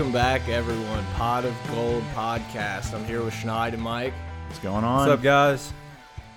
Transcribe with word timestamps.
Welcome 0.00 0.14
back, 0.14 0.48
everyone. 0.48 1.04
Pot 1.16 1.44
of 1.44 1.54
Gold 1.70 2.02
podcast. 2.14 2.94
I'm 2.94 3.04
here 3.04 3.22
with 3.22 3.34
Schneid 3.34 3.74
and 3.74 3.82
Mike. 3.82 4.14
What's 4.46 4.58
going 4.60 4.82
on? 4.82 5.00
What's 5.00 5.18
up, 5.18 5.22
guys? 5.22 5.74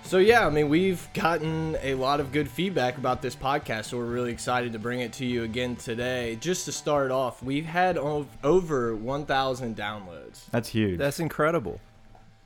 So 0.02 0.18
yeah, 0.18 0.46
I 0.46 0.50
mean, 0.50 0.68
we've 0.68 1.08
gotten 1.14 1.74
a 1.80 1.94
lot 1.94 2.20
of 2.20 2.30
good 2.30 2.46
feedback 2.46 2.98
about 2.98 3.22
this 3.22 3.34
podcast, 3.34 3.86
so 3.86 3.96
we're 3.96 4.04
really 4.04 4.32
excited 4.32 4.74
to 4.74 4.78
bring 4.78 5.00
it 5.00 5.14
to 5.14 5.24
you 5.24 5.44
again 5.44 5.76
today. 5.76 6.36
Just 6.42 6.66
to 6.66 6.72
start 6.72 7.10
off, 7.10 7.42
we've 7.42 7.64
had 7.64 7.96
over 7.96 8.94
1,000 8.94 9.74
downloads. 9.74 10.44
That's 10.50 10.68
huge. 10.68 10.98
That's 10.98 11.18
incredible. 11.18 11.80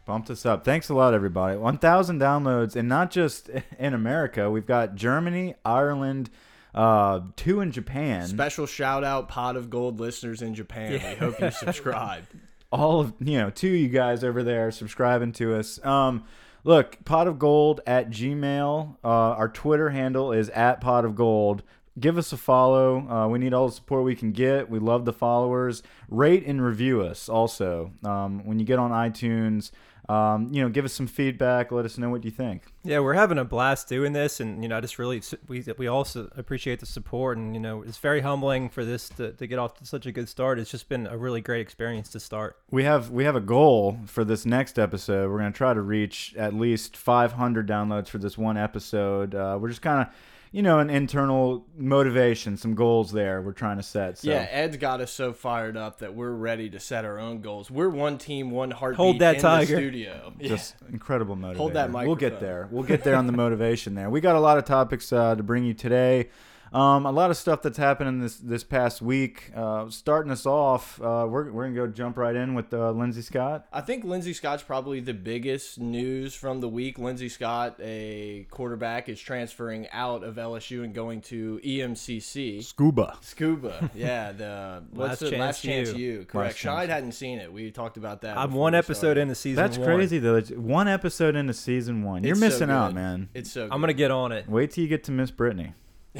Bumped 0.07 0.31
us 0.31 0.47
up. 0.47 0.65
Thanks 0.65 0.89
a 0.89 0.95
lot, 0.95 1.15
everybody. 1.15 1.57
1,000 1.57 2.21
downloads, 2.21 2.77
and 2.77 2.89
not 2.89 3.11
just 3.11 3.51
in 3.77 3.93
America. 3.93 4.53
We've 4.53 4.67
got 4.69 4.95
Germany, 4.95 5.57
Ireland, 5.65 6.31
uh, 6.79 7.21
two 7.37 7.61
in 7.61 7.73
Japan. 7.73 8.27
Special 8.27 8.67
shout 8.67 9.05
out, 9.05 9.29
Pot 9.29 9.57
of 9.57 9.69
Gold 9.71 9.99
listeners 10.01 10.43
in 10.43 10.55
Japan. 10.55 10.93
We 10.93 10.99
hope 11.17 11.41
you 11.41 11.51
subscribe. 11.53 12.25
all 12.71 13.01
of 13.01 13.13
you 13.21 13.39
know, 13.39 13.51
two 13.51 13.69
of 13.69 13.75
you 13.75 13.89
guys 13.89 14.23
over 14.25 14.43
there 14.43 14.71
subscribing 14.71 15.33
to 15.33 15.55
us. 15.57 15.85
Um, 15.85 16.25
look, 16.65 17.05
pot 17.05 17.27
of 17.27 17.39
gold 17.39 17.81
at 17.87 18.11
Gmail. 18.11 18.97
Uh, 19.03 19.09
our 19.09 19.49
Twitter 19.49 19.91
handle 19.91 20.33
is 20.33 20.49
at 20.51 20.81
pot 20.81 21.05
of 21.05 21.15
gold. 21.15 21.63
Give 21.99 22.17
us 22.17 22.33
a 22.33 22.37
follow. 22.37 23.09
Uh, 23.11 23.27
we 23.27 23.41
need 23.41 23.53
all 23.53 23.67
the 23.67 23.75
support 23.75 24.05
we 24.05 24.15
can 24.15 24.31
get. 24.31 24.71
We 24.71 24.79
love 24.79 25.05
the 25.05 25.13
followers. 25.13 25.83
Rate 26.09 26.47
and 26.47 26.63
review 26.65 27.03
us 27.03 27.29
also. 27.29 27.91
Um, 28.05 28.45
when 28.47 28.61
you 28.61 28.65
get 28.65 28.79
on 28.79 28.93
iTunes, 28.93 29.73
um, 30.09 30.49
you 30.51 30.63
know, 30.63 30.71
give 30.71 30.87
us 30.87 30.93
some 30.95 31.07
feedback. 31.07 31.71
Let 31.71 31.85
us 31.85 31.99
know 31.99 32.09
what 32.09 32.25
you 32.25 32.31
think. 32.31 32.63
Yeah, 32.83 33.01
we're 33.01 33.15
having 33.15 33.37
a 33.37 33.45
blast 33.45 33.89
doing 33.89 34.15
this, 34.15 34.41
and 34.41 34.63
you 34.63 34.69
know, 34.69 34.79
I 34.79 34.81
just 34.81 34.99
really 34.99 35.21
we 35.49 35.65
we 35.77 35.87
also 35.87 36.31
appreciate 36.37 36.81
the 36.81 36.87
support, 36.87 37.37
and 37.37 37.55
you 37.55 37.61
know, 37.61 37.83
it's 37.83 37.99
very 37.99 38.21
humbling 38.21 38.71
for 38.71 38.85
this 38.85 39.11
to, 39.11 39.33
to 39.33 39.47
get 39.47 39.59
off 39.59 39.75
to 39.75 39.85
such 39.85 40.07
a 40.07 40.13
good 40.13 40.29
start. 40.29 40.59
It's 40.59 40.71
just 40.71 40.89
been 40.89 41.07
a 41.07 41.17
really 41.17 41.43
great 41.43 41.61
experience 41.61 42.09
to 42.11 42.21
start. 42.21 42.57
We 42.71 42.85
have 42.85 43.11
we 43.11 43.25
have 43.25 43.37
a 43.37 43.41
goal 43.41 43.99
for 44.07 44.25
this 44.25 44.47
next 44.47 44.79
episode. 44.79 45.31
We're 45.31 45.39
gonna 45.39 45.53
try 45.53 45.75
to 45.75 45.83
reach 45.83 46.35
at 46.37 46.55
least 46.55 46.97
500 46.97 47.69
downloads 47.69 48.09
for 48.09 48.19
this 48.19 48.39
one 48.39 48.57
episode. 48.57 49.35
Uh, 49.35 49.59
we're 49.61 49.69
just 49.69 49.83
kind 49.83 50.01
of 50.01 50.15
you 50.51 50.63
know, 50.63 50.79
an 50.79 50.91
internal 50.91 51.67
motivation, 51.77 52.57
some 52.57 52.75
goals 52.75 53.13
there 53.13 53.43
we're 53.43 53.53
trying 53.53 53.77
to 53.77 53.83
set. 53.83 54.19
So. 54.19 54.31
Yeah, 54.31 54.47
Ed's 54.51 54.77
got 54.77 55.01
us 55.01 55.13
so 55.13 55.33
fired 55.33 55.77
up 55.77 55.99
that 55.99 56.15
we're 56.15 56.33
ready 56.33 56.71
to 56.71 56.81
set 56.81 57.05
our 57.05 57.19
own 57.19 57.41
goals. 57.41 57.71
We're 57.71 57.91
one 57.91 58.19
team, 58.19 58.51
one 58.51 58.71
heartbeat 58.71 58.97
Hold 58.97 59.19
that 59.21 59.37
in 59.37 59.41
tiger. 59.43 59.75
the 59.75 59.81
studio. 59.81 60.33
Just 60.41 60.77
incredible 60.91 61.37
motivation. 61.37 61.59
Hold 61.59 61.73
that 61.75 61.91
We'll 62.07 62.17
get 62.17 62.41
there. 62.41 62.69
We'll 62.71 62.85
get 62.85 63.05
there 63.05 63.17
on 63.17 63.27
the 63.27 63.33
motivation 63.33 63.95
there. 63.95 64.09
We 64.09 64.21
got 64.21 64.37
a 64.37 64.41
lot 64.41 64.59
of 64.59 64.65
topics 64.65 65.13
uh, 65.13 65.35
to 65.35 65.43
bring 65.43 65.65
you 65.65 65.75
today. 65.75 66.31
Um, 66.73 67.07
a 67.07 67.11
lot 67.13 67.31
of 67.31 67.37
stuff 67.37 67.63
that's 67.63 67.79
happening 67.79 68.21
this 68.21 68.37
this 68.37 68.65
past 68.65 69.01
week. 69.01 69.51
Uh, 69.55 69.89
starting 69.91 70.31
us 70.31 70.47
off, 70.47 71.01
uh, 71.01 71.27
we're, 71.29 71.51
we're 71.51 71.65
gonna 71.65 71.75
go 71.75 71.87
jump 71.87 72.17
right 72.17 72.37
in 72.37 72.55
with 72.55 72.73
uh, 72.75 72.91
Lindsey 72.91 73.23
Scott. 73.23 73.67
I 73.73 73.81
think 73.81 74.05
Lindsey 74.05 74.33
Scott's 74.33 74.63
probably 74.63 75.01
the 75.01 75.15
biggest 75.15 75.79
news 75.79 76.35
from 76.35 76.61
the 76.61 76.69
week. 76.69 76.99
Lindsey 76.99 77.29
Scott, 77.29 77.77
a 77.81 78.47
quarterback, 78.51 79.09
is 79.09 79.21
transferring 79.21 79.89
out 79.93 80.23
of 80.23 80.37
LSU 80.37 80.85
and 80.85 80.95
going 80.95 81.21
to 81.23 81.61
E 81.63 81.79
EMCC. 81.79 82.59
Scooba. 82.59 83.21
Scooba, 83.23 83.91
yeah. 83.95 84.33
The 84.33 84.83
what's 84.91 85.09
Last 85.09 85.19
the 85.21 85.31
Chance 85.31 85.41
last 85.41 85.63
chance 85.63 85.93
U. 85.93 85.99
you? 85.99 86.25
Correct. 86.25 86.65
Last 86.65 86.89
hadn't 86.89 87.13
seen 87.13 87.39
it. 87.39 87.53
We 87.53 87.71
talked 87.71 87.97
about 87.97 88.23
that. 88.23 88.37
I'm 88.37 88.53
one 88.53 88.75
episode 88.75 88.99
started. 88.99 89.21
into 89.21 89.35
season. 89.35 89.57
That's 89.57 89.79
one. 89.79 89.87
crazy 89.87 90.19
though. 90.19 90.37
It's 90.37 90.51
one 90.51 90.89
episode 90.89 91.37
into 91.37 91.55
season 91.55 92.03
one. 92.03 92.25
You're 92.25 92.33
It's 92.33 92.41
so 92.41 92.47
missing 92.47 92.71
out, 92.71 92.95
man. 92.95 93.29
It's 93.35 93.53
so. 93.53 93.67
Good. 93.67 93.73
I'm 93.73 93.81
gonna 93.81 93.93
get 93.93 94.11
on 94.11 94.33
it. 94.33 94.49
Wait 94.49 94.71
till 94.71 94.83
you 94.83 94.89
get 94.89 95.05
to 95.05 95.13
Miss 95.13 95.31
Brittany. 95.31 95.75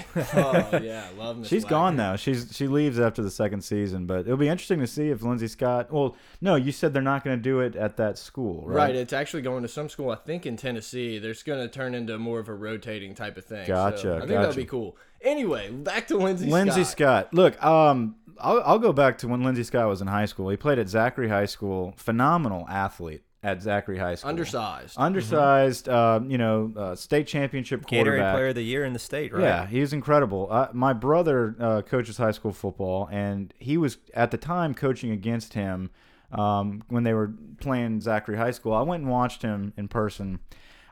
oh 0.17 0.81
yeah, 0.83 1.09
love. 1.17 1.39
Miss 1.39 1.49
She's 1.49 1.65
gone 1.65 1.97
now. 1.97 2.17
She's 2.17 2.49
she 2.55 2.67
leaves 2.67 2.99
after 2.99 3.23
the 3.23 3.31
second 3.31 3.63
season, 3.63 4.07
but 4.07 4.21
it'll 4.21 4.37
be 4.37 4.49
interesting 4.49 4.81
to 4.81 4.87
see 4.87 5.11
if 5.11 5.23
Lindsey 5.23 5.49
Scott. 5.49 5.93
Well, 5.93 6.17
no, 6.41 6.55
you 6.57 6.73
said 6.73 6.93
they're 6.93 7.03
not 7.03 7.25
going 7.25 7.37
to 7.37 7.43
do 7.43 7.61
it 7.61 7.77
at 7.77 7.97
that 7.97 8.19
school, 8.19 8.65
right? 8.67 8.77
Right, 8.77 8.97
it's 8.97 9.13
actually 9.13 9.43
going 9.43 9.63
to 9.63 9.69
some 9.69 9.89
school, 9.89 10.11
I 10.11 10.17
think 10.17 10.47
in 10.47 10.57
Tennessee. 10.57 11.19
There's 11.19 11.43
going 11.43 11.61
to 11.61 11.69
turn 11.69 11.95
into 11.95 12.19
more 12.19 12.39
of 12.39 12.49
a 12.49 12.55
rotating 12.55 13.15
type 13.15 13.37
of 13.37 13.45
thing. 13.45 13.67
So 13.67 13.73
Gotcha, 13.73 14.17
I 14.17 14.19
think 14.21 14.31
that'll 14.31 14.55
be 14.55 14.65
cool. 14.65 14.97
Anyway, 15.21 15.71
back 15.71 16.07
to 16.09 16.17
Lindsey. 16.17 16.49
Lindsey 16.49 16.85
Scott. 16.85 17.29
Scott. 17.31 17.35
Look, 17.35 17.65
um, 17.65 18.17
I'll, 18.41 18.63
I'll 18.65 18.79
go 18.79 18.93
back 18.93 19.19
to 19.19 19.29
when 19.29 19.43
Lindsey 19.43 19.65
Scott 19.65 19.89
was 19.89 20.01
in 20.01 20.07
high 20.07 20.27
school. 20.27 20.49
He 20.49 20.57
played 20.57 20.79
at 20.79 20.89
Zachary 20.89 21.29
High 21.29 21.47
School. 21.47 21.95
Phenomenal 21.97 22.67
athlete 22.69 23.23
at 23.43 23.63
Zachary 23.63 23.99
High 23.99 24.17
School. 24.17 24.31
undersized. 24.31 24.95
Undersized. 24.99 25.89
Uh, 25.89 26.21
you 26.27 26.39
know, 26.39 26.73
uh, 26.77 26.95
state 26.95 27.27
championship 27.27 27.83
Gatorade 27.87 27.89
quarterback. 28.05 28.35
Player 28.35 28.49
of 28.49 28.55
the 28.57 28.63
Year 28.63 28.85
in 28.85 28.93
the 28.93 28.99
state, 28.99 29.33
right? 29.33 29.43
Yeah, 29.43 29.67
he 29.67 29.81
was 29.81 29.93
incredible. 29.93 30.49
Uh, 30.51 30.69
my 30.73 30.93
brother 30.93 31.55
uh, 31.61 31.83
coaches 31.83 32.17
high 32.17 32.33
school 32.33 32.53
football, 32.53 33.09
and 33.13 33.55
he 33.59 33.77
was 33.77 33.99
at 34.15 34.31
the 34.31 34.37
time 34.39 34.75
coaching 34.75 35.11
against 35.13 35.55
him 35.55 35.91
um, 36.33 36.83
when 36.89 37.05
they 37.05 37.15
were 37.15 37.33
playing 37.61 38.01
Zachary 38.01 38.37
High 38.37 38.51
School. 38.51 38.73
I 38.75 38.83
went 38.83 39.03
and 39.03 39.11
watched 39.13 39.43
him 39.43 39.73
in 39.77 39.89
person. 39.89 40.41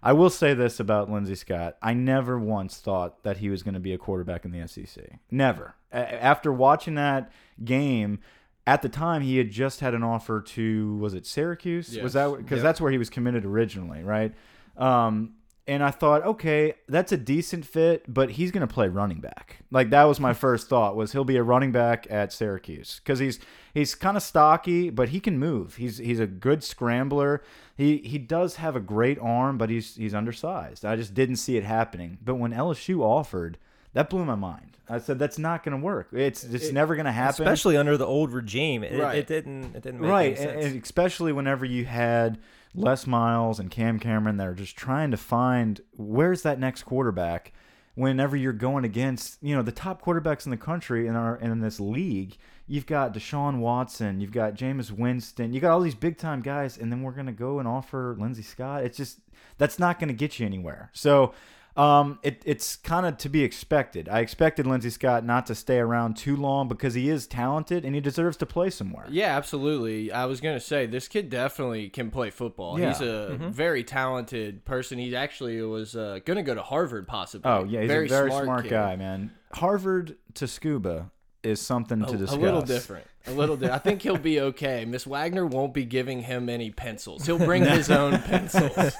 I 0.02 0.12
will 0.12 0.30
say 0.30 0.54
this 0.54 0.78
about 0.78 1.10
Lindsey 1.10 1.34
Scott: 1.34 1.76
I 1.82 1.94
never 1.94 2.38
once 2.38 2.78
thought 2.78 3.24
that 3.24 3.38
he 3.38 3.48
was 3.48 3.64
going 3.64 3.74
to 3.74 3.80
be 3.80 3.92
a 3.92 3.98
quarterback 3.98 4.44
in 4.44 4.52
the 4.52 4.66
SEC. 4.68 5.18
Never. 5.32 5.74
A- 5.92 6.22
after 6.22 6.52
watching 6.52 6.94
that 6.94 7.32
game. 7.64 8.20
At 8.66 8.82
the 8.82 8.88
time, 8.88 9.22
he 9.22 9.38
had 9.38 9.50
just 9.50 9.80
had 9.80 9.94
an 9.94 10.02
offer 10.02 10.40
to 10.40 10.96
was 10.96 11.14
it 11.14 11.24
Syracuse? 11.26 11.94
Yes. 11.94 12.02
Was 12.02 12.12
that 12.14 12.36
because 12.36 12.58
Yep. 12.58 12.62
that's 12.64 12.80
where 12.80 12.90
he 12.90 12.98
was 12.98 13.10
committed 13.10 13.44
originally, 13.44 14.02
right? 14.02 14.34
Um, 14.76 15.34
and 15.68 15.82
I 15.82 15.90
thought, 15.90 16.22
okay, 16.24 16.74
that's 16.88 17.10
a 17.10 17.16
decent 17.16 17.64
fit, 17.66 18.04
but 18.06 18.30
he's 18.30 18.52
going 18.52 18.66
to 18.66 18.72
play 18.72 18.86
running 18.86 19.20
back. 19.20 19.58
Like 19.72 19.90
that 19.90 20.04
was 20.04 20.20
my 20.20 20.32
first 20.44 20.68
thought 20.68 20.94
was 20.96 21.12
he'll 21.12 21.24
be 21.24 21.36
a 21.36 21.42
running 21.42 21.72
back 21.72 22.06
at 22.10 22.32
Syracuse 22.32 23.00
because 23.02 23.18
he's 23.18 23.40
he's 23.74 23.94
kind 23.94 24.16
of 24.16 24.22
stocky, 24.22 24.90
but 24.90 25.08
he 25.10 25.20
can 25.20 25.38
move. 25.38 25.76
He's 25.76 25.98
he's 25.98 26.20
a 26.20 26.26
good 26.26 26.62
scrambler. 26.64 27.42
He 27.76 27.98
he 27.98 28.18
does 28.18 28.56
have 28.56 28.74
a 28.76 28.80
great 28.80 29.18
arm, 29.20 29.58
but 29.58 29.70
he's 29.70 29.96
he's 29.96 30.14
undersized. 30.14 30.84
I 30.84 30.96
just 30.96 31.14
didn't 31.14 31.36
see 31.36 31.56
it 31.56 31.64
happening. 31.64 32.18
But 32.24 32.36
when 32.36 32.52
LSU 32.52 33.00
offered, 33.00 33.58
that 33.96 34.10
blew 34.10 34.24
my 34.26 34.34
mind. 34.34 34.76
I 34.88 34.98
said 34.98 35.18
that's 35.18 35.38
not 35.38 35.64
going 35.64 35.76
to 35.76 35.82
work. 35.82 36.08
It's 36.12 36.44
it's 36.44 36.70
never 36.70 36.94
going 36.94 37.06
to 37.06 37.12
happen. 37.12 37.42
Especially 37.42 37.76
under 37.76 37.96
the 37.96 38.06
old 38.06 38.30
regime, 38.32 38.84
it, 38.84 39.00
Right. 39.00 39.16
it 39.18 39.26
didn't. 39.26 39.74
It 39.74 39.82
didn't 39.82 40.00
make 40.00 40.10
right, 40.10 40.28
and, 40.38 40.38
sense. 40.38 40.64
and 40.66 40.82
especially 40.82 41.32
whenever 41.32 41.64
you 41.64 41.86
had 41.86 42.38
Les 42.74 43.06
Miles 43.06 43.58
and 43.58 43.70
Cam 43.70 43.98
Cameron 43.98 44.36
that 44.36 44.46
are 44.46 44.54
just 44.54 44.76
trying 44.76 45.10
to 45.10 45.16
find 45.16 45.80
where's 45.96 46.42
that 46.42 46.60
next 46.60 46.82
quarterback. 46.84 47.52
Whenever 47.94 48.36
you're 48.36 48.52
going 48.52 48.84
against, 48.84 49.38
you 49.42 49.56
know, 49.56 49.62
the 49.62 49.72
top 49.72 50.02
quarterbacks 50.02 50.44
in 50.44 50.50
the 50.50 50.58
country 50.58 51.06
in 51.06 51.16
our 51.16 51.36
in 51.38 51.58
this 51.60 51.80
league, 51.80 52.36
you've 52.68 52.84
got 52.86 53.14
Deshaun 53.14 53.58
Watson, 53.60 54.20
you've 54.20 54.32
got 54.32 54.54
Jameis 54.54 54.90
Winston, 54.90 55.54
you 55.54 55.60
got 55.60 55.72
all 55.72 55.80
these 55.80 55.94
big 55.94 56.18
time 56.18 56.42
guys, 56.42 56.76
and 56.76 56.92
then 56.92 57.02
we're 57.02 57.12
gonna 57.12 57.32
go 57.32 57.58
and 57.58 57.66
offer 57.66 58.14
Lindsey 58.20 58.42
Scott. 58.42 58.84
It's 58.84 58.98
just 58.98 59.20
that's 59.56 59.78
not 59.78 59.98
gonna 59.98 60.12
get 60.12 60.38
you 60.38 60.44
anywhere. 60.46 60.90
So. 60.92 61.32
Um, 61.76 62.18
it, 62.22 62.42
it's 62.46 62.76
kind 62.76 63.04
of 63.04 63.18
to 63.18 63.28
be 63.28 63.42
expected. 63.42 64.08
I 64.08 64.20
expected 64.20 64.66
Lindsey 64.66 64.88
Scott 64.90 65.24
not 65.24 65.46
to 65.46 65.54
stay 65.54 65.78
around 65.78 66.16
too 66.16 66.34
long 66.34 66.68
because 66.68 66.94
he 66.94 67.10
is 67.10 67.26
talented 67.26 67.84
and 67.84 67.94
he 67.94 68.00
deserves 68.00 68.36
to 68.38 68.46
play 68.46 68.70
somewhere. 68.70 69.04
Yeah, 69.10 69.36
absolutely. 69.36 70.10
I 70.10 70.24
was 70.24 70.40
going 70.40 70.56
to 70.56 70.60
say 70.64 70.86
this 70.86 71.06
kid 71.06 71.28
definitely 71.28 71.90
can 71.90 72.10
play 72.10 72.30
football. 72.30 72.80
Yeah. 72.80 72.88
He's 72.88 73.00
a 73.02 73.36
very 73.50 73.84
talented 73.84 74.64
person. 74.64 74.98
He 74.98 75.14
actually 75.14 75.60
was 75.62 75.94
uh, 75.94 76.20
going 76.24 76.38
to 76.38 76.42
go 76.42 76.54
to 76.54 76.62
Harvard 76.62 77.06
possibly. 77.06 77.50
Oh 77.50 77.64
yeah, 77.64 77.80
he's 77.80 77.88
very 77.88 78.06
a 78.06 78.08
very 78.08 78.30
smart, 78.30 78.62
kid. 78.64 78.70
guy, 78.70 78.96
man. 78.96 79.32
Harvard 79.52 80.16
to 80.34 80.46
Scooba 80.46 81.10
is 81.42 81.60
something 81.60 82.02
A, 82.02 82.06
to 82.06 82.16
discuss. 82.16 82.36
a 82.36 82.40
little 82.40 82.62
different. 82.62 83.06
A 83.26 83.32
little 83.32 83.56
different. 83.56 83.74
I 83.74 83.78
think 83.78 84.02
he'll 84.02 84.16
be 84.16 84.40
okay. 84.40 84.84
Miss 84.84 85.06
Wagner 85.06 85.44
won't 85.46 85.74
be 85.74 85.84
giving 85.84 86.22
him 86.22 86.48
any 86.48 86.70
pencils. 86.70 87.26
He'll 87.26 87.38
bring 87.44 87.64
his 87.64 87.90
own 87.90 88.18
pencils. 88.22 88.94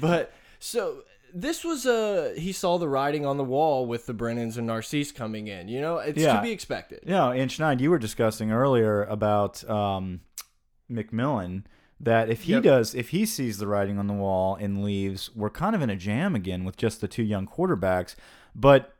But 0.00 0.32
so 0.58 1.02
this 1.36 1.64
was 1.64 1.84
a 1.84 2.32
he 2.38 2.52
saw 2.52 2.78
the 2.78 2.88
writing 2.88 3.26
on 3.26 3.36
the 3.36 3.44
wall 3.44 3.86
with 3.86 4.06
the 4.06 4.14
Brennans 4.14 4.56
and 4.56 4.68
Narcisse 4.68 5.10
coming 5.12 5.48
in. 5.48 5.68
You 5.68 5.80
know, 5.80 5.98
it's 5.98 6.18
Yeah. 6.22 6.36
to 6.36 6.42
be 6.42 6.52
expected. 6.52 7.00
Yeah, 7.04 7.30
and 7.32 7.50
Schneid, 7.50 7.80
you 7.80 7.90
were 7.90 7.98
discussing 7.98 8.52
earlier 8.52 9.02
about 9.04 9.68
um, 9.68 10.20
McMillan 10.90 11.64
that 12.00 12.28
if 12.28 12.42
he 12.42 12.52
Yep. 12.52 12.62
does, 12.62 12.94
if 12.94 13.10
he 13.10 13.26
sees 13.26 13.58
the 13.58 13.66
writing 13.66 13.98
on 13.98 14.06
the 14.06 14.14
wall 14.14 14.56
and 14.56 14.84
leaves, 14.84 15.34
we're 15.34 15.50
kind 15.50 15.74
of 15.74 15.82
in 15.82 15.90
a 15.90 15.96
jam 15.96 16.34
again 16.34 16.64
with 16.64 16.76
just 16.76 17.00
the 17.00 17.08
two 17.08 17.22
young 17.22 17.46
quarterbacks. 17.46 18.14
But 18.54 18.92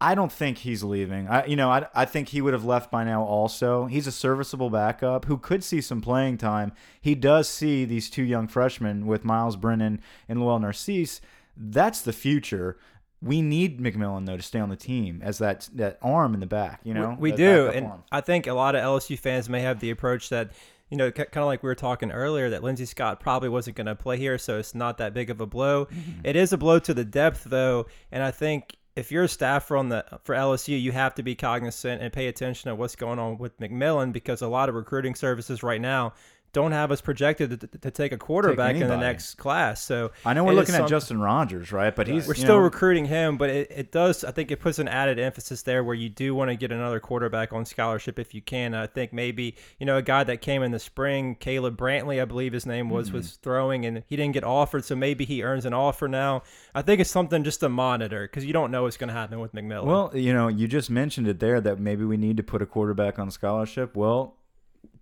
I 0.00 0.14
don't 0.16 0.32
think 0.32 0.58
he's 0.58 0.82
leaving. 0.82 1.28
I, 1.28 1.46
you 1.46 1.54
know, 1.54 1.70
I, 1.70 1.86
I 1.94 2.04
think 2.04 2.28
he 2.30 2.40
would 2.40 2.52
have 2.52 2.64
left 2.64 2.90
by 2.90 3.04
now. 3.04 3.22
Also, 3.22 3.86
he's 3.86 4.08
a 4.08 4.12
serviceable 4.12 4.68
backup 4.68 5.26
who 5.26 5.38
could 5.38 5.62
see 5.62 5.80
some 5.80 6.00
playing 6.00 6.38
time. 6.38 6.72
He 7.00 7.14
does 7.14 7.48
see 7.48 7.84
these 7.84 8.10
two 8.10 8.24
young 8.24 8.48
freshmen 8.48 9.06
with 9.06 9.24
Myles 9.24 9.54
Brennan 9.56 10.00
and 10.28 10.40
Lowell 10.40 10.58
Narcisse. 10.58 11.20
That's 11.56 12.00
the 12.02 12.12
future. 12.12 12.78
We 13.20 13.40
need 13.40 13.80
McMillan 13.80 14.26
though 14.26 14.36
to 14.36 14.42
stay 14.42 14.58
on 14.58 14.68
the 14.68 14.76
team 14.76 15.20
as 15.22 15.38
that 15.38 15.68
that 15.74 15.98
arm 16.02 16.34
in 16.34 16.40
the 16.40 16.46
back. 16.46 16.80
You 16.82 16.94
know, 16.94 17.16
we 17.18 17.30
that 17.30 17.36
do, 17.36 17.68
and 17.68 17.86
arm. 17.86 18.04
I 18.10 18.20
think 18.20 18.46
a 18.46 18.54
lot 18.54 18.74
of 18.74 18.82
LSU 18.82 19.18
fans 19.18 19.48
may 19.48 19.60
have 19.60 19.80
the 19.80 19.90
approach 19.90 20.28
that 20.30 20.52
you 20.92 20.98
know, 20.98 21.10
kind 21.10 21.28
of 21.38 21.46
like 21.46 21.62
we 21.62 21.68
were 21.68 21.74
talking 21.74 22.10
earlier, 22.10 22.50
that 22.50 22.62
Lindsey 22.62 22.84
Scott 22.84 23.18
probably 23.18 23.48
wasn't 23.48 23.76
going 23.76 23.86
to 23.86 23.94
play 23.94 24.18
here, 24.18 24.36
so 24.36 24.58
it's 24.58 24.74
not 24.74 24.98
that 24.98 25.14
big 25.14 25.30
of 25.30 25.40
a 25.40 25.46
blow. 25.46 25.86
Mm-hmm. 25.86 26.20
It 26.22 26.36
is 26.36 26.52
a 26.52 26.58
blow 26.58 26.78
to 26.80 26.92
the 26.92 27.02
depth, 27.02 27.44
though, 27.44 27.86
and 28.10 28.22
I 28.22 28.30
think 28.30 28.76
if 28.94 29.10
you're 29.10 29.24
a 29.24 29.28
staffer 29.28 29.76
on 29.78 29.88
the 29.88 30.04
for 30.22 30.34
LSU, 30.34 30.78
you 30.78 30.92
have 30.92 31.14
to 31.14 31.22
be 31.22 31.34
cognizant 31.34 32.02
and 32.02 32.12
pay 32.12 32.26
attention 32.26 32.68
to 32.68 32.74
what's 32.74 32.94
going 32.94 33.18
on 33.18 33.38
with 33.38 33.58
McMillan 33.58 34.12
because 34.12 34.42
a 34.42 34.48
lot 34.48 34.68
of 34.68 34.74
recruiting 34.74 35.14
services 35.14 35.62
right 35.62 35.80
now 35.80 36.12
don't 36.52 36.72
have 36.72 36.92
us 36.92 37.00
projected 37.00 37.60
to, 37.60 37.66
to 37.78 37.90
take 37.90 38.12
a 38.12 38.18
quarterback 38.18 38.76
in 38.76 38.86
the 38.86 38.96
next 38.96 39.34
class. 39.34 39.82
So 39.82 40.12
I 40.24 40.34
know 40.34 40.44
we're 40.44 40.52
looking 40.52 40.74
at 40.74 40.88
Justin 40.88 41.20
Rogers, 41.20 41.72
right? 41.72 41.94
But 41.94 42.08
he's 42.08 42.28
we're 42.28 42.34
still 42.34 42.56
know, 42.56 42.62
recruiting 42.62 43.06
him, 43.06 43.38
but 43.38 43.48
it, 43.50 43.70
it 43.70 43.92
does. 43.92 44.22
I 44.22 44.32
think 44.32 44.50
it 44.50 44.60
puts 44.60 44.78
an 44.78 44.88
added 44.88 45.18
emphasis 45.18 45.62
there 45.62 45.82
where 45.82 45.94
you 45.94 46.08
do 46.08 46.34
want 46.34 46.50
to 46.50 46.56
get 46.56 46.70
another 46.70 47.00
quarterback 47.00 47.52
on 47.52 47.64
scholarship 47.64 48.18
if 48.18 48.34
you 48.34 48.42
can. 48.42 48.74
I 48.74 48.86
think 48.86 49.12
maybe 49.12 49.56
you 49.78 49.86
know 49.86 49.96
a 49.96 50.02
guy 50.02 50.24
that 50.24 50.42
came 50.42 50.62
in 50.62 50.72
the 50.72 50.78
spring, 50.78 51.36
Caleb 51.36 51.76
Brantley, 51.76 52.20
I 52.20 52.26
believe 52.26 52.52
his 52.52 52.66
name 52.66 52.90
was, 52.90 53.10
was 53.10 53.30
hmm. 53.30 53.42
throwing, 53.42 53.86
and 53.86 54.02
he 54.06 54.16
didn't 54.16 54.32
get 54.32 54.44
offered, 54.44 54.84
so 54.84 54.94
maybe 54.94 55.24
he 55.24 55.42
earns 55.42 55.64
an 55.64 55.72
offer 55.72 56.06
now. 56.06 56.42
I 56.74 56.82
think 56.82 57.00
it's 57.00 57.10
something 57.10 57.44
just 57.44 57.60
to 57.60 57.68
monitor 57.68 58.22
because 58.22 58.44
you 58.44 58.52
don't 58.52 58.70
know 58.70 58.82
what's 58.82 58.96
going 58.96 59.08
to 59.08 59.14
happen 59.14 59.40
with 59.40 59.54
McMillan. 59.54 59.84
Well, 59.84 60.10
you 60.14 60.34
know, 60.34 60.48
you 60.48 60.68
just 60.68 60.90
mentioned 60.90 61.28
it 61.28 61.40
there 61.40 61.60
that 61.60 61.78
maybe 61.78 62.04
we 62.04 62.16
need 62.16 62.36
to 62.36 62.42
put 62.42 62.60
a 62.60 62.66
quarterback 62.66 63.18
on 63.18 63.30
scholarship. 63.30 63.96
Well, 63.96 64.36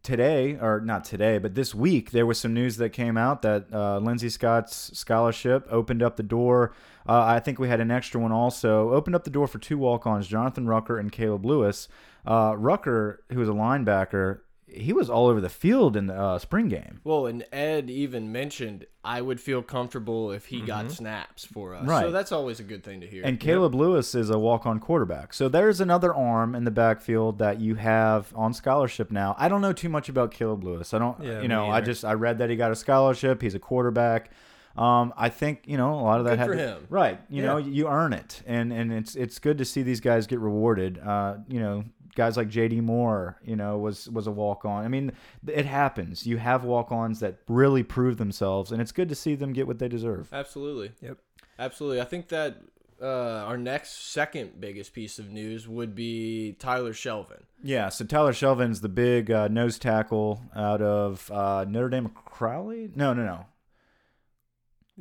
today, 0.02 0.56
or 0.60 0.80
not 0.80 1.04
today, 1.04 1.38
but 1.38 1.54
this 1.54 1.74
week, 1.74 2.10
there 2.10 2.26
was 2.26 2.38
some 2.38 2.54
news 2.54 2.76
that 2.78 2.90
came 2.90 3.16
out 3.16 3.42
that 3.42 3.66
uh, 3.72 3.98
Lindsey 3.98 4.28
Scott's 4.28 4.96
scholarship 4.98 5.66
opened 5.70 6.02
up 6.02 6.16
the 6.16 6.22
door. 6.22 6.72
Uh, 7.08 7.22
I 7.22 7.40
think 7.40 7.58
we 7.58 7.68
had 7.68 7.80
an 7.80 7.90
extra 7.90 8.20
one 8.20 8.32
also. 8.32 8.90
Opened 8.90 9.14
up 9.14 9.24
the 9.24 9.30
door 9.30 9.46
for 9.46 9.58
two 9.58 9.78
walk 9.78 10.06
ons, 10.06 10.26
Jonathan 10.26 10.66
Rucker 10.66 10.98
and 10.98 11.12
Caleb 11.12 11.44
Lewis. 11.44 11.88
Uh, 12.26 12.54
Rucker, 12.56 13.22
who 13.30 13.38
was 13.40 13.48
a 13.48 13.52
linebacker, 13.52 14.40
he 14.72 14.92
was 14.92 15.10
all 15.10 15.26
over 15.26 15.40
the 15.40 15.48
field 15.48 15.96
in 15.96 16.06
the 16.06 16.14
uh, 16.14 16.38
spring 16.38 16.68
game. 16.68 17.00
Well, 17.04 17.26
and 17.26 17.44
Ed 17.52 17.90
even 17.90 18.30
mentioned 18.32 18.86
I 19.04 19.20
would 19.20 19.40
feel 19.40 19.62
comfortable 19.62 20.30
if 20.30 20.46
he 20.46 20.60
got 20.60 20.90
snaps 20.92 21.44
for 21.44 21.74
us. 21.74 21.86
Right. 21.86 22.02
So 22.02 22.10
that's 22.10 22.32
always 22.32 22.60
a 22.60 22.62
good 22.62 22.84
thing 22.84 23.00
to 23.00 23.06
hear. 23.06 23.22
And 23.24 23.40
Caleb 23.40 23.74
Lewis 23.74 24.14
is 24.14 24.30
a 24.30 24.38
walk-on 24.38 24.78
quarterback. 24.78 25.32
So 25.32 25.48
there's 25.48 25.80
another 25.80 26.14
arm 26.14 26.54
in 26.54 26.64
the 26.64 26.70
backfield 26.70 27.38
that 27.38 27.60
you 27.60 27.76
have 27.76 28.32
on 28.36 28.52
scholarship 28.52 29.10
now. 29.10 29.34
I 29.38 29.48
don't 29.48 29.60
know 29.62 29.72
too 29.72 29.88
much 29.88 30.08
about 30.08 30.30
Caleb 30.32 30.62
Lewis. 30.64 30.92
I 30.94 30.98
don't 30.98 31.22
Yeah, 31.22 31.40
you 31.40 31.48
know, 31.48 31.70
I 31.70 31.80
just 31.80 32.04
I 32.04 32.12
read 32.12 32.38
that 32.38 32.50
he 32.50 32.56
got 32.56 32.70
a 32.70 32.76
scholarship. 32.76 33.40
He's 33.42 33.54
a 33.54 33.58
quarterback. 33.58 34.30
Um, 34.76 35.12
I 35.16 35.30
think 35.30 35.62
you 35.66 35.76
know 35.76 35.94
a 35.94 36.02
lot 36.02 36.20
of 36.20 36.26
that 36.26 36.32
Good 36.32 36.38
had 36.38 36.46
for 36.48 36.54
to- 36.54 36.60
him. 36.60 36.86
right. 36.90 37.20
You 37.28 37.42
know, 37.42 37.56
you 37.56 37.88
earn 37.88 38.12
it, 38.12 38.40
and 38.46 38.72
and 38.72 38.92
it's 38.92 39.16
it's 39.16 39.38
good 39.40 39.58
to 39.58 39.64
see 39.64 39.82
these 39.82 40.00
guys 40.00 40.28
get 40.28 40.38
rewarded. 40.38 40.98
Uh, 40.98 41.38
you 41.48 41.58
know, 41.58 41.84
guys 42.14 42.36
like 42.36 42.48
J.D. 42.48 42.80
Moore, 42.80 43.38
you 43.44 43.56
know, 43.56 43.78
was 43.78 44.08
was 44.10 44.26
a 44.26 44.30
walk 44.30 44.64
on. 44.64 44.84
I 44.84 44.88
mean, 44.88 45.12
it 45.46 45.66
happens. 45.66 46.26
You 46.26 46.36
have 46.38 46.64
walk 46.64 46.90
ons 46.92 47.20
that 47.20 47.38
really 47.48 47.82
prove 47.82 48.16
themselves, 48.18 48.72
and 48.72 48.80
it's 48.80 48.92
good 48.92 49.08
to 49.08 49.14
see 49.14 49.34
them 49.34 49.52
get 49.52 49.66
what 49.66 49.78
they 49.78 49.88
deserve. 49.88 50.28
Absolutely. 50.32 50.92
Yep. 51.00 51.18
Absolutely. 51.58 52.00
I 52.00 52.04
think 52.04 52.28
that 52.28 52.56
uh, 53.02 53.44
our 53.46 53.56
next 53.56 54.10
second 54.12 54.60
biggest 54.60 54.92
piece 54.92 55.18
of 55.18 55.30
news 55.30 55.66
would 55.68 55.94
be 55.94 56.56
Tyler 56.58 56.92
Shelvin. 56.92 57.42
Yeah, 57.62 57.88
so 57.90 58.04
Tyler 58.04 58.32
Shelvin's 58.32 58.80
the 58.80 58.88
big 58.88 59.30
uh, 59.30 59.48
nose 59.48 59.78
tackle 59.78 60.42
out 60.54 60.80
of 60.80 61.30
uh, 61.30 61.64
Notre 61.68 61.88
Dame 61.90 62.08
Crowley. 62.08 62.90
No, 62.94 63.12
no, 63.12 63.24
no. 63.24 63.46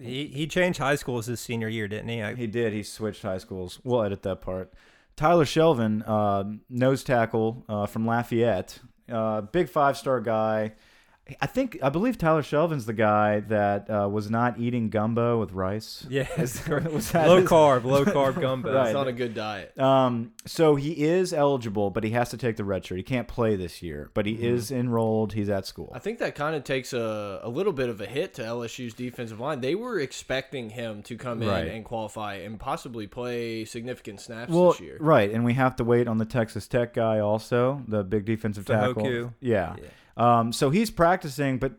he 0.02 0.28
he 0.28 0.48
changed 0.48 0.80
high 0.80 0.96
schools 0.96 1.26
his 1.26 1.40
senior 1.40 1.68
year, 1.70 1.88
didn't 1.88 2.10
he? 2.10 2.22
I, 2.22 2.36
He 2.36 2.48
did. 2.48 2.74
He 2.74 2.84
switched 2.84 3.22
high 3.22 3.38
schools. 3.38 3.80
We'll 3.84 4.04
edit 4.04 4.24
that 4.24 4.42
part. 4.42 4.74
Tyler 5.20 5.44
Shelvin, 5.44 6.02
uh, 6.08 6.46
nose 6.70 7.04
tackle 7.04 7.66
uh, 7.68 7.86
from 7.88 8.06
Lafayette, 8.06 8.80
uh, 9.12 9.42
big 9.42 9.68
five 9.68 9.98
star 9.98 10.22
guy. 10.22 10.72
I 11.42 11.46
think 11.46 11.78
I 11.84 11.90
believe 11.90 12.18
Tyler 12.18 12.42
Shelvin's 12.42 12.86
the 12.86 12.94
guy 12.94 13.40
that 13.42 13.90
uh, 13.90 14.08
was 14.10 14.30
not 14.30 14.60
eating 14.60 14.90
gumbo 14.90 15.40
with 15.40 15.52
rice. 15.52 16.06
yeah, 16.10 16.28
Was 16.38 16.64
that 17.12 17.28
low 17.28 17.38
his- 17.42 17.50
carb, 17.50 17.84
low 17.84 18.06
carb 18.06 18.40
gumbo. 18.40 18.74
Right. 18.74 18.88
He's 18.88 18.96
on 18.96 19.08
a 19.08 19.12
good 19.14 19.34
diet. 19.34 19.78
Um, 19.80 20.32
so 20.46 20.76
he 20.76 21.04
is 21.06 21.34
eligible, 21.34 21.90
but 21.90 22.04
he 22.04 22.12
has 22.12 22.30
to 22.30 22.38
take 22.38 22.56
the 22.58 22.64
red 22.64 22.86
shirt. 22.86 22.98
He 22.98 23.04
can't 23.04 23.28
play 23.28 23.56
this 23.56 23.82
year, 23.84 24.10
but 24.14 24.26
he 24.26 24.36
Mm-hmm. 24.36 24.46
is 24.56 24.72
enrolled. 24.72 25.34
He's 25.34 25.50
at 25.50 25.66
school. 25.66 25.92
I 25.94 26.00
think 26.00 26.20
that 26.20 26.36
kind 26.36 26.56
of 26.56 26.64
takes 26.64 26.94
a, 26.94 27.40
a 27.44 27.50
little 27.50 27.74
bit 27.74 27.90
of 27.90 28.00
a 28.02 28.06
hit 28.06 28.34
to 28.36 28.42
LSU's 28.44 28.94
defensive 28.94 29.40
line. 29.40 29.62
They 29.62 29.76
were 29.76 30.00
expecting 30.00 30.70
him 30.70 31.04
to 31.04 31.18
come 31.18 31.42
Right. 31.42 31.68
in 31.68 31.76
and 31.76 31.86
qualify 31.86 32.36
and 32.36 32.60
possibly 32.60 33.08
play 33.08 33.66
significant 33.66 34.22
snaps 34.22 34.52
well, 34.52 34.72
this 34.72 34.80
year. 34.82 34.98
right, 35.00 35.30
and 35.32 35.44
we 35.46 35.54
have 35.56 35.76
to 35.78 35.84
wait 35.84 36.08
on 36.08 36.18
the 36.18 36.26
Texas 36.26 36.68
Tech 36.68 36.94
guy 36.94 37.20
also, 37.20 37.84
the 37.88 38.04
big 38.04 38.26
defensive 38.26 38.66
tackle. 38.66 39.06
Yeah. 39.42 39.76
Yeah. 39.78 39.84
Um, 40.20 40.52
so 40.52 40.70
he's 40.70 40.92
practicing, 40.92 41.58
but 41.58 41.74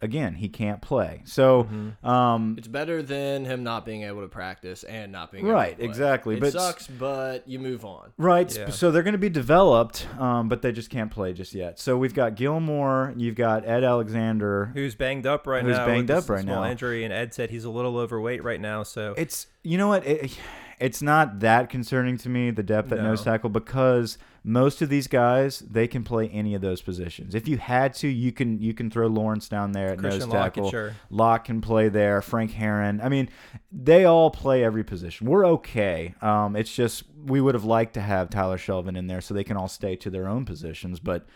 again, 0.00 0.34
he 0.34 0.48
can't 0.48 0.82
play. 0.82 1.20
So, 1.24 1.64
Mm-hmm. 1.64 2.04
um, 2.04 2.56
It's 2.58 2.66
better 2.66 3.02
than 3.04 3.44
him 3.44 3.62
not 3.62 3.86
being 3.86 4.02
able 4.02 4.22
to 4.22 4.28
practice 4.28 4.82
and 4.82 5.12
not 5.12 5.30
being 5.30 5.46
Right, 5.46 5.66
able 5.68 5.70
to 5.70 5.76
play. 5.76 5.84
exactly, 5.86 6.34
It 6.36 6.40
but- 6.40 6.52
sucks, 6.54 6.86
but 6.88 7.46
you 7.46 7.60
move 7.60 7.84
on. 7.84 8.10
right. 8.18 8.52
Yeah. 8.56 8.70
So 8.70 8.90
they're 8.90 9.04
going 9.04 9.12
to 9.12 9.18
be 9.18 9.28
developed, 9.28 10.08
um, 10.18 10.48
but 10.48 10.60
they 10.62 10.72
just 10.72 10.90
can't 10.90 11.10
play 11.10 11.32
just 11.32 11.54
yet. 11.54 11.78
So 11.78 11.96
we've 11.96 12.14
got 12.14 12.34
Gilmore, 12.34 13.14
you've 13.16 13.36
got 13.36 13.64
Ed 13.64 13.84
Alexander. 13.84 14.72
Who's 14.74 14.96
banged 14.96 15.26
up 15.26 15.46
right 15.46 15.62
Who's 15.62 15.76
now? 15.76 15.86
banged 15.86 16.10
up 16.10 16.28
right 16.28 16.42
small 16.42 16.62
now. 16.64 16.70
Injury, 16.70 17.04
and 17.04 17.12
Ed 17.12 17.32
said 17.32 17.50
he's 17.50 17.64
a 17.64 17.70
little 17.70 17.96
overweight 17.98 18.42
right 18.42 18.60
now. 18.60 18.82
So 18.82 19.14
It's 19.16 19.46
you 19.62 19.78
know 19.78 19.86
what 19.88 20.04
it, 20.04 20.36
it's 20.80 21.00
not 21.00 21.38
that 21.40 21.68
concerning 21.70 22.16
to 22.18 22.28
me 22.28 22.50
the 22.50 22.64
depth 22.64 22.90
at 22.90 22.98
No. 22.98 23.04
nose 23.10 23.22
tackle 23.22 23.50
because 23.50 24.18
most 24.44 24.82
of 24.82 24.88
these 24.88 25.06
guys 25.06 25.60
they 25.60 25.86
can 25.86 26.02
play 26.02 26.28
any 26.28 26.54
of 26.54 26.60
those 26.60 26.82
positions. 26.82 27.34
If 27.34 27.46
you 27.46 27.58
had 27.58 27.94
to, 27.94 28.08
you 28.08 28.32
can 28.32 28.60
you 28.60 28.74
can 28.74 28.90
throw 28.90 29.06
Lawrence 29.06 29.48
down 29.48 29.72
there 29.72 29.90
at 29.90 29.98
Christian 29.98 30.28
nose 30.28 30.32
tackle. 30.32 30.64
Lockett, 30.64 30.92
Locke 31.10 31.44
can 31.44 31.60
play 31.60 31.88
there. 31.88 32.20
Frank 32.22 32.52
Herron. 32.52 33.00
I 33.00 33.08
mean, 33.08 33.28
they 33.70 34.04
all 34.04 34.30
play 34.30 34.64
every 34.64 34.84
position. 34.84 35.26
We're 35.26 35.46
okay. 35.46 36.14
Um, 36.20 36.56
it's 36.56 36.74
just 36.74 37.04
we 37.24 37.40
would 37.40 37.54
have 37.54 37.64
liked 37.64 37.94
to 37.94 38.00
have 38.00 38.30
Tyler 38.30 38.58
Shelvin 38.58 38.96
in 38.96 39.06
there 39.06 39.20
so 39.20 39.32
they 39.32 39.44
can 39.44 39.56
all 39.56 39.68
stay 39.68 39.94
to 39.96 40.10
their 40.10 40.28
own 40.28 40.44
positions. 40.44 40.98
But 40.98 41.26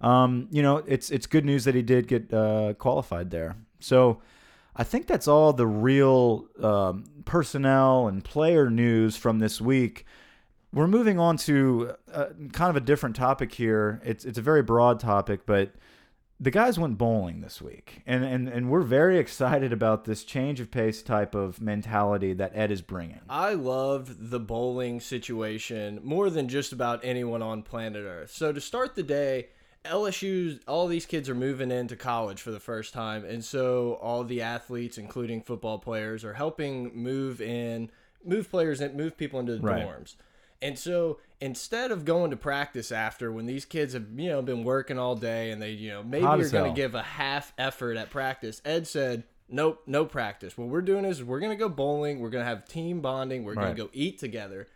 um, 0.00 0.48
you 0.50 0.62
know, 0.62 0.78
it's 0.86 1.10
it's 1.10 1.26
good 1.26 1.44
news 1.44 1.64
that 1.64 1.74
he 1.74 1.82
did 1.82 2.06
get 2.06 2.32
uh, 2.32 2.74
qualified 2.74 3.30
there. 3.30 3.56
So 3.80 4.22
I 4.76 4.84
think 4.84 5.06
that's 5.06 5.28
all 5.28 5.52
the 5.52 5.66
real 5.66 6.46
um, 6.62 7.04
personnel 7.24 8.08
and 8.08 8.22
player 8.22 8.70
news 8.70 9.16
from 9.16 9.38
this 9.38 9.60
week. 9.60 10.06
We're 10.72 10.88
moving 10.88 11.18
on 11.18 11.36
to 11.38 11.94
uh, 12.12 12.26
kind 12.52 12.70
of 12.70 12.76
a 12.76 12.80
different 12.80 13.14
topic 13.14 13.52
here. 13.52 14.00
It's 14.04 14.24
it's 14.24 14.38
a 14.38 14.42
very 14.42 14.62
broad 14.62 15.00
topic, 15.00 15.40
but 15.44 15.72
the 16.40 16.50
guys 16.50 16.78
went 16.78 16.96
bowling 16.96 17.42
this 17.42 17.60
week, 17.60 18.00
and 18.06 18.24
and 18.24 18.48
and 18.48 18.70
we're 18.70 18.80
very 18.80 19.18
excited 19.18 19.72
about 19.72 20.06
this 20.06 20.24
change 20.24 20.60
of 20.60 20.70
pace 20.70 21.02
type 21.02 21.34
of 21.34 21.60
mentality 21.60 22.32
that 22.34 22.52
Ed 22.54 22.70
is 22.70 22.80
bringing. 22.80 23.20
I 23.28 23.52
loved 23.52 24.30
the 24.30 24.40
bowling 24.40 25.00
situation 25.00 26.00
more 26.02 26.30
than 26.30 26.48
just 26.48 26.72
about 26.72 27.00
anyone 27.04 27.42
on 27.42 27.62
planet 27.62 28.04
Earth. 28.04 28.32
So 28.32 28.50
to 28.50 28.60
start 28.60 28.94
the 28.94 29.02
day, 29.02 29.48
LSU's 29.84 30.58
all 30.66 30.86
these 30.86 31.04
kids 31.04 31.28
are 31.28 31.34
moving 31.34 31.70
into 31.70 31.96
college 31.96 32.40
for 32.40 32.50
the 32.50 32.60
first 32.60 32.94
time, 32.94 33.26
and 33.26 33.44
so 33.44 33.98
all 34.00 34.24
the 34.24 34.40
athletes, 34.40 34.96
including 34.96 35.42
football 35.42 35.78
players, 35.78 36.24
are 36.24 36.34
helping 36.34 36.96
move 36.96 37.42
in, 37.42 37.90
move 38.24 38.50
players 38.50 38.80
and 38.80 38.96
move 38.96 39.18
people 39.18 39.38
into 39.38 39.56
the 39.56 39.60
Right. 39.60 39.86
dorms. 39.86 40.14
And 40.62 40.78
so 40.78 41.18
instead 41.40 41.90
of 41.90 42.04
going 42.04 42.30
to 42.30 42.36
practice 42.36 42.92
after, 42.92 43.30
when 43.32 43.46
these 43.46 43.64
kids 43.64 43.94
have 43.94 44.06
you 44.16 44.30
know 44.30 44.40
been 44.40 44.64
working 44.64 44.98
all 44.98 45.16
day 45.16 45.50
and 45.50 45.60
they 45.60 45.72
you 45.72 45.90
know 45.90 46.02
maybe 46.02 46.24
Hot 46.24 46.38
you're 46.38 46.48
going 46.48 46.72
to 46.72 46.80
give 46.80 46.94
a 46.94 47.02
half 47.02 47.52
effort 47.58 47.96
at 47.96 48.10
practice, 48.10 48.62
Ed 48.64 48.86
said. 48.86 49.24
Nope, 49.54 49.82
no 49.86 50.06
practice. 50.06 50.56
What 50.56 50.68
we're 50.68 50.80
doing 50.80 51.04
is 51.04 51.22
we're 51.22 51.40
gonna 51.40 51.56
go 51.56 51.68
bowling. 51.68 52.20
We're 52.20 52.30
gonna 52.30 52.46
have 52.46 52.66
team 52.66 53.02
bonding. 53.02 53.44
We're 53.44 53.52
Right. 53.52 53.64
gonna 53.64 53.74
go 53.74 53.90
eat 53.92 54.18
together. 54.18 54.66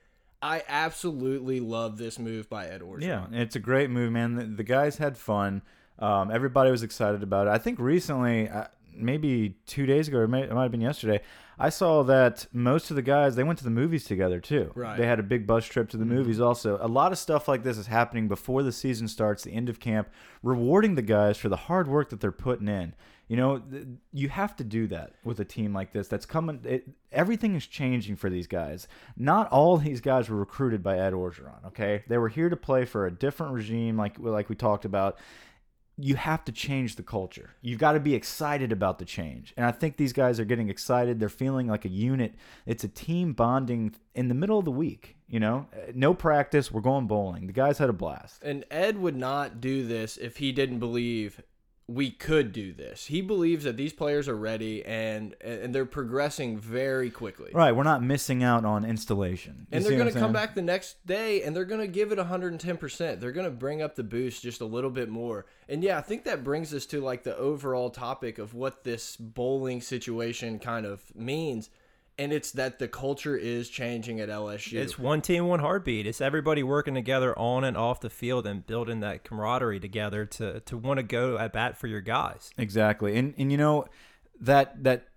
I 0.42 0.64
absolutely 0.68 1.60
love 1.60 1.96
this 1.96 2.18
move 2.18 2.50
by 2.50 2.66
Ed 2.66 2.82
Orgeron. 2.82 3.00
Yeah, 3.02 3.26
it's 3.32 3.56
a 3.56 3.58
great 3.60 3.88
move, 3.88 4.12
man. 4.12 4.34
The, 4.34 4.44
the 4.44 4.64
guys 4.64 4.98
had 4.98 5.16
fun. 5.16 5.62
Um, 5.98 6.30
everybody 6.30 6.70
was 6.70 6.82
excited 6.82 7.22
about 7.22 7.46
it. 7.46 7.50
I 7.50 7.58
think 7.58 7.78
recently, 7.78 8.50
maybe 8.96 9.56
two 9.66 9.86
days 9.86 10.08
ago, 10.08 10.18
or 10.18 10.28
may, 10.28 10.42
it 10.42 10.52
might 10.52 10.62
have 10.62 10.70
been 10.70 10.80
yesterday, 10.80 11.20
I 11.58 11.70
saw 11.70 12.02
that 12.04 12.46
most 12.52 12.90
of 12.90 12.96
the 12.96 13.02
guys 13.02 13.34
they 13.34 13.44
went 13.44 13.58
to 13.58 13.64
the 13.64 13.70
movies 13.70 14.04
together 14.04 14.40
too. 14.40 14.72
Right. 14.74 14.96
They 14.96 15.06
had 15.06 15.18
a 15.18 15.22
big 15.22 15.46
bus 15.46 15.64
trip 15.64 15.88
to 15.90 15.96
the 15.96 16.04
mm-hmm. 16.04 16.14
movies. 16.14 16.40
Also, 16.40 16.78
a 16.80 16.88
lot 16.88 17.12
of 17.12 17.18
stuff 17.18 17.48
like 17.48 17.62
this 17.62 17.78
is 17.78 17.86
happening 17.86 18.28
before 18.28 18.62
the 18.62 18.72
season 18.72 19.08
starts, 19.08 19.42
the 19.42 19.52
end 19.52 19.68
of 19.68 19.80
camp, 19.80 20.08
rewarding 20.42 20.94
the 20.94 21.02
guys 21.02 21.38
for 21.38 21.48
the 21.48 21.56
hard 21.56 21.88
work 21.88 22.10
that 22.10 22.20
they're 22.20 22.32
putting 22.32 22.68
in. 22.68 22.94
You 23.28 23.36
know, 23.36 23.62
you 24.12 24.28
have 24.28 24.54
to 24.56 24.64
do 24.64 24.86
that 24.88 25.14
with 25.24 25.40
a 25.40 25.44
team 25.44 25.74
like 25.74 25.92
this. 25.92 26.06
That's 26.06 26.26
coming. 26.26 26.60
It, 26.62 26.88
everything 27.10 27.56
is 27.56 27.66
changing 27.66 28.16
for 28.16 28.30
these 28.30 28.46
guys. 28.46 28.86
Not 29.16 29.50
all 29.50 29.78
these 29.78 30.00
guys 30.00 30.28
were 30.28 30.36
recruited 30.36 30.82
by 30.82 30.98
Ed 30.98 31.12
Orgeron. 31.12 31.64
Okay, 31.66 32.04
they 32.06 32.18
were 32.18 32.28
here 32.28 32.48
to 32.48 32.56
play 32.56 32.84
for 32.84 33.06
a 33.06 33.10
different 33.10 33.52
regime, 33.52 33.96
like 33.96 34.16
like 34.20 34.48
we 34.48 34.54
talked 34.54 34.84
about. 34.84 35.18
You 35.98 36.16
have 36.16 36.44
to 36.44 36.52
change 36.52 36.96
the 36.96 37.02
culture. 37.02 37.50
You've 37.62 37.78
got 37.78 37.92
to 37.92 38.00
be 38.00 38.14
excited 38.14 38.70
about 38.70 38.98
the 38.98 39.06
change, 39.06 39.54
and 39.56 39.64
I 39.64 39.70
think 39.72 39.96
these 39.96 40.12
guys 40.12 40.38
are 40.38 40.44
getting 40.44 40.68
excited. 40.68 41.18
They're 41.18 41.28
feeling 41.30 41.68
like 41.68 41.84
a 41.86 41.88
unit. 41.88 42.34
It's 42.66 42.84
a 42.84 42.88
team 42.88 43.32
bonding 43.32 43.94
in 44.14 44.28
the 44.28 44.34
middle 44.34 44.58
of 44.58 44.66
the 44.66 44.70
week. 44.70 45.16
You 45.28 45.40
know, 45.40 45.66
Uh, 45.72 45.92
no 45.94 46.12
practice. 46.14 46.70
We're 46.70 46.82
going 46.82 47.06
bowling. 47.06 47.46
The 47.46 47.52
guys 47.52 47.78
had 47.78 47.88
a 47.88 47.94
blast. 47.94 48.42
And 48.44 48.64
Ed 48.70 48.98
would 48.98 49.16
not 49.16 49.60
do 49.60 49.86
this 49.86 50.16
if 50.18 50.36
he 50.36 50.52
didn't 50.52 50.78
believe 50.80 51.42
we 51.88 52.10
could 52.10 52.52
do 52.52 52.72
this. 52.72 53.06
He 53.06 53.20
believes 53.20 53.64
that 53.64 53.76
these 53.76 53.92
players 53.92 54.28
are 54.28 54.36
ready 54.36 54.84
and 54.84 55.36
and 55.40 55.72
they're 55.72 55.86
progressing 55.86 56.58
very 56.58 57.10
quickly. 57.10 57.52
Right, 57.54 57.70
we're 57.70 57.84
not 57.84 58.02
missing 58.02 58.42
out 58.42 58.64
on 58.64 58.84
installation. 58.84 59.66
You 59.70 59.76
And 59.76 59.84
they're 59.84 59.96
going 59.96 60.12
to 60.12 60.18
come 60.18 60.32
back 60.32 60.56
the 60.56 60.62
next 60.62 61.06
day 61.06 61.42
and 61.42 61.54
they're 61.54 61.64
going 61.64 61.80
to 61.80 61.86
give 61.86 62.10
it 62.10 62.18
110%. 62.18 63.20
They're 63.20 63.32
going 63.32 63.44
to 63.44 63.52
bring 63.52 63.82
up 63.82 63.94
the 63.94 64.02
boost 64.02 64.42
just 64.42 64.60
a 64.60 64.64
little 64.64 64.90
bit 64.90 65.08
more. 65.08 65.46
And 65.68 65.82
yeah, 65.82 65.98
I 65.98 66.00
think 66.00 66.24
that 66.24 66.42
brings 66.42 66.74
us 66.74 66.86
to 66.86 67.00
like 67.00 67.22
the 67.22 67.36
overall 67.36 67.90
topic 67.90 68.38
of 68.38 68.52
what 68.52 68.82
this 68.82 69.16
bowling 69.16 69.80
situation 69.80 70.58
kind 70.58 70.86
of 70.86 71.14
means. 71.14 71.70
And 72.18 72.32
it's 72.32 72.52
that 72.52 72.78
the 72.78 72.88
culture 72.88 73.36
is 73.36 73.68
changing 73.68 74.20
at 74.20 74.30
LSU. 74.30 74.78
It's 74.78 74.98
one 74.98 75.20
team, 75.20 75.48
one 75.48 75.60
heartbeat. 75.60 76.06
It's 76.06 76.22
everybody 76.22 76.62
working 76.62 76.94
together 76.94 77.38
on 77.38 77.62
and 77.62 77.76
off 77.76 78.00
the 78.00 78.08
field 78.08 78.46
and 78.46 78.66
building 78.66 79.00
that 79.00 79.22
camaraderie 79.22 79.80
together 79.80 80.24
to 80.24 80.60
to 80.60 80.78
want 80.78 80.96
to 80.98 81.02
go 81.02 81.36
at 81.36 81.52
bat 81.52 81.76
for 81.76 81.88
your 81.88 82.00
guys. 82.00 82.50
Exactly. 82.56 83.18
And 83.18 83.34
and 83.36 83.52
you 83.52 83.58
know 83.58 83.86
that 84.40 84.82
that 84.84 85.08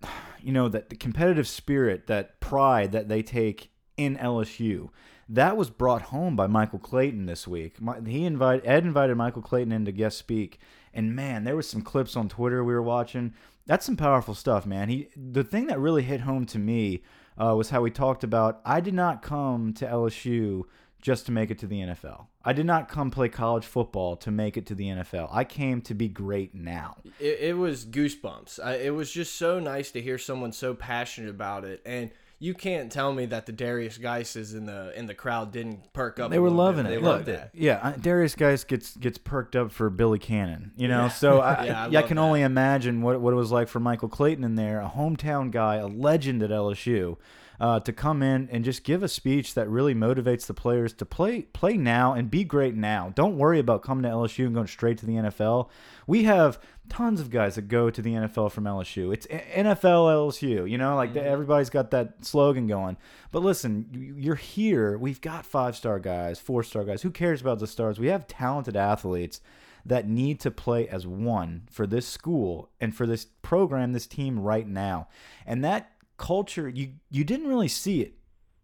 you 0.41 0.51
know 0.51 0.69
that 0.69 0.89
the 0.89 0.95
competitive 0.95 1.47
spirit, 1.47 2.07
that 2.07 2.39
pride 2.39 2.91
that 2.91 3.07
they 3.07 3.21
take 3.21 3.71
in 3.97 4.17
LSU, 4.17 4.89
that 5.27 5.57
was 5.57 5.69
brought 5.69 6.03
home 6.03 6.35
by 6.35 6.47
Michael 6.47 6.79
Clayton 6.79 7.25
this 7.25 7.47
week. 7.47 7.81
My, 7.81 7.99
he 8.05 8.25
invited 8.25 8.65
Ed 8.65 8.83
invited 8.83 9.15
Michael 9.15 9.41
Clayton 9.41 9.71
in 9.71 9.85
to 9.85 9.91
guest 9.91 10.17
speak, 10.17 10.59
and 10.93 11.15
man, 11.15 11.43
there 11.43 11.55
was 11.55 11.69
some 11.69 11.81
clips 11.81 12.15
on 12.15 12.29
Twitter 12.29 12.63
we 12.63 12.73
were 12.73 12.81
watching. 12.81 13.33
That's 13.69 13.85
some 13.85 13.97
powerful 13.97 14.33
stuff, 14.33 14.65
man. 14.65 14.89
He 14.89 15.09
the 15.15 15.43
thing 15.43 15.67
that 15.67 15.79
really 15.79 16.01
hit 16.01 16.21
home 16.21 16.47
to 16.47 16.57
me 16.57 17.03
uh, 17.39 17.53
was 17.55 17.69
how 17.69 17.83
he 17.83 17.91
talked 17.91 18.23
about 18.23 18.61
I 18.65 18.81
did 18.81 18.95
not 18.95 19.21
come 19.21 19.73
to 19.73 19.85
LSU 19.85 20.63
just 21.03 21.27
to 21.27 21.31
make 21.31 21.51
it 21.51 21.59
to 21.59 21.67
the 21.67 21.81
NFL. 21.81 22.25
I 22.43 22.51
did 22.53 22.65
not 22.65 22.89
come 22.89 23.11
play 23.11 23.29
college 23.29 23.65
football 23.65 24.15
to 24.17 24.31
make 24.31 24.57
it 24.57 24.65
to 24.65 24.75
the 24.75 24.85
NFL. 24.85 25.29
I 25.31 25.43
came 25.43 25.81
to 25.83 25.93
be 25.93 26.07
great 26.07 26.55
now. 26.55 26.97
it, 27.19 27.37
it 27.41 27.57
was 27.57 27.85
goosebumps. 27.85 28.59
I, 28.59 28.77
it 28.77 28.95
was 28.95 29.11
just 29.11 29.35
so 29.35 29.59
nice 29.59 29.91
to 29.91 30.01
hear 30.01 30.17
someone 30.17 30.51
so 30.51 30.73
passionate 30.73 31.29
about 31.29 31.63
it. 31.63 31.83
And 31.85 32.09
you 32.41 32.53
can't 32.53 32.89
tell 32.89 33.11
me 33.11 33.25
that 33.27 33.45
the 33.45 33.51
Darius 33.51 33.97
Geises 33.97 34.55
in 34.55 34.65
the 34.65 34.97
in 34.97 35.05
the 35.07 35.13
crowd 35.13 35.51
didn't 35.51 35.91
perk 35.91 36.19
up. 36.19 36.31
They 36.31 36.39
were 36.39 36.49
loving 36.49 36.85
bit. 36.85 36.93
it. 36.93 36.95
They 36.95 37.01
Look, 37.01 37.15
loved 37.15 37.25
that. 37.27 37.51
Yeah, 37.53 37.93
Darius 37.99 38.35
Geis 38.35 38.63
gets 38.63 38.95
gets 38.95 39.17
perked 39.17 39.55
up 39.55 39.71
for 39.71 39.89
Billy 39.89 40.19
Cannon. 40.19 40.71
You 40.77 40.87
know, 40.87 41.09
so 41.09 41.41
I, 41.41 41.65
Yeah, 41.91 41.99
I 41.99 41.99
I, 41.99 42.01
can 42.03 42.15
that. 42.15 42.21
only 42.21 42.41
imagine 42.41 43.01
what 43.01 43.19
what 43.19 43.33
it 43.33 43.37
was 43.37 43.51
like 43.51 43.67
for 43.67 43.79
Michael 43.81 44.09
Clayton 44.09 44.43
in 44.43 44.55
there, 44.55 44.79
a 44.79 44.89
hometown 44.89 45.51
guy, 45.51 45.75
a 45.75 45.87
legend 45.87 46.41
at 46.41 46.49
LSU. 46.49 47.17
Uh, 47.59 47.77
to 47.77 47.91
come 47.91 48.23
in 48.23 48.47
and 48.53 48.63
just 48.63 48.85
give 48.85 49.03
a 49.03 49.07
speech 49.09 49.53
that 49.53 49.67
really 49.67 49.93
motivates 49.93 50.45
the 50.45 50.53
players 50.53 50.93
to 50.93 51.05
play 51.05 51.41
play 51.41 51.75
now 51.75 52.13
and 52.13 52.31
be 52.31 52.45
great 52.45 52.73
now. 52.73 53.11
Don't 53.15 53.37
worry 53.37 53.59
about 53.59 53.83
coming 53.83 54.03
to 54.03 54.09
LSU 54.09 54.45
and 54.45 54.55
going 54.55 54.67
straight 54.67 54.97
to 54.99 55.05
the 55.05 55.15
NFL. 55.15 55.67
We 56.07 56.23
have 56.23 56.57
tons 56.87 57.19
of 57.19 57.29
guys 57.29 57.55
that 57.55 57.67
go 57.67 57.89
to 57.89 58.01
the 58.01 58.13
NFL 58.13 58.53
from 58.53 58.63
LSU. 58.63 59.13
It's 59.13 59.27
NFL 59.27 60.07
LSU, 60.31 60.69
you 60.71 60.77
know, 60.77 60.95
like 60.95 61.13
everybody's 61.17 61.69
got 61.69 61.91
that 61.91 62.23
slogan 62.23 62.65
going. 62.65 62.95
But 63.29 63.43
listen, 63.43 63.87
you- 63.91 64.15
you're 64.17 64.35
here. 64.35 64.97
We've 64.97 65.19
got 65.19 65.45
five 65.45 65.75
star 65.75 65.99
guys, 65.99 66.39
four 66.39 66.63
star 66.63 66.85
guys. 66.85 67.01
Who 67.01 67.11
cares 67.11 67.41
about 67.41 67.59
the 67.59 67.67
stars? 67.67 67.99
We 67.99 68.07
have 68.07 68.25
talented 68.25 68.77
athletes 68.77 69.41
that 69.85 70.07
need 70.07 70.39
to 70.39 70.51
play 70.51 70.87
as 70.87 71.05
one 71.05 71.63
for 71.69 71.85
this 71.85 72.07
school 72.07 72.69
and 72.79 72.95
for 72.95 73.05
this 73.05 73.25
program, 73.41 73.91
this 73.91 74.07
team 74.07 74.39
right 74.39 74.67
now. 74.67 75.09
And 75.45 75.61
that 75.65 75.91
culture, 76.19 76.69
you 76.69 76.91
you 77.09 77.23
didn't 77.23 77.47
really 77.47 77.67
see 77.67 78.01
it 78.01 78.13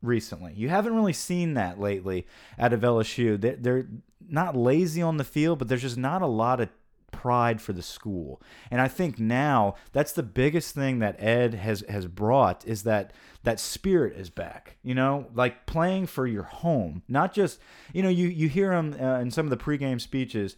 recently. 0.03 0.53
You 0.53 0.69
haven't 0.69 0.95
really 0.95 1.13
seen 1.13 1.55
that 1.55 1.79
lately 1.79 2.27
out 2.59 2.73
of 2.73 2.81
LSU. 2.81 3.41
They're, 3.41 3.55
they're 3.55 3.87
not 4.29 4.55
lazy 4.55 5.01
on 5.01 5.17
the 5.17 5.23
field, 5.23 5.57
but 5.57 5.67
there's 5.67 5.81
just 5.81 5.97
not 5.97 6.21
a 6.21 6.27
lot 6.27 6.59
of 6.59 6.69
pride 7.11 7.61
for 7.61 7.73
the 7.73 7.81
school. 7.81 8.41
And 8.69 8.81
I 8.81 8.87
think 8.87 9.19
now 9.19 9.75
that's 9.93 10.11
the 10.11 10.23
biggest 10.23 10.75
thing 10.75 10.99
that 10.99 11.15
Ed 11.17 11.53
has 11.55 11.83
has 11.89 12.07
brought 12.07 12.67
is 12.67 12.83
that 12.83 13.13
that 13.43 13.59
spirit 13.59 14.15
is 14.17 14.29
back. 14.29 14.77
You 14.83 14.93
know, 14.95 15.27
like 15.33 15.65
playing 15.65 16.07
for 16.07 16.27
your 16.27 16.43
home, 16.43 17.03
not 17.07 17.33
just 17.33 17.59
you 17.93 18.03
know 18.03 18.09
you 18.09 18.27
you 18.27 18.49
hear 18.49 18.73
him 18.73 18.95
uh, 18.99 19.19
in 19.19 19.31
some 19.31 19.45
of 19.45 19.49
the 19.49 19.57
pregame 19.57 19.99
speeches. 19.99 20.55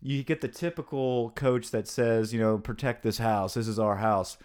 You 0.00 0.22
get 0.22 0.40
the 0.40 0.48
typical 0.48 1.30
coach 1.30 1.72
that 1.72 1.88
says, 1.88 2.32
you 2.32 2.38
know, 2.38 2.56
protect 2.56 3.02
this 3.02 3.18
house. 3.18 3.54
This 3.54 3.66
is 3.66 3.80
our 3.80 3.96
house. 3.96 4.38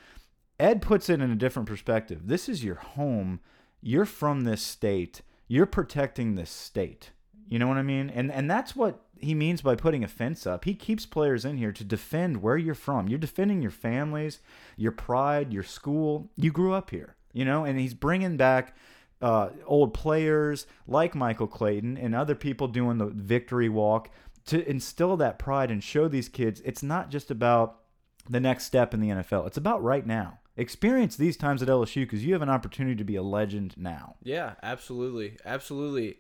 Ed 0.64 0.82
puts 0.82 1.10
it 1.10 1.20
in 1.20 1.30
a 1.30 1.36
different 1.36 1.68
perspective. 1.68 2.28
This 2.28 2.48
is 2.48 2.64
your 2.64 2.76
home. 2.76 3.42
You're 3.82 4.06
from 4.06 4.42
this 4.46 4.62
state. 4.62 5.22
You're 5.50 5.66
protecting 5.66 6.36
this 6.36 6.50
state. 6.50 7.12
You 7.50 7.60
know 7.60 7.68
what 7.68 7.76
I 7.76 7.84
mean? 7.84 8.10
And 8.10 8.32
and 8.32 8.50
that's 8.50 8.74
what 8.74 9.02
he 9.20 9.36
means 9.36 9.62
by 9.62 9.76
putting 9.76 10.06
a 10.06 10.08
fence 10.08 10.48
up. 10.48 10.64
He 10.64 10.74
keeps 10.74 11.06
players 11.06 11.44
in 11.44 11.58
here 11.58 11.74
to 11.74 11.84
defend 11.84 12.42
where 12.42 12.56
you're 12.56 12.76
from. 12.76 13.10
You're 13.10 13.20
defending 13.20 13.62
your 13.62 13.72
families, 13.72 14.40
your 14.78 14.94
pride, 14.94 15.52
your 15.52 15.64
school. 15.64 16.32
You 16.38 16.50
grew 16.50 16.74
up 16.74 16.92
here, 16.92 17.18
you 17.34 17.44
know, 17.44 17.66
and 17.66 17.78
he's 17.78 17.94
bringing 17.94 18.38
back 18.38 18.74
uh, 19.22 19.50
old 19.66 19.94
players 19.94 20.66
like 20.88 21.14
Michael 21.14 21.48
Clayton 21.48 21.98
and 21.98 22.16
other 22.16 22.36
people 22.36 22.70
doing 22.70 23.00
the 23.00 23.08
victory 23.08 23.68
walk 23.68 24.10
to 24.46 24.66
instill 24.66 25.18
that 25.18 25.40
pride 25.40 25.72
and 25.72 25.84
show 25.84 26.08
these 26.08 26.30
kids 26.30 26.62
it's 26.64 26.84
not 26.84 27.10
just 27.10 27.30
about 27.30 27.80
the 28.30 28.40
next 28.40 28.64
step 28.64 28.94
in 28.94 29.02
the 29.02 29.10
NFL. 29.10 29.46
It's 29.48 29.58
about 29.58 29.84
right 29.84 30.08
now. 30.08 30.40
Experience 30.56 31.16
these 31.16 31.36
times 31.36 31.64
at 31.64 31.68
LSU 31.68 32.02
because 32.04 32.24
you 32.24 32.34
have 32.34 32.44
an 32.44 32.50
opportunity 32.50 32.96
to 32.96 33.04
be 33.04 33.16
a 33.16 33.24
legend 33.24 33.74
now. 33.76 34.16
Yeah, 34.22 34.54
absolutely, 34.62 35.38
absolutely. 35.46 36.18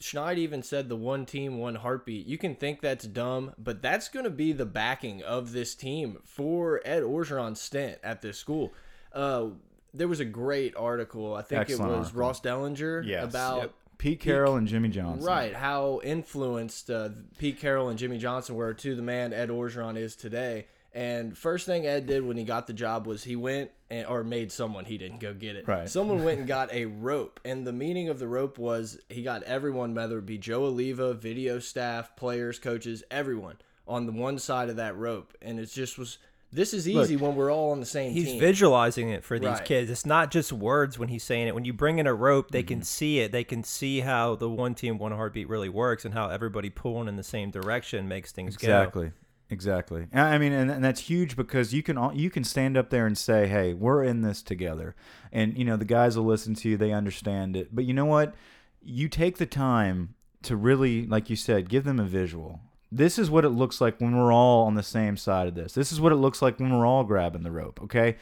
Schneid 0.00 0.36
even 0.36 0.62
said 0.62 0.90
the 0.90 0.96
one 0.96 1.24
team, 1.24 1.56
one 1.58 1.76
heartbeat. 1.76 2.26
You 2.26 2.36
can 2.36 2.54
think 2.54 2.82
that's 2.82 3.06
dumb, 3.06 3.54
but 3.56 3.80
that's 3.80 4.08
going 4.08 4.24
to 4.24 4.30
be 4.30 4.52
the 4.52 4.66
backing 4.66 5.22
of 5.22 5.52
this 5.52 5.74
team 5.74 6.18
for 6.24 6.82
Ed 6.84 7.02
Orgeron's 7.02 7.60
stint 7.60 7.98
at 8.04 8.20
this 8.20 8.38
school. 8.38 8.74
Uh, 9.14 9.46
there 9.94 10.08
was 10.08 10.20
a 10.20 10.26
great 10.26 10.76
article. 10.76 11.34
I 11.34 11.40
think 11.40 11.62
Excellent 11.62 11.92
it 11.92 11.98
was 11.98 12.06
article. 12.08 12.20
Ross 12.20 12.40
Dellenger 12.42 13.22
about 13.22 13.72
Pete 13.96 14.20
Carroll 14.20 14.56
and 14.56 14.68
Jimmy 14.68 14.90
Johnson. 14.90 15.26
right 15.26 15.54
how 15.54 16.00
influenced 16.04 16.90
uh, 16.90 17.08
Pete 17.38 17.58
Carroll 17.58 17.88
and 17.88 17.98
Jimmy 17.98 18.18
Johnson 18.18 18.54
were 18.54 18.74
to 18.74 18.94
the 18.94 19.02
man 19.02 19.32
Ed 19.32 19.48
Orgeron 19.48 19.96
is 19.96 20.14
today. 20.16 20.66
And 20.96 21.36
first 21.36 21.66
thing 21.66 21.86
Ed 21.86 22.06
did 22.06 22.24
when 22.26 22.38
he 22.38 22.44
got 22.44 22.66
the 22.66 22.72
job 22.72 23.06
was 23.06 23.22
he 23.22 23.36
went 23.36 23.70
and 23.90 24.06
or 24.06 24.24
made 24.24 24.50
someone 24.50 24.86
he 24.86 24.96
didn't 24.96 25.20
go 25.20 25.34
get 25.34 25.54
it. 25.54 25.68
Right. 25.68 25.86
Someone 25.90 26.24
went 26.24 26.38
and 26.38 26.48
got 26.58 26.72
a 26.72 26.86
rope, 26.86 27.38
and 27.44 27.66
the 27.66 27.72
meaning 27.72 28.08
of 28.08 28.18
the 28.18 28.26
rope 28.26 28.56
was 28.56 28.98
he 29.10 29.22
got 29.22 29.42
everyone, 29.42 29.94
whether 29.94 30.18
it 30.18 30.24
be 30.26 30.38
Joe 30.38 30.64
Oliva, 30.64 31.12
video 31.12 31.58
staff, 31.58 32.16
players, 32.16 32.58
coaches, 32.58 33.04
everyone 33.10 33.56
on 33.86 34.06
the 34.06 34.12
one 34.12 34.38
side 34.38 34.70
of 34.70 34.76
that 34.76 34.96
rope, 34.96 35.34
and 35.42 35.60
it 35.60 35.66
just 35.66 35.98
was. 35.98 36.16
This 36.52 36.72
is 36.72 36.88
easy 36.88 37.16
when 37.16 37.34
we're 37.34 37.52
all 37.52 37.72
on 37.72 37.80
the 37.80 37.84
same 37.86 38.12
He's 38.12 38.26
team. 38.28 38.40
visualizing 38.40 39.10
it 39.10 39.24
for 39.24 39.38
these 39.38 39.48
Right. 39.50 39.64
kids. 39.64 39.90
It's 39.90 40.06
not 40.06 40.30
just 40.30 40.52
words 40.52 40.96
when 40.98 41.08
he's 41.08 41.24
saying 41.24 41.48
it. 41.48 41.54
When 41.54 41.64
you 41.66 41.72
bring 41.74 41.98
in 41.98 42.06
a 42.06 42.14
rope, 42.14 42.52
they 42.52 42.60
Mm-hmm. 42.62 42.68
can 42.68 42.82
see 42.82 43.18
it. 43.18 43.32
They 43.32 43.44
can 43.44 43.62
see 43.64 44.00
how 44.00 44.36
the 44.36 44.48
one 44.48 44.74
team, 44.74 44.96
one 44.96 45.12
heartbeat 45.12 45.48
really 45.48 45.68
works 45.68 46.04
and 46.06 46.14
how 46.14 46.28
everybody 46.30 46.70
pulling 46.70 47.08
in 47.08 47.16
the 47.16 47.24
same 47.24 47.50
direction 47.50 48.06
makes 48.08 48.30
things 48.32 48.56
go. 48.56 48.68
Exactly. 48.68 49.10
Exactly. 49.48 50.06
I 50.12 50.38
mean, 50.38 50.52
and, 50.52 50.70
and 50.70 50.84
that's 50.84 51.02
huge 51.02 51.36
because 51.36 51.72
you 51.72 51.82
can 51.82 51.96
all- 51.96 52.14
you 52.14 52.30
can 52.30 52.42
stand 52.42 52.76
up 52.76 52.90
there 52.90 53.06
and 53.06 53.16
say, 53.16 53.46
"Hey, 53.46 53.74
we're 53.74 54.02
in 54.02 54.22
this 54.22 54.42
together," 54.42 54.96
and 55.32 55.56
you 55.56 55.64
know 55.64 55.76
the 55.76 55.84
guys 55.84 56.16
will 56.16 56.24
listen 56.24 56.54
to 56.56 56.68
you. 56.70 56.76
They 56.76 56.92
understand 56.92 57.56
it. 57.56 57.74
But 57.74 57.84
you 57.84 57.94
know 57.94 58.06
what? 58.06 58.34
You 58.82 59.08
take 59.08 59.38
the 59.38 59.46
time 59.46 60.14
to 60.42 60.56
really, 60.56 61.06
like 61.06 61.30
you 61.30 61.36
said, 61.36 61.68
give 61.68 61.84
them 61.84 62.00
a 62.00 62.04
visual. 62.04 62.60
This 62.90 63.18
is 63.18 63.30
what 63.30 63.44
it 63.44 63.50
looks 63.50 63.80
like 63.80 64.00
when 64.00 64.16
we're 64.16 64.32
all 64.32 64.66
on 64.66 64.74
the 64.74 64.82
same 64.82 65.16
side 65.16 65.46
of 65.48 65.54
this. 65.54 65.72
This 65.74 65.92
is 65.92 66.00
what 66.00 66.12
it 66.12 66.16
looks 66.16 66.42
like 66.42 66.58
when 66.58 66.76
we're 66.76 66.86
all 66.86 67.04
grabbing 67.04 67.42
the 67.42 67.50
rope. 67.52 67.80
Okay. 67.82 68.16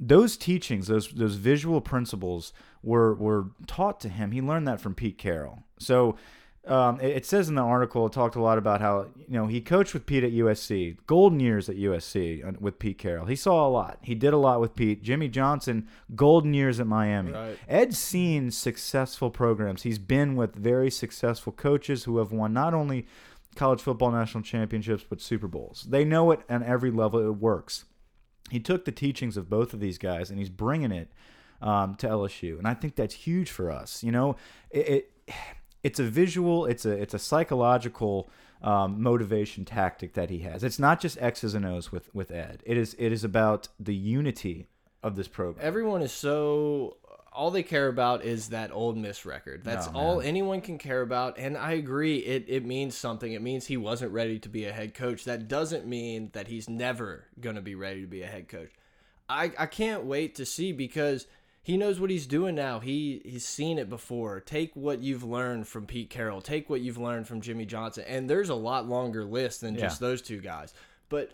Those 0.00 0.36
teachings, 0.36 0.88
those 0.88 1.08
those 1.12 1.36
visual 1.36 1.80
principles, 1.80 2.52
were 2.82 3.14
were 3.14 3.50
taught 3.68 4.00
to 4.00 4.08
him. 4.08 4.32
He 4.32 4.40
learned 4.42 4.66
that 4.66 4.80
from 4.80 4.96
Pete 4.96 5.18
Carroll. 5.18 5.62
So 5.78 6.16
um, 6.66 6.98
it, 7.00 7.16
it 7.16 7.26
says 7.26 7.48
in 7.48 7.54
the 7.54 7.62
article, 7.62 8.06
it 8.06 8.12
talked 8.12 8.36
a 8.36 8.40
lot 8.40 8.56
about 8.56 8.80
how 8.80 9.06
you 9.16 9.34
know 9.34 9.46
he 9.46 9.60
coached 9.60 9.92
with 9.92 10.06
Pete 10.06 10.24
at 10.24 10.32
USC, 10.32 10.96
golden 11.06 11.40
years 11.40 11.68
at 11.68 11.76
USC 11.76 12.46
uh, 12.46 12.52
with 12.58 12.78
Pete 12.78 12.98
Carroll. 12.98 13.26
He 13.26 13.36
saw 13.36 13.66
a 13.66 13.68
lot. 13.68 13.98
He 14.02 14.14
did 14.14 14.32
a 14.32 14.38
lot 14.38 14.60
with 14.60 14.74
Pete. 14.74 15.02
Jimmy 15.02 15.28
Johnson, 15.28 15.88
golden 16.14 16.54
years 16.54 16.80
at 16.80 16.86
Miami. 16.86 17.32
Right. 17.32 17.58
Ed's 17.68 17.98
seen 17.98 18.50
successful 18.50 19.30
programs. 19.30 19.82
He's 19.82 19.98
been 19.98 20.36
with 20.36 20.54
very 20.54 20.90
successful 20.90 21.52
coaches 21.52 22.04
who 22.04 22.18
have 22.18 22.32
won 22.32 22.52
not 22.52 22.72
only 22.72 23.06
college 23.54 23.80
football 23.80 24.10
national 24.10 24.42
championships 24.42 25.04
but 25.08 25.20
Super 25.20 25.46
Bowls. 25.46 25.86
They 25.88 26.04
know 26.04 26.30
it 26.30 26.40
on 26.48 26.62
every 26.62 26.90
level. 26.90 27.20
It 27.20 27.36
works. 27.36 27.84
He 28.50 28.60
took 28.60 28.84
the 28.84 28.92
teachings 28.92 29.36
of 29.36 29.48
both 29.48 29.74
of 29.74 29.80
these 29.80 29.98
guys 29.98 30.30
and 30.30 30.38
he's 30.38 30.50
bringing 30.50 30.92
it 30.92 31.10
um, 31.60 31.94
to 31.96 32.06
LSU, 32.06 32.58
and 32.58 32.66
I 32.66 32.74
think 32.74 32.94
that's 32.94 33.14
huge 33.14 33.50
for 33.50 33.70
us. 33.70 34.02
You 34.02 34.12
know, 34.12 34.36
it, 34.70 34.88
it 34.88 35.34
it's 35.84 36.00
a 36.00 36.04
visual, 36.04 36.66
it's 36.66 36.84
a 36.84 36.90
it's 36.90 37.14
a 37.14 37.18
psychological 37.18 38.30
um, 38.62 39.00
motivation 39.00 39.64
tactic 39.64 40.14
that 40.14 40.30
he 40.30 40.40
has. 40.40 40.64
It's 40.64 40.78
not 40.78 41.00
just 41.00 41.18
X's 41.20 41.54
and 41.54 41.64
O's 41.64 41.92
with 41.92 42.12
with 42.14 42.32
Ed. 42.32 42.62
It 42.66 42.76
is 42.76 42.96
it 42.98 43.12
is 43.12 43.22
about 43.22 43.68
the 43.78 43.94
unity 43.94 44.66
of 45.02 45.14
this 45.14 45.28
program. 45.28 45.64
Everyone 45.64 46.02
is 46.02 46.12
so 46.12 46.96
all 47.34 47.50
they 47.50 47.62
care 47.62 47.88
about 47.88 48.24
is 48.24 48.48
that 48.48 48.72
Ole 48.72 48.94
Miss 48.94 49.26
record. 49.26 49.64
That's 49.64 49.88
Oh, 49.88 49.92
all 49.94 50.20
anyone 50.20 50.60
can 50.60 50.78
care 50.78 51.02
about. 51.02 51.36
And 51.36 51.58
I 51.58 51.72
agree, 51.72 52.18
it, 52.18 52.44
it 52.46 52.64
means 52.64 52.96
something. 52.96 53.32
It 53.32 53.42
means 53.42 53.66
he 53.66 53.76
wasn't 53.76 54.12
ready 54.12 54.38
to 54.38 54.48
be 54.48 54.64
a 54.66 54.72
head 54.72 54.94
coach. 54.94 55.24
That 55.24 55.48
doesn't 55.48 55.84
mean 55.84 56.30
that 56.32 56.46
he's 56.46 56.68
never 56.68 57.24
going 57.40 57.56
to 57.56 57.62
be 57.62 57.74
ready 57.74 58.02
to 58.02 58.06
be 58.06 58.22
a 58.22 58.26
head 58.26 58.48
coach. 58.48 58.70
I, 59.28 59.52
I 59.58 59.66
can't 59.66 60.04
wait 60.04 60.36
to 60.36 60.46
see 60.46 60.70
because 60.70 61.26
he 61.64 61.76
knows 61.76 61.98
what 61.98 62.10
he's 62.10 62.26
doing 62.26 62.54
now. 62.54 62.78
He 62.78 63.20
he's 63.24 63.44
seen 63.44 63.78
it 63.78 63.88
before. 63.88 64.38
Take 64.40 64.76
what 64.76 65.00
you've 65.00 65.24
learned 65.24 65.66
from 65.66 65.86
Pete 65.86 66.10
Carroll. 66.10 66.40
Take 66.40 66.70
what 66.70 66.80
you've 66.82 66.98
learned 66.98 67.26
from 67.26 67.40
Jimmy 67.40 67.64
Johnson. 67.66 68.04
And 68.06 68.30
there's 68.30 68.50
a 68.50 68.54
lot 68.54 68.86
longer 68.88 69.24
list 69.24 69.62
than 69.62 69.76
just 69.76 69.98
those 69.98 70.22
two 70.22 70.40
guys. 70.40 70.72
But 71.08 71.30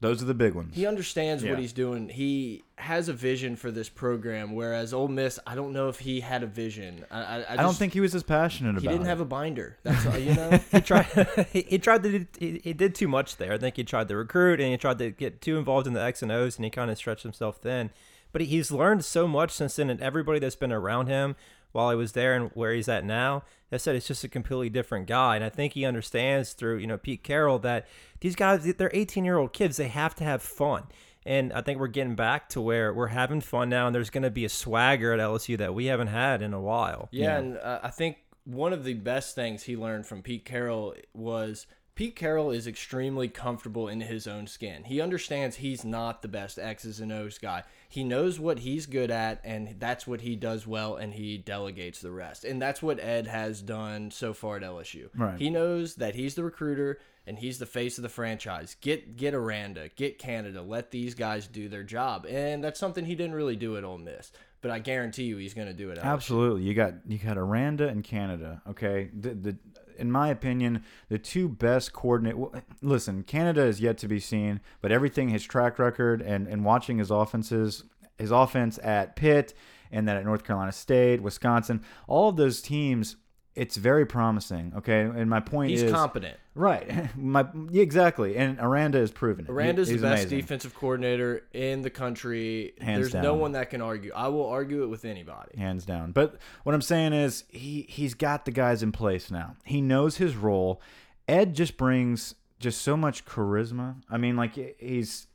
Those 0.00 0.22
are 0.22 0.26
the 0.26 0.34
big 0.34 0.54
ones. 0.54 0.74
he 0.74 0.86
understands 0.86 1.42
Yeah. 1.42 1.50
what 1.50 1.58
he's 1.58 1.72
doing. 1.72 2.08
He 2.08 2.64
has 2.76 3.08
a 3.08 3.12
vision 3.14 3.56
for 3.56 3.70
this 3.70 3.88
program, 3.88 4.54
whereas 4.54 4.92
Ole 4.92 5.08
Miss, 5.08 5.38
I 5.46 5.54
don't 5.54 5.72
know 5.72 5.88
if 5.88 5.98
he 6.00 6.20
had 6.20 6.42
a 6.42 6.46
vision. 6.46 7.04
I, 7.10 7.18
I, 7.20 7.36
I, 7.40 7.44
I 7.54 7.56
don't 7.56 7.74
think 7.76 7.92
he 7.94 8.00
was 8.00 8.14
as 8.14 8.22
passionate 8.22 8.72
he 8.80 8.86
about 8.86 8.92
didn't 8.92 9.06
it. 9.06 9.08
have 9.10 9.20
a 9.20 9.24
binder. 9.24 9.78
That's 9.82 10.04
all, 10.06 10.18
you 10.18 10.34
know. 10.34 10.50
he 10.72 10.80
tried 10.82 11.04
he, 11.52 11.62
he 11.62 11.78
tried 11.78 12.02
to 12.02 12.18
do, 12.20 12.26
he, 12.38 12.60
he 12.64 12.72
did 12.74 12.94
too 12.94 13.08
much 13.08 13.36
there. 13.36 13.52
I 13.54 13.58
think 13.58 13.76
he 13.76 13.84
tried 13.84 14.08
to 14.08 14.16
recruit 14.16 14.60
and 14.60 14.70
he 14.70 14.76
tried 14.76 14.98
to 14.98 15.10
get 15.10 15.40
too 15.40 15.58
involved 15.58 15.86
in 15.86 15.92
the 15.94 16.02
X 16.02 16.22
and 16.22 16.30
O's 16.32 16.56
and 16.56 16.64
he 16.64 16.70
kind 16.70 16.90
of 16.90 16.96
stretched 16.98 17.22
himself 17.22 17.56
thin. 17.58 17.90
But 18.32 18.42
he's 18.42 18.70
learned 18.70 19.04
so 19.04 19.26
much 19.26 19.50
since 19.50 19.76
then, 19.76 19.90
and 19.90 20.00
everybody 20.00 20.38
that's 20.38 20.56
been 20.56 20.72
around 20.72 21.06
him 21.06 21.36
while 21.72 21.90
he 21.90 21.96
was 21.96 22.12
there 22.12 22.34
and 22.34 22.50
where 22.54 22.72
he's 22.72 22.88
at 22.88 23.04
now, 23.04 23.42
they 23.70 23.78
said 23.78 23.96
it's 23.96 24.06
just 24.06 24.24
a 24.24 24.28
completely 24.28 24.70
different 24.70 25.06
guy. 25.06 25.36
And 25.36 25.44
I 25.44 25.48
think 25.48 25.74
he 25.74 25.84
understands 25.84 26.52
through 26.52 26.78
you 26.78 26.86
know 26.86 26.98
Pete 26.98 27.22
Carroll 27.22 27.58
that 27.60 27.86
these 28.20 28.34
guys 28.34 28.64
they're 28.74 28.90
18 28.92 29.24
year 29.24 29.38
old 29.38 29.52
kids. 29.52 29.76
They 29.76 29.88
have 29.88 30.14
to 30.16 30.24
have 30.24 30.42
fun. 30.42 30.84
And 31.24 31.52
I 31.52 31.60
think 31.60 31.80
we're 31.80 31.88
getting 31.88 32.14
back 32.14 32.48
to 32.50 32.60
where 32.60 32.94
we're 32.94 33.08
having 33.08 33.40
fun 33.40 33.68
now, 33.68 33.86
and 33.86 33.94
there's 33.94 34.10
going 34.10 34.22
to 34.22 34.30
be 34.30 34.44
a 34.44 34.48
swagger 34.48 35.12
at 35.12 35.18
LSU 35.18 35.58
that 35.58 35.74
we 35.74 35.86
haven't 35.86 36.06
had 36.06 36.40
in 36.40 36.54
a 36.54 36.60
while. 36.60 37.08
Yeah, 37.10 37.36
and 37.36 37.58
uh, 37.58 37.80
I 37.82 37.90
think 37.90 38.18
one 38.44 38.72
of 38.72 38.84
the 38.84 38.94
best 38.94 39.34
things 39.34 39.64
he 39.64 39.76
learned 39.76 40.06
from 40.06 40.22
Pete 40.22 40.44
Carroll 40.44 40.94
was 41.12 41.66
Pete 41.96 42.14
Carroll 42.14 42.52
is 42.52 42.68
extremely 42.68 43.26
comfortable 43.26 43.88
in 43.88 44.02
his 44.02 44.28
own 44.28 44.46
skin. 44.46 44.84
He 44.84 45.00
understands 45.00 45.56
he's 45.56 45.84
not 45.84 46.22
the 46.22 46.28
best 46.28 46.58
X's 46.60 47.00
and 47.00 47.10
O's 47.10 47.38
guy. 47.38 47.64
He 47.88 48.04
knows 48.04 48.38
what 48.40 48.60
he's 48.60 48.86
good 48.86 49.10
at, 49.10 49.40
and 49.44 49.76
that's 49.78 50.06
what 50.06 50.20
he 50.20 50.36
does 50.36 50.66
well, 50.66 50.96
and 50.96 51.14
he 51.14 51.38
delegates 51.38 52.00
the 52.00 52.10
rest. 52.10 52.44
And 52.44 52.60
that's 52.60 52.82
what 52.82 53.00
Ed 53.00 53.26
has 53.26 53.62
done 53.62 54.10
so 54.10 54.32
far 54.32 54.56
at 54.56 54.62
LSU. 54.62 55.08
Right. 55.16 55.38
He 55.38 55.50
knows 55.50 55.96
that 55.96 56.14
he's 56.14 56.34
the 56.34 56.44
recruiter 56.44 56.98
and 57.26 57.38
he's 57.38 57.58
the 57.58 57.66
face 57.66 57.98
of 57.98 58.02
the 58.02 58.08
franchise. 58.08 58.76
Get 58.80 59.16
get 59.16 59.34
Aranda, 59.34 59.90
get 59.96 60.18
Canada, 60.18 60.62
let 60.62 60.90
these 60.90 61.14
guys 61.14 61.46
do 61.46 61.68
their 61.68 61.82
job. 61.82 62.26
And 62.26 62.62
that's 62.62 62.78
something 62.78 63.04
he 63.04 63.14
didn't 63.14 63.34
really 63.34 63.56
do 63.56 63.76
at 63.76 63.84
Ole 63.84 63.98
Miss. 63.98 64.30
But 64.60 64.70
I 64.70 64.78
guarantee 64.78 65.24
you 65.24 65.36
he's 65.36 65.54
going 65.54 65.68
to 65.68 65.74
do 65.74 65.90
it. 65.90 65.98
Absolutely. 65.98 66.62
You 66.62 66.74
got 66.74 66.94
you 67.06 67.18
got 67.18 67.36
Aranda 67.36 67.88
and 67.88 68.02
Canada. 68.02 68.62
Okay. 68.68 69.10
The, 69.18 69.34
the 69.34 69.56
in 69.98 70.10
my 70.10 70.28
opinion, 70.28 70.84
the 71.08 71.18
two 71.18 71.48
best 71.48 71.92
coordinate. 71.92 72.36
Listen, 72.82 73.22
Canada 73.22 73.62
is 73.62 73.80
yet 73.80 73.98
to 73.98 74.08
be 74.08 74.20
seen, 74.20 74.60
but 74.80 74.92
everything 74.92 75.28
his 75.28 75.44
track 75.44 75.78
record 75.78 76.22
and 76.22 76.46
and 76.46 76.64
watching 76.64 76.98
his 76.98 77.10
offenses, 77.10 77.84
his 78.18 78.30
offense 78.30 78.78
at 78.82 79.16
Pitt 79.16 79.54
and 79.90 80.06
then 80.06 80.16
at 80.16 80.24
North 80.24 80.44
Carolina 80.44 80.72
State, 80.72 81.22
Wisconsin, 81.22 81.82
all 82.06 82.28
of 82.28 82.36
those 82.36 82.60
teams. 82.60 83.16
It's 83.56 83.76
very 83.76 84.04
promising. 84.06 84.72
Okay, 84.76 85.00
and 85.00 85.28
my 85.30 85.40
point 85.40 85.70
He's 85.70 85.82
is 85.82 85.90
competent. 85.92 86.36
right. 86.54 87.08
My 87.16 87.46
yeah, 87.70 87.82
exactly, 87.82 88.36
and 88.36 88.58
Aranda 88.60 88.98
is 88.98 89.10
proven. 89.10 89.46
it. 89.46 89.48
He- 89.48 89.52
Aranda's 89.54 89.88
the 89.88 89.94
best 89.98 90.24
amazing. 90.24 90.38
defensive 90.40 90.74
coordinator 90.74 91.42
in 91.54 91.80
the 91.82 91.90
country. 91.90 92.74
Hands 92.80 93.00
There's 93.10 93.22
no 93.22 93.34
one 93.34 93.52
that 93.52 93.70
can 93.70 93.80
argue. 93.80 94.12
I 94.14 94.28
will 94.28 94.46
argue 94.46 94.82
it 94.82 94.86
with 94.88 95.04
anybody. 95.06 95.56
hands 95.58 95.84
down. 95.86 96.12
But 96.12 96.36
what 96.64 96.74
I'm 96.74 96.82
saying 96.82 97.14
is 97.14 97.44
he 97.48 97.86
he's 97.88 98.14
got 98.14 98.44
the 98.44 98.50
guys 98.52 98.82
in 98.82 98.92
place 98.92 99.30
now. 99.30 99.56
He 99.64 99.80
knows 99.80 100.18
his 100.18 100.36
role. 100.36 100.80
Ed 101.26 101.54
just 101.54 101.76
brings 101.76 102.34
just 102.60 102.82
so 102.82 102.96
much 102.96 103.24
charisma. 103.24 103.96
I 104.10 104.16
mean, 104.18 104.36
like 104.36 104.76
he's 104.78 105.26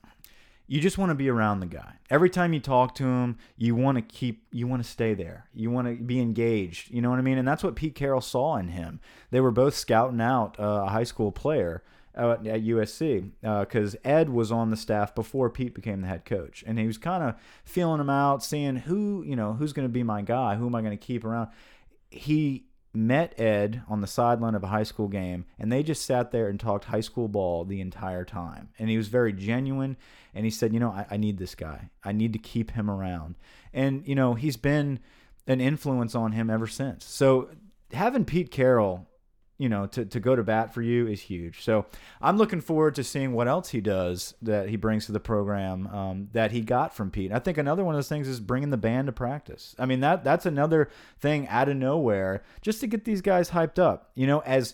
you 0.71 0.79
just 0.79 0.97
want 0.97 1.09
to 1.09 1.15
be 1.15 1.27
around 1.27 1.59
the 1.59 1.65
guy. 1.65 1.95
Every 2.09 2.29
time 2.29 2.53
you 2.53 2.61
talk 2.61 2.95
to 2.95 3.03
him, 3.03 3.37
you 3.57 3.75
want 3.75 3.97
to 3.97 4.01
keep 4.01 4.45
you 4.53 4.67
want 4.67 4.81
to 4.81 4.89
stay 4.89 5.13
there. 5.13 5.49
You 5.53 5.69
want 5.69 5.89
to 5.89 6.01
be 6.01 6.21
engaged. 6.21 6.89
You 6.91 7.01
know 7.01 7.09
what 7.09 7.19
I 7.19 7.23
mean? 7.23 7.37
And 7.37 7.45
that's 7.45 7.61
what 7.61 7.75
Pete 7.75 7.93
Carroll 7.93 8.21
saw 8.21 8.55
in 8.55 8.69
him. 8.69 9.01
They 9.31 9.41
were 9.41 9.51
both 9.51 9.75
scouting 9.75 10.21
out 10.21 10.57
uh, 10.57 10.85
a 10.85 10.89
high 10.89 11.03
school 11.03 11.33
player 11.33 11.83
uh, 12.15 12.37
at 12.45 12.63
USC 12.63 13.31
because 13.41 13.97
Ed 14.05 14.29
was 14.29 14.49
on 14.49 14.69
the 14.69 14.77
staff 14.77 15.13
before 15.13 15.49
Pete 15.49 15.75
became 15.75 15.99
the 15.99 16.07
head 16.07 16.23
coach, 16.23 16.63
and 16.65 16.79
he 16.79 16.87
was 16.87 16.97
kind 16.97 17.21
of 17.21 17.35
feeling 17.65 17.99
him 17.99 18.09
out, 18.09 18.41
seeing 18.41 18.77
who 18.77 19.25
you 19.27 19.35
know 19.35 19.51
who's 19.51 19.73
going 19.73 19.89
to 19.89 19.91
be 19.91 20.03
my 20.03 20.21
guy, 20.21 20.55
who 20.55 20.67
am 20.67 20.75
I 20.75 20.79
going 20.79 20.97
to 20.97 21.05
keep 21.05 21.25
around. 21.25 21.49
He 22.11 22.63
met 22.93 23.39
Ed 23.39 23.83
on 23.87 24.01
the 24.01 24.07
sideline 24.07 24.55
of 24.55 24.63
a 24.63 24.67
high 24.67 24.83
school 24.83 25.07
game, 25.07 25.45
and 25.57 25.71
they 25.71 25.83
just 25.83 26.05
sat 26.05 26.31
there 26.31 26.47
and 26.47 26.59
talked 26.59 26.85
high 26.85 27.01
school 27.01 27.27
ball 27.27 27.63
the 27.63 27.81
entire 27.81 28.25
time. 28.25 28.69
And 28.77 28.89
he 28.89 28.97
was 28.97 29.07
very 29.07 29.33
genuine, 29.33 29.97
and 30.33 30.45
he 30.45 30.51
said, 30.51 30.73
"You 30.73 30.79
know, 30.79 30.91
I, 30.91 31.05
I 31.11 31.17
need 31.17 31.37
this 31.37 31.55
guy. 31.55 31.89
I 32.03 32.11
need 32.11 32.33
to 32.33 32.39
keep 32.39 32.71
him 32.71 32.89
around." 32.89 33.35
And 33.73 34.05
you 34.07 34.15
know, 34.15 34.33
he's 34.33 34.57
been 34.57 34.99
an 35.47 35.61
influence 35.61 36.15
on 36.15 36.33
him 36.33 36.49
ever 36.49 36.67
since. 36.67 37.05
So 37.05 37.49
having 37.93 38.25
Pete 38.25 38.51
Carroll 38.51 39.07
you 39.61 39.69
know, 39.69 39.85
to, 39.85 40.03
to 40.05 40.19
go 40.19 40.35
to 40.35 40.41
bat 40.41 40.73
for 40.73 40.81
you 40.81 41.05
is 41.05 41.21
huge. 41.21 41.63
So 41.63 41.85
I'm 42.19 42.35
looking 42.35 42.61
forward 42.61 42.95
to 42.95 43.03
seeing 43.03 43.33
what 43.33 43.47
else 43.47 43.69
he 43.69 43.79
does 43.79 44.33
that 44.41 44.69
he 44.69 44.75
brings 44.75 45.05
to 45.05 45.11
the 45.11 45.19
program 45.19 45.85
um, 45.85 46.29
that 46.33 46.51
he 46.51 46.61
got 46.61 46.95
from 46.95 47.11
Pete. 47.11 47.31
I 47.31 47.37
think 47.37 47.59
another 47.59 47.83
one 47.83 47.93
of 47.93 47.97
those 47.97 48.09
things 48.09 48.27
is 48.27 48.39
bringing 48.39 48.71
the 48.71 48.77
band 48.77 49.05
to 49.05 49.11
practice. 49.11 49.75
I 49.77 49.85
mean 49.85 49.99
that 49.99 50.23
that's 50.23 50.47
another 50.47 50.89
thing 51.19 51.47
out 51.47 51.69
of 51.69 51.77
nowhere 51.77 52.41
just 52.63 52.79
to 52.79 52.87
get 52.87 53.05
these 53.05 53.21
guys 53.21 53.51
hyped 53.51 53.77
up. 53.77 54.09
You 54.15 54.25
know, 54.25 54.39
as 54.39 54.73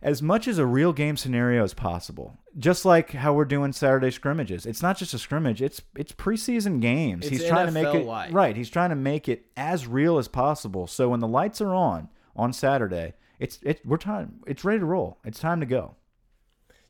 as 0.00 0.22
much 0.22 0.48
as 0.48 0.56
a 0.56 0.64
real 0.64 0.94
game 0.94 1.18
scenario 1.18 1.62
as 1.62 1.74
possible. 1.74 2.38
Just 2.58 2.86
like 2.86 3.10
how 3.10 3.34
we're 3.34 3.44
doing 3.44 3.74
Saturday 3.74 4.10
scrimmages. 4.10 4.64
It's 4.64 4.80
not 4.80 4.96
just 4.96 5.12
a 5.12 5.18
scrimmage, 5.18 5.60
it's 5.60 5.82
it's 5.94 6.12
preseason 6.12 6.80
games. 6.80 7.26
It's 7.26 7.40
he's 7.40 7.48
trying 7.48 7.66
to 7.66 7.72
make 7.72 7.94
it 7.94 8.32
right. 8.32 8.56
He's 8.56 8.70
trying 8.70 8.90
to 8.90 8.96
make 8.96 9.28
it 9.28 9.44
as 9.58 9.86
real 9.86 10.16
as 10.16 10.26
possible. 10.26 10.86
So 10.86 11.10
when 11.10 11.20
the 11.20 11.28
lights 11.28 11.60
are 11.60 11.74
on 11.74 12.08
on 12.34 12.54
Saturday, 12.54 13.12
it's 13.38 13.58
it 13.62 13.80
we're 13.84 13.96
time 13.98 14.40
it's 14.46 14.64
ready 14.64 14.80
to 14.80 14.86
roll. 14.86 15.18
It's 15.24 15.38
time 15.40 15.60
to 15.60 15.66
go. 15.66 15.94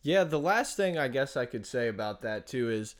Yeah, 0.02 0.24
the 0.24 0.38
last 0.38 0.76
thing 0.76 0.96
I 0.98 1.08
guess 1.08 1.36
I 1.36 1.46
could 1.46 1.66
say 1.66 1.88
about 1.88 2.22
that 2.22 2.46
too 2.46 2.70
is 2.70 2.94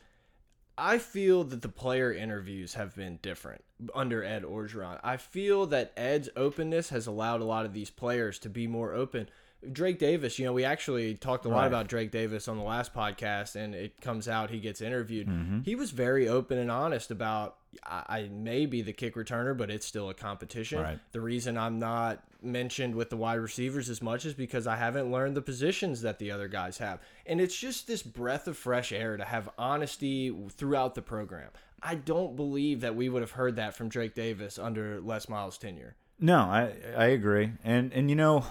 I 0.78 0.98
feel 0.98 1.44
that 1.44 1.62
the 1.62 1.68
player 1.68 2.12
interviews 2.12 2.74
have 2.74 2.94
been 2.94 3.18
different 3.22 3.64
under 3.94 4.22
Ed 4.24 4.42
Orgeron. 4.42 4.98
I 5.02 5.16
feel 5.16 5.66
that 5.66 5.92
Ed's 5.96 6.28
openness 6.36 6.90
has 6.90 7.06
allowed 7.06 7.40
a 7.40 7.44
lot 7.44 7.64
of 7.64 7.72
these 7.72 7.90
players 7.90 8.38
to 8.40 8.48
be 8.50 8.66
more 8.66 8.92
open. 8.92 9.28
Drake 9.72 9.98
Davis, 9.98 10.38
you 10.38 10.44
know, 10.44 10.52
we 10.52 10.64
actually 10.64 11.14
talked 11.14 11.46
a 11.46 11.48
lot 11.48 11.60
Right. 11.60 11.66
about 11.66 11.88
Drake 11.88 12.10
Davis 12.10 12.46
on 12.46 12.58
the 12.58 12.62
last 12.62 12.92
podcast, 12.92 13.56
and 13.56 13.74
it 13.74 14.00
comes 14.02 14.28
out 14.28 14.50
he 14.50 14.60
gets 14.60 14.80
interviewed. 14.82 15.28
Mm-hmm. 15.28 15.60
He 15.62 15.74
was 15.74 15.92
very 15.92 16.28
open 16.28 16.58
and 16.58 16.70
honest 16.70 17.10
about 17.10 17.56
I, 17.84 18.04
I 18.08 18.28
may 18.30 18.66
be 18.66 18.82
the 18.82 18.92
kick 18.92 19.14
returner, 19.14 19.56
but 19.56 19.70
it's 19.70 19.86
still 19.86 20.10
a 20.10 20.14
competition. 20.14 20.80
Right. 20.80 20.98
The 21.12 21.20
reason 21.20 21.56
I'm 21.58 21.78
not 21.78 22.22
mentioned 22.42 22.94
with 22.94 23.10
the 23.10 23.16
wide 23.16 23.34
receivers 23.34 23.88
as 23.88 24.00
much 24.00 24.24
is 24.24 24.34
because 24.34 24.66
I 24.66 24.76
haven't 24.76 25.10
learned 25.10 25.36
the 25.36 25.42
positions 25.42 26.02
that 26.02 26.18
the 26.18 26.30
other 26.30 26.48
guys 26.48 26.78
have. 26.78 27.00
And 27.26 27.40
it's 27.40 27.56
just 27.56 27.86
this 27.86 28.02
breath 28.02 28.46
of 28.46 28.56
fresh 28.56 28.92
air 28.92 29.16
to 29.16 29.24
have 29.24 29.48
honesty 29.58 30.34
throughout 30.50 30.94
the 30.94 31.02
program. 31.02 31.50
I 31.82 31.94
don't 31.94 32.36
believe 32.36 32.80
that 32.80 32.96
we 32.96 33.08
would 33.08 33.22
have 33.22 33.32
heard 33.32 33.56
that 33.56 33.74
from 33.74 33.88
Drake 33.88 34.14
Davis 34.14 34.58
under 34.58 35.00
Les 35.00 35.28
Miles' 35.28 35.58
tenure. 35.58 35.94
No, 36.18 36.38
I 36.38 36.72
I 36.96 37.06
agree, 37.06 37.52
and 37.62 37.92
and 37.92 38.08
you 38.08 38.16
know, 38.16 38.46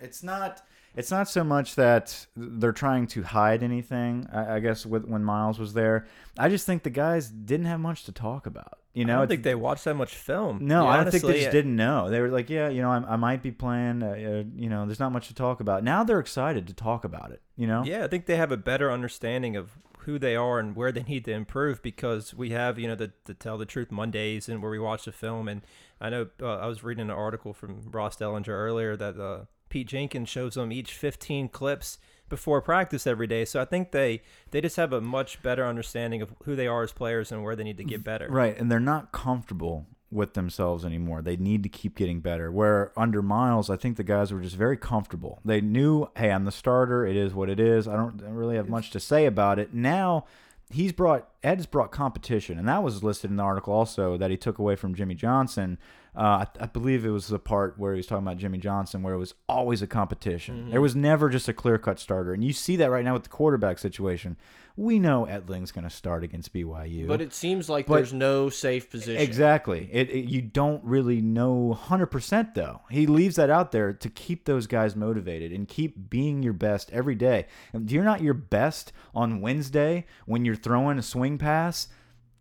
it's 0.00 0.22
not 0.22 0.62
it's 0.96 1.10
not 1.10 1.28
so 1.28 1.44
much 1.44 1.74
that 1.74 2.26
they're 2.36 2.72
trying 2.72 3.06
to 3.08 3.22
hide 3.22 3.62
anything. 3.62 4.28
I, 4.32 4.56
I 4.56 4.60
guess 4.60 4.86
with 4.86 5.04
when 5.04 5.24
Miles 5.24 5.58
was 5.58 5.74
there, 5.74 6.06
I 6.38 6.48
just 6.48 6.66
think 6.66 6.82
the 6.82 6.90
guys 6.90 7.28
didn't 7.28 7.66
have 7.66 7.80
much 7.80 8.04
to 8.04 8.12
talk 8.12 8.46
about. 8.46 8.78
You 8.92 9.04
know, 9.04 9.16
I 9.16 9.18
don't 9.18 9.28
think 9.28 9.42
they 9.42 9.56
watched 9.56 9.84
that 9.86 9.94
much 9.94 10.14
film. 10.14 10.60
no, 10.62 10.84
Yeah, 10.84 10.90
I 10.90 10.96
don't 11.02 11.10
think 11.10 11.24
they 11.24 11.40
just 11.40 11.50
didn't 11.50 11.74
know. 11.74 12.10
They 12.10 12.20
were 12.20 12.28
like, 12.28 12.48
yeah, 12.48 12.68
you 12.68 12.80
know, 12.80 12.92
I, 12.92 13.14
I 13.14 13.16
might 13.16 13.42
be 13.42 13.50
playing. 13.50 14.04
Uh, 14.04 14.10
uh, 14.10 14.44
you 14.56 14.68
know, 14.68 14.86
there's 14.86 15.00
not 15.00 15.10
much 15.10 15.26
to 15.28 15.34
talk 15.34 15.58
about. 15.58 15.82
Now 15.82 16.04
they're 16.04 16.20
excited 16.20 16.68
to 16.68 16.74
talk 16.74 17.04
about 17.04 17.32
it. 17.32 17.42
You 17.56 17.66
know, 17.66 17.82
Yeah, 17.84 18.04
I 18.04 18.08
think 18.08 18.26
they 18.26 18.36
have 18.36 18.52
a 18.52 18.56
better 18.56 18.92
understanding 18.92 19.56
of 19.56 19.72
who 20.04 20.18
they 20.18 20.36
are 20.36 20.60
and 20.60 20.76
where 20.76 20.92
they 20.92 21.02
need 21.02 21.24
to 21.24 21.32
improve 21.32 21.82
because 21.82 22.34
we 22.34 22.50
have, 22.50 22.78
you 22.78 22.86
know, 22.86 22.94
the, 22.94 23.12
the 23.24 23.34
Tell 23.34 23.58
the 23.58 23.66
Truth 23.66 23.90
Mondays 23.90 24.48
and 24.48 24.62
where 24.62 24.70
we 24.70 24.78
watch 24.78 25.06
the 25.06 25.12
film. 25.12 25.48
And 25.48 25.62
I 26.00 26.10
know 26.10 26.28
uh, 26.40 26.58
I 26.58 26.66
was 26.66 26.84
reading 26.84 27.02
an 27.02 27.10
article 27.10 27.52
from 27.52 27.90
Ross 27.90 28.16
Dellenger 28.16 28.48
earlier 28.48 28.96
that 28.96 29.18
uh, 29.18 29.44
Pete 29.68 29.88
Jenkins 29.88 30.28
shows 30.28 30.54
them 30.54 30.72
each 30.72 30.92
15 30.92 31.48
clips 31.48 31.98
before 32.28 32.60
practice 32.60 33.06
every 33.06 33.26
day. 33.26 33.44
So 33.44 33.60
I 33.60 33.64
think 33.64 33.90
they 33.92 34.22
they 34.50 34.60
just 34.60 34.76
have 34.76 34.92
a 34.92 35.00
much 35.00 35.42
better 35.42 35.66
understanding 35.66 36.22
of 36.22 36.34
who 36.44 36.56
they 36.56 36.66
are 36.66 36.82
as 36.82 36.92
players 36.92 37.30
and 37.30 37.42
where 37.42 37.56
they 37.56 37.64
need 37.64 37.76
to 37.78 37.84
get 37.84 38.02
better. 38.02 38.28
Right, 38.28 38.56
and 38.58 38.70
they're 38.70 38.80
not 38.80 39.12
comfortable 39.12 39.86
with 40.10 40.34
themselves 40.34 40.84
anymore. 40.84 41.20
They 41.22 41.36
need 41.36 41.62
to 41.64 41.68
keep 41.68 41.96
getting 41.96 42.20
better. 42.20 42.50
Where 42.50 42.92
under 42.96 43.20
Miles, 43.20 43.68
I 43.68 43.76
think 43.76 43.96
the 43.96 44.04
guys 44.04 44.32
were 44.32 44.40
just 44.40 44.56
very 44.56 44.76
comfortable. 44.76 45.40
They 45.44 45.60
knew, 45.60 46.08
hey, 46.16 46.30
I'm 46.30 46.44
the 46.44 46.52
starter. 46.52 47.04
It 47.04 47.16
is 47.16 47.34
what 47.34 47.50
it 47.50 47.58
is. 47.58 47.88
I 47.88 47.96
don't, 47.96 48.20
I 48.22 48.26
don't 48.26 48.34
really 48.34 48.56
have 48.56 48.68
much 48.68 48.90
to 48.90 49.00
say 49.00 49.26
about 49.26 49.58
it. 49.58 49.74
Now, 49.74 50.24
he's 50.70 50.92
brought 50.92 51.28
Ed's 51.42 51.66
brought 51.66 51.92
competition, 51.92 52.58
and 52.58 52.68
that 52.68 52.82
was 52.82 53.02
listed 53.02 53.30
in 53.30 53.36
the 53.36 53.42
article 53.42 53.72
also 53.72 54.16
that 54.16 54.30
he 54.30 54.36
took 54.36 54.58
away 54.58 54.76
from 54.76 54.94
Jimmy 54.94 55.14
Johnson. 55.14 55.78
Uh, 56.16 56.44
I, 56.44 56.64
I 56.64 56.66
believe 56.66 57.04
it 57.04 57.10
was 57.10 57.26
the 57.26 57.38
part 57.38 57.78
where 57.78 57.92
he 57.92 57.98
was 57.98 58.06
talking 58.06 58.24
about 58.24 58.38
Jimmy 58.38 58.58
Johnson, 58.58 59.02
where 59.02 59.14
it 59.14 59.18
was 59.18 59.34
always 59.48 59.82
a 59.82 59.86
competition. 59.86 60.56
Mm-hmm. 60.56 60.70
There 60.70 60.80
was 60.80 60.94
never 60.94 61.28
just 61.28 61.48
a 61.48 61.52
clear 61.52 61.78
cut 61.78 61.98
starter, 61.98 62.32
and 62.32 62.44
you 62.44 62.52
see 62.52 62.76
that 62.76 62.90
right 62.90 63.04
now 63.04 63.14
with 63.14 63.24
the 63.24 63.28
quarterback 63.28 63.78
situation. 63.78 64.36
We 64.76 64.98
know 64.98 65.24
Etling's 65.26 65.70
going 65.70 65.84
to 65.84 65.90
start 65.90 66.24
against 66.24 66.52
BYU, 66.52 67.06
But 67.06 67.20
it 67.20 67.32
seems 67.32 67.68
like 67.68 67.86
But- 67.86 67.94
there's 67.96 68.12
no 68.12 68.48
safe 68.48 68.90
position. 68.90 69.22
Exactly. 69.22 69.88
It, 69.92 70.10
it- 70.10 70.24
you 70.28 70.42
don't 70.42 70.82
really 70.84 71.20
know 71.20 71.78
100% 71.80 72.54
though. 72.54 72.80
He 72.90 73.06
leaves 73.06 73.36
that 73.36 73.50
out 73.50 73.70
there 73.70 73.92
to 73.92 74.08
keep 74.10 74.46
those 74.46 74.66
guys 74.66 74.96
motivated 74.96 75.52
and 75.52 75.68
keep 75.68 76.10
being 76.10 76.42
your 76.42 76.54
best 76.54 76.90
every 76.92 77.14
day. 77.14 77.46
If 77.72 77.92
you're 77.92 78.02
not 78.02 78.20
your 78.20 78.34
best 78.34 78.92
on 79.14 79.40
Wednesday 79.40 80.06
when 80.26 80.44
you're 80.44 80.56
throwing 80.56 80.98
a 80.98 81.02
swing 81.02 81.38
pass, 81.38 81.86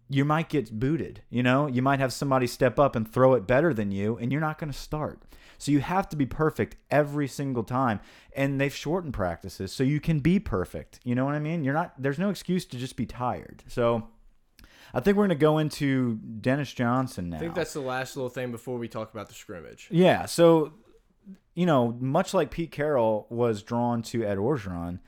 you 0.10 0.26
might 0.26 0.50
get 0.50 0.80
booted. 0.80 1.22
You 1.30 1.44
know, 1.44 1.68
you 1.68 1.82
might 1.84 2.00
have 2.00 2.14
somebody 2.14 2.48
step 2.48 2.80
up 2.80 2.96
and 2.96 3.08
throw 3.12 3.36
it 3.36 3.46
better 3.48 3.74
than 3.76 3.92
you, 3.92 4.18
and 4.18 4.32
you're 4.32 4.42
not 4.42 4.58
going 4.58 4.72
to 4.72 4.78
start. 4.78 5.22
So 5.64 5.72
you 5.72 5.80
have 5.80 6.10
to 6.10 6.16
be 6.16 6.26
perfect 6.26 6.76
every 6.92 7.28
single 7.28 7.64
time, 7.64 8.00
and 8.36 8.60
they've 8.60 8.74
shortened 8.74 9.14
practices 9.14 9.72
so 9.72 9.84
you 9.84 10.00
can 10.00 10.20
be 10.20 10.40
perfect. 10.40 11.00
You 11.04 11.16
know 11.16 11.26
what 11.26 11.36
I 11.36 11.40
mean? 11.40 11.64
You're 11.64 11.74
not. 11.74 11.94
There's 11.98 12.20
no 12.20 12.30
excuse 12.30 12.66
to 12.66 12.78
just 12.78 12.96
be 12.96 13.06
tired. 13.06 13.64
So. 13.68 14.08
I 14.96 15.00
think 15.00 15.18
we're 15.18 15.24
going 15.24 15.40
to 15.40 15.42
go 15.42 15.58
into 15.58 16.18
Dennis 16.18 16.72
Johnson 16.72 17.32
now. 17.32 17.38
I 17.38 17.40
think 17.40 17.56
that's 17.56 17.74
the 17.74 17.82
last 17.82 18.16
little 18.16 18.30
thing 18.30 18.52
before 18.52 18.78
we 18.78 18.88
talk 18.88 19.12
about 19.12 19.28
the 19.28 19.34
scrimmage. 19.34 19.88
Yeah, 19.90 20.28
so 20.28 20.74
you 21.56 21.66
know, 21.66 21.98
much 22.00 22.34
like 22.34 22.52
Pete 22.52 22.72
Carroll 22.72 23.28
was 23.30 23.64
drawn 23.64 24.02
to 24.04 24.24
Ed 24.24 24.38
Orgeron, 24.38 25.00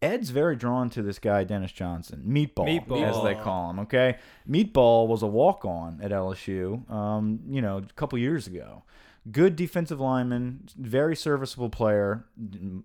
Ed's 0.00 0.30
very 0.30 0.56
drawn 0.56 0.90
to 0.90 1.02
this 1.02 1.20
guy 1.20 1.44
Dennis 1.44 1.70
Johnson, 1.70 2.24
Meatball, 2.26 2.86
Meatball. 2.86 3.04
as 3.04 3.22
they 3.22 3.40
call 3.40 3.70
him. 3.70 3.78
Okay, 3.80 4.18
Meatball 4.48 5.06
was 5.06 5.22
a 5.22 5.28
walk-on 5.28 6.00
at 6.02 6.10
LSU, 6.10 6.90
um, 6.90 7.40
you 7.48 7.62
know, 7.62 7.78
a 7.78 7.82
couple 7.94 8.18
years 8.18 8.48
ago. 8.48 8.82
Good 9.30 9.54
defensive 9.54 10.00
lineman, 10.00 10.68
very 10.76 11.14
serviceable 11.14 11.70
player. 11.70 12.24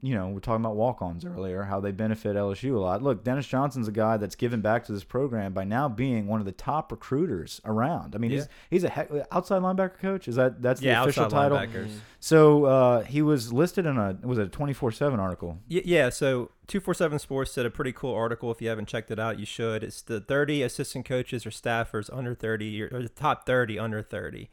You 0.03 0.13
know, 0.13 0.27
we're 0.29 0.39
talking 0.39 0.63
about 0.63 0.75
walk-ons 0.75 1.25
earlier, 1.25 1.63
how 1.63 1.79
they 1.79 1.91
benefit 1.91 2.35
LSU 2.35 2.75
a 2.75 2.79
lot. 2.79 3.01
Look, 3.01 3.23
Dennis 3.23 3.47
Johnson's 3.47 3.87
a 3.87 3.91
guy 3.91 4.17
that's 4.17 4.35
given 4.35 4.61
back 4.61 4.85
to 4.85 4.91
this 4.91 5.03
program 5.03 5.53
by 5.53 5.63
now 5.63 5.89
being 5.89 6.27
one 6.27 6.39
of 6.39 6.45
the 6.45 6.51
top 6.51 6.91
recruiters 6.91 7.59
around. 7.65 8.13
I 8.13 8.19
mean, 8.19 8.29
he's 8.29 8.41
Yeah. 8.41 8.47
he's 8.69 8.83
a 8.83 8.89
heck, 8.89 9.09
outside 9.31 9.63
linebacker 9.63 9.97
coach. 9.97 10.27
Is 10.27 10.35
that 10.35 10.61
that's 10.61 10.79
the 10.79 10.85
Yeah, 10.87 11.01
official 11.01 11.23
outside 11.23 11.49
title? 11.49 11.57
linebackers. 11.57 11.89
So 12.19 12.65
uh, 12.65 13.01
he 13.01 13.23
was 13.23 13.51
listed 13.51 13.87
in 13.87 13.97
a 13.97 14.15
was 14.21 14.37
it 14.37 14.45
a 14.45 14.49
twenty 14.49 14.73
four 14.73 14.91
seven 14.91 15.19
article. 15.19 15.57
Yeah, 15.67 16.09
so 16.09 16.51
247 16.67 17.17
Sports 17.17 17.55
did 17.55 17.65
a 17.65 17.71
pretty 17.71 17.93
cool 17.93 18.13
article. 18.13 18.51
If 18.51 18.61
you 18.61 18.69
haven't 18.69 18.87
checked 18.87 19.09
it 19.09 19.17
out, 19.17 19.39
you 19.39 19.45
should. 19.45 19.83
It's 19.83 20.01
the 20.03 20.19
30 20.19 20.61
assistant 20.61 21.05
coaches 21.05 21.45
or 21.45 21.49
staffers 21.49 22.09
under 22.15 22.35
30, 22.35 22.83
or 22.83 23.01
the 23.01 23.07
top 23.09 23.45
30 23.47 23.79
under 23.79 24.01
30. 24.03 24.49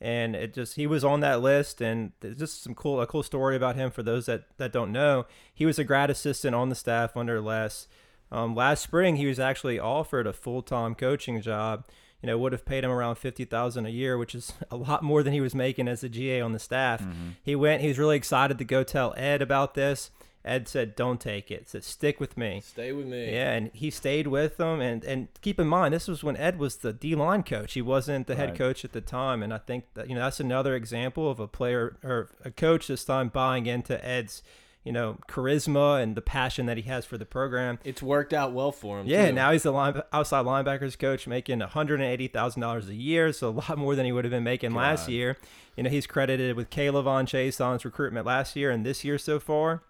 And 0.00 0.36
it 0.36 0.54
just 0.54 0.76
he 0.76 0.86
was 0.86 1.02
on 1.04 1.20
that 1.20 1.40
list, 1.40 1.80
and 1.80 2.12
just 2.22 2.62
some 2.62 2.74
cool 2.74 3.00
a 3.00 3.06
cool 3.06 3.24
story 3.24 3.56
about 3.56 3.74
him 3.74 3.90
for 3.90 4.02
those 4.02 4.26
that 4.26 4.44
that 4.58 4.72
don't 4.72 4.92
know. 4.92 5.26
He 5.52 5.66
was 5.66 5.78
a 5.78 5.84
grad 5.84 6.08
assistant 6.08 6.54
on 6.54 6.68
the 6.68 6.76
staff 6.76 7.16
under 7.16 7.40
Les. 7.40 7.88
Um, 8.30 8.54
last 8.54 8.82
spring, 8.82 9.16
he 9.16 9.26
was 9.26 9.40
actually 9.40 9.78
offered 9.78 10.26
a 10.26 10.32
full 10.32 10.62
time 10.62 10.94
coaching 10.94 11.40
job. 11.40 11.84
You 12.22 12.26
know, 12.26 12.38
would 12.38 12.52
have 12.52 12.64
paid 12.64 12.84
him 12.84 12.90
around 12.90 13.16
fifty 13.16 13.44
thousand 13.44 13.86
a 13.86 13.90
year, 13.90 14.16
which 14.16 14.34
is 14.34 14.52
a 14.70 14.76
lot 14.76 15.02
more 15.02 15.22
than 15.22 15.32
he 15.32 15.40
was 15.40 15.54
making 15.54 15.88
as 15.88 16.04
a 16.04 16.08
GA 16.08 16.40
on 16.40 16.52
the 16.52 16.58
staff. 16.60 17.04
He 17.42 17.56
went. 17.56 17.82
He 17.82 17.88
was 17.88 17.98
really 17.98 18.16
excited 18.16 18.58
to 18.58 18.64
go 18.64 18.84
tell 18.84 19.14
Ed 19.16 19.42
about 19.42 19.74
this. 19.74 20.10
Ed 20.48 20.66
said, 20.68 20.96
"Don't 20.96 21.20
take 21.20 21.50
it. 21.50 21.68
Said 21.68 21.84
stick 21.84 22.18
with 22.20 22.36
me." 22.36 22.60
Stay 22.64 22.92
with 22.92 23.06
me. 23.06 23.32
Yeah, 23.32 23.52
and 23.52 23.70
he 23.74 23.90
stayed 23.90 24.26
with 24.26 24.56
them. 24.56 24.80
And 24.80 25.04
and 25.04 25.28
keep 25.42 25.60
in 25.60 25.66
mind, 25.66 25.94
this 25.94 26.08
was 26.08 26.24
when 26.24 26.36
Ed 26.36 26.58
was 26.58 26.76
the 26.76 26.92
D 26.92 27.14
line 27.14 27.42
coach. 27.42 27.74
He 27.74 27.82
wasn't 27.82 28.26
the 28.26 28.34
head 28.36 28.50
Right. 28.50 28.58
coach 28.58 28.84
at 28.84 28.92
the 28.92 29.00
time. 29.00 29.42
And 29.42 29.52
I 29.52 29.58
think 29.58 29.84
that 29.94 30.08
you 30.08 30.14
know 30.14 30.22
that's 30.22 30.40
another 30.40 30.74
example 30.74 31.30
of 31.30 31.38
a 31.38 31.46
player 31.46 31.96
or 32.02 32.30
a 32.44 32.50
coach 32.50 32.88
this 32.88 33.04
time 33.04 33.28
buying 33.28 33.66
into 33.66 34.02
Ed's 34.04 34.42
you 34.84 34.92
know 34.92 35.18
charisma 35.28 36.02
and 36.02 36.16
the 36.16 36.22
passion 36.22 36.64
that 36.66 36.76
he 36.78 36.84
has 36.84 37.04
for 37.04 37.18
the 37.18 37.26
program. 37.26 37.78
It's 37.84 38.02
worked 38.02 38.32
out 38.32 38.52
well 38.52 38.72
for 38.72 39.00
him. 39.00 39.06
Yeah, 39.06 39.26
too. 39.26 39.32
now 39.34 39.52
he's 39.52 39.64
the 39.64 39.72
line, 39.72 40.00
outside 40.12 40.46
linebackers 40.46 40.98
coach, 40.98 41.26
making 41.26 41.58
one 41.58 41.68
hundred 41.68 42.00
and 42.00 42.08
eighty 42.08 42.28
thousand 42.28 42.62
dollars 42.62 42.88
a 42.88 42.94
year, 42.94 43.32
so 43.32 43.48
a 43.48 43.50
lot 43.50 43.76
more 43.76 43.94
than 43.94 44.06
he 44.06 44.12
would 44.12 44.24
have 44.24 44.30
been 44.30 44.44
making 44.44 44.72
last 44.74 45.08
year. 45.08 45.36
You 45.76 45.82
know, 45.82 45.90
he's 45.90 46.06
credited 46.06 46.56
with 46.56 46.70
K'Lavon 46.70 47.24
Chaisson 47.24 47.74
his 47.74 47.84
recruitment 47.84 48.24
last 48.26 48.56
year 48.56 48.70
and 48.70 48.84
this 48.86 49.04
year 49.04 49.18
so 49.18 49.38
far. 49.38 49.82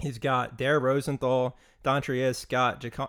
He's 0.00 0.18
got 0.18 0.56
Dare 0.56 0.80
Rosenthal, 0.80 1.56
Dontrius 1.84 2.36
Scott, 2.36 2.80
Jaquan, 2.80 3.08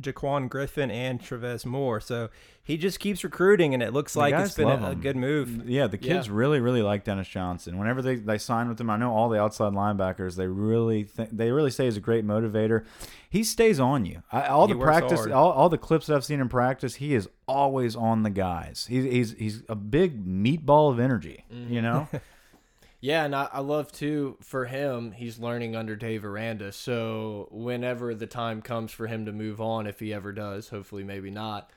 Jaquan 0.00 0.48
Griffin, 0.48 0.90
and 0.90 1.20
Trevez 1.20 1.66
Moore. 1.66 2.00
So 2.00 2.30
he 2.62 2.76
just 2.76 3.00
keeps 3.00 3.22
recruiting, 3.24 3.74
and 3.74 3.82
it 3.82 3.92
looks 3.92 4.14
The 4.14 4.20
like 4.20 4.34
it's 4.34 4.54
been 4.54 4.68
a, 4.68 4.90
a 4.90 4.94
good 4.94 5.16
move. 5.16 5.68
Yeah, 5.68 5.86
the 5.88 5.98
kids 5.98 6.28
Yeah. 6.28 6.34
really 6.34 6.60
really 6.60 6.82
like 6.82 7.04
Dennis 7.04 7.28
Johnson. 7.28 7.78
Whenever 7.78 8.00
they 8.00 8.16
they 8.16 8.38
sign 8.38 8.68
with 8.68 8.80
him, 8.80 8.88
I 8.90 8.96
know 8.96 9.12
all 9.12 9.28
the 9.28 9.40
outside 9.40 9.72
linebackers. 9.72 10.36
They 10.36 10.46
really 10.46 11.04
think 11.04 11.30
they 11.32 11.50
really 11.50 11.70
say 11.70 11.84
he's 11.84 11.96
a 11.96 12.00
great 12.00 12.26
motivator. 12.26 12.84
He 13.28 13.44
stays 13.44 13.78
on 13.78 14.06
you. 14.06 14.22
I, 14.32 14.46
all 14.46 14.66
He 14.66 14.72
the 14.72 14.80
practice, 14.80 15.26
all, 15.26 15.50
all 15.52 15.68
the 15.68 15.78
clips 15.78 16.06
that 16.06 16.16
I've 16.16 16.24
seen 16.24 16.40
in 16.40 16.48
practice, 16.48 16.96
he 16.96 17.14
is 17.14 17.28
always 17.46 17.94
on 17.94 18.22
the 18.22 18.30
guys. 18.30 18.86
He's 18.88 19.04
he's 19.04 19.32
he's 19.32 19.62
a 19.68 19.74
big 19.76 20.24
meatball 20.26 20.90
of 20.90 20.98
energy. 20.98 21.44
Mm-hmm. 21.52 21.72
You 21.72 21.82
know. 21.82 22.08
Yeah, 23.00 23.24
and 23.24 23.34
I, 23.34 23.48
I 23.52 23.60
love 23.60 23.92
too 23.92 24.36
for 24.42 24.66
him. 24.66 25.12
He's 25.12 25.38
learning 25.38 25.74
under 25.74 25.96
Dave 25.96 26.24
Aranda, 26.24 26.72
so 26.72 27.48
whenever 27.50 28.14
the 28.14 28.26
time 28.26 28.60
comes 28.60 28.92
for 28.92 29.06
him 29.06 29.24
to 29.26 29.32
move 29.32 29.60
on, 29.60 29.86
if 29.86 30.00
he 30.00 30.12
ever 30.12 30.32
does, 30.32 30.68
hopefully 30.68 31.02
maybe 31.02 31.30
not, 31.30 31.70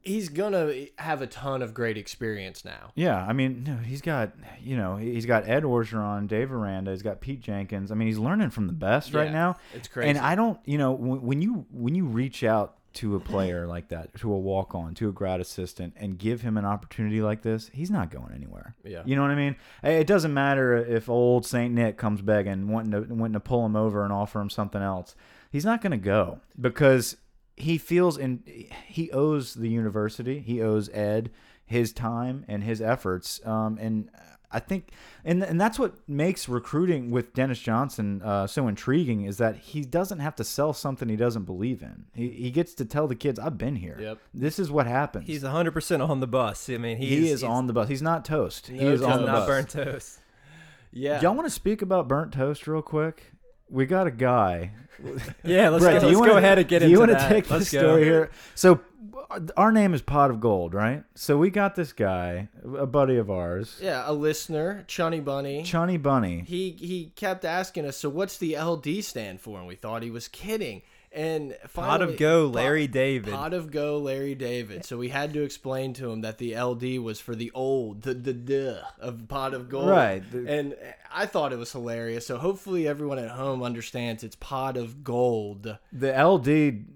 he's 0.00 0.28
gonna 0.30 0.86
have 0.98 1.20
a 1.20 1.26
ton 1.26 1.60
of 1.60 1.74
great 1.74 1.98
experience 1.98 2.64
now. 2.64 2.92
Yeah, 2.94 3.22
I 3.22 3.32
mean, 3.32 3.64
no, 3.64 3.76
he's 3.76 4.00
got 4.00 4.32
you 4.62 4.76
know 4.76 4.96
he's 4.96 5.26
got 5.26 5.48
Ed 5.48 5.62
Orgeron, 5.62 6.26
Dave 6.26 6.52
Aranda, 6.52 6.92
he's 6.92 7.02
got 7.02 7.20
Pete 7.20 7.40
Jenkins. 7.40 7.90
I 7.90 7.94
mean, 7.94 8.08
he's 8.08 8.18
learning 8.18 8.50
from 8.50 8.66
the 8.66 8.72
best 8.72 9.12
right 9.12 9.32
now. 9.32 9.56
It's 9.74 9.88
crazy. 9.88 10.10
And 10.10 10.18
I 10.18 10.34
don't, 10.34 10.58
you 10.64 10.78
know, 10.78 10.92
when, 10.92 11.22
when 11.22 11.42
you 11.42 11.66
when 11.70 11.94
you 11.94 12.06
reach 12.06 12.44
out 12.44 12.78
to 12.94 13.16
a 13.16 13.20
player 13.20 13.66
like 13.66 13.88
that, 13.88 14.14
to 14.16 14.32
a 14.32 14.38
walk 14.38 14.74
on, 14.74 14.94
to 14.94 15.08
a 15.08 15.12
grad 15.12 15.40
assistant, 15.40 15.94
and 15.96 16.18
give 16.18 16.42
him 16.42 16.56
an 16.56 16.64
opportunity 16.64 17.20
like 17.20 17.42
this, 17.42 17.70
he's 17.72 17.90
not 17.90 18.10
going 18.10 18.32
anywhere. 18.34 18.74
Yeah. 18.84 19.02
You 19.04 19.16
know 19.16 19.22
what 19.22 19.30
I 19.30 19.34
mean? 19.34 19.56
It 19.82 20.06
doesn't 20.06 20.32
matter 20.32 20.76
if 20.76 21.08
old 21.08 21.46
Saint 21.46 21.74
Nick 21.74 21.96
comes 21.96 22.22
begging, 22.22 22.68
wanting 22.68 22.92
to 22.92 23.14
wanting 23.14 23.34
to 23.34 23.40
pull 23.40 23.64
him 23.66 23.76
over 23.76 24.04
and 24.04 24.12
offer 24.12 24.40
him 24.40 24.50
something 24.50 24.82
else. 24.82 25.14
He's 25.50 25.64
not 25.64 25.82
going 25.82 25.92
to 25.92 25.96
go 25.96 26.40
because 26.60 27.16
he 27.56 27.78
feels 27.78 28.18
in 28.18 28.42
he 28.86 29.10
owes 29.12 29.54
the 29.54 29.68
university, 29.68 30.40
he 30.40 30.62
owes 30.62 30.88
Ed 30.90 31.30
his 31.66 31.92
time 31.92 32.44
and 32.48 32.62
his 32.62 32.80
efforts. 32.80 33.44
Um, 33.46 33.78
and 33.80 34.10
I 34.54 34.60
think, 34.60 34.90
and 35.24 35.42
and 35.42 35.60
that's 35.60 35.78
what 35.78 36.08
makes 36.08 36.48
recruiting 36.48 37.10
with 37.10 37.34
Dennis 37.34 37.58
Johnson 37.58 38.22
uh, 38.22 38.46
so 38.46 38.68
intriguing 38.68 39.24
is 39.24 39.38
that 39.38 39.56
he 39.56 39.82
doesn't 39.82 40.20
have 40.20 40.36
to 40.36 40.44
sell 40.44 40.72
something 40.72 41.08
he 41.08 41.16
doesn't 41.16 41.42
believe 41.44 41.82
in. 41.82 42.04
He, 42.14 42.28
he 42.30 42.50
gets 42.50 42.72
to 42.74 42.84
tell 42.84 43.08
the 43.08 43.16
kids, 43.16 43.38
"I've 43.38 43.58
been 43.58 43.76
here. 43.76 43.98
Yep. 44.00 44.18
This 44.32 44.58
is 44.58 44.70
what 44.70 44.86
happens." 44.86 45.26
He's 45.26 45.42
100% 45.42 46.08
on 46.08 46.20
the 46.20 46.26
bus. 46.28 46.70
I 46.70 46.78
mean, 46.78 46.96
he 46.98 47.28
is 47.28 47.42
on 47.42 47.66
the 47.66 47.72
bus. 47.72 47.88
He's 47.88 48.02
not 48.02 48.24
toast. 48.24 48.68
he 48.68 48.78
is 48.78 49.02
on 49.02 49.20
the 49.22 49.26
not 49.26 49.40
bus. 49.40 49.46
burnt 49.48 49.68
toast. 49.70 50.20
yeah, 50.92 51.20
Y'all 51.20 51.34
want 51.34 51.46
to 51.46 51.54
speak 51.54 51.82
about 51.82 52.06
burnt 52.06 52.32
toast 52.32 52.66
real 52.68 52.82
quick? 52.82 53.32
We 53.74 53.86
got 53.86 54.06
a 54.06 54.10
guy. 54.12 54.70
Yeah, 55.42 55.68
let's, 55.68 55.84
Brett, 55.84 56.00
go, 56.00 56.06
you 56.08 56.14
let's 56.14 56.20
wanna- 56.20 56.32
go 56.32 56.38
ahead 56.38 56.58
and 56.58 56.68
get 56.68 56.78
do 56.78 56.84
into 56.86 56.92
you 56.92 57.00
wanna 57.00 57.12
that. 57.14 57.28
take 57.28 57.50
let's 57.50 57.70
the 57.70 57.76
go. 57.78 57.82
story 57.82 58.04
here? 58.04 58.30
So, 58.54 58.80
our 59.56 59.70
name 59.72 59.92
is 59.92 60.00
Pot 60.00 60.30
of 60.30 60.40
Gold, 60.40 60.72
right? 60.72 61.02
So 61.14 61.36
we 61.36 61.50
got 61.50 61.74
this 61.74 61.92
guy, 61.92 62.48
a 62.78 62.86
buddy 62.86 63.16
of 63.16 63.28
ours, 63.30 63.78
yeah, 63.82 64.04
a 64.06 64.12
listener, 64.12 64.84
Chunny 64.88 65.22
Bunny. 65.22 65.62
Chunny 65.64 66.00
Bunny. 66.00 66.44
he 66.46 66.70
he 66.70 67.12
kept 67.16 67.44
asking 67.44 67.84
us, 67.86 67.96
so 67.98 68.08
what's 68.08 68.38
the 68.38 68.56
LD 68.56 69.02
stand 69.04 69.40
for? 69.40 69.58
And 69.58 69.66
we 69.66 69.74
thought 69.74 70.02
he 70.02 70.10
was 70.10 70.28
kidding. 70.28 70.82
And 71.14 71.56
Pot 71.72 72.02
of 72.02 72.16
go, 72.16 72.46
Pot- 72.46 72.56
Larry 72.56 72.86
David. 72.88 73.32
Pot 73.32 73.54
of 73.54 73.70
go, 73.70 73.98
Larry 73.98 74.34
David. 74.34 74.84
So 74.84 74.96
we 74.96 75.08
had 75.10 75.32
to 75.34 75.42
explain 75.42 75.92
to 75.94 76.10
him 76.10 76.22
that 76.22 76.38
the 76.38 76.58
LD 76.58 76.98
was 76.98 77.20
for 77.20 77.36
the 77.36 77.52
old, 77.54 78.02
the 78.02 78.14
the 78.14 78.32
duh 78.32 78.80
of 78.98 79.28
pot 79.28 79.54
of 79.54 79.68
gold. 79.68 79.88
Right. 79.88 80.22
And 80.32 80.74
I 81.12 81.26
thought 81.26 81.52
it 81.52 81.58
was 81.58 81.70
hilarious. 81.70 82.26
So 82.26 82.36
hopefully 82.36 82.88
everyone 82.88 83.18
at 83.20 83.30
home 83.30 83.62
understands 83.62 84.24
it's 84.24 84.36
pot 84.36 84.76
of 84.76 85.04
gold. 85.04 85.78
The 85.92 86.24
LD 86.24 86.48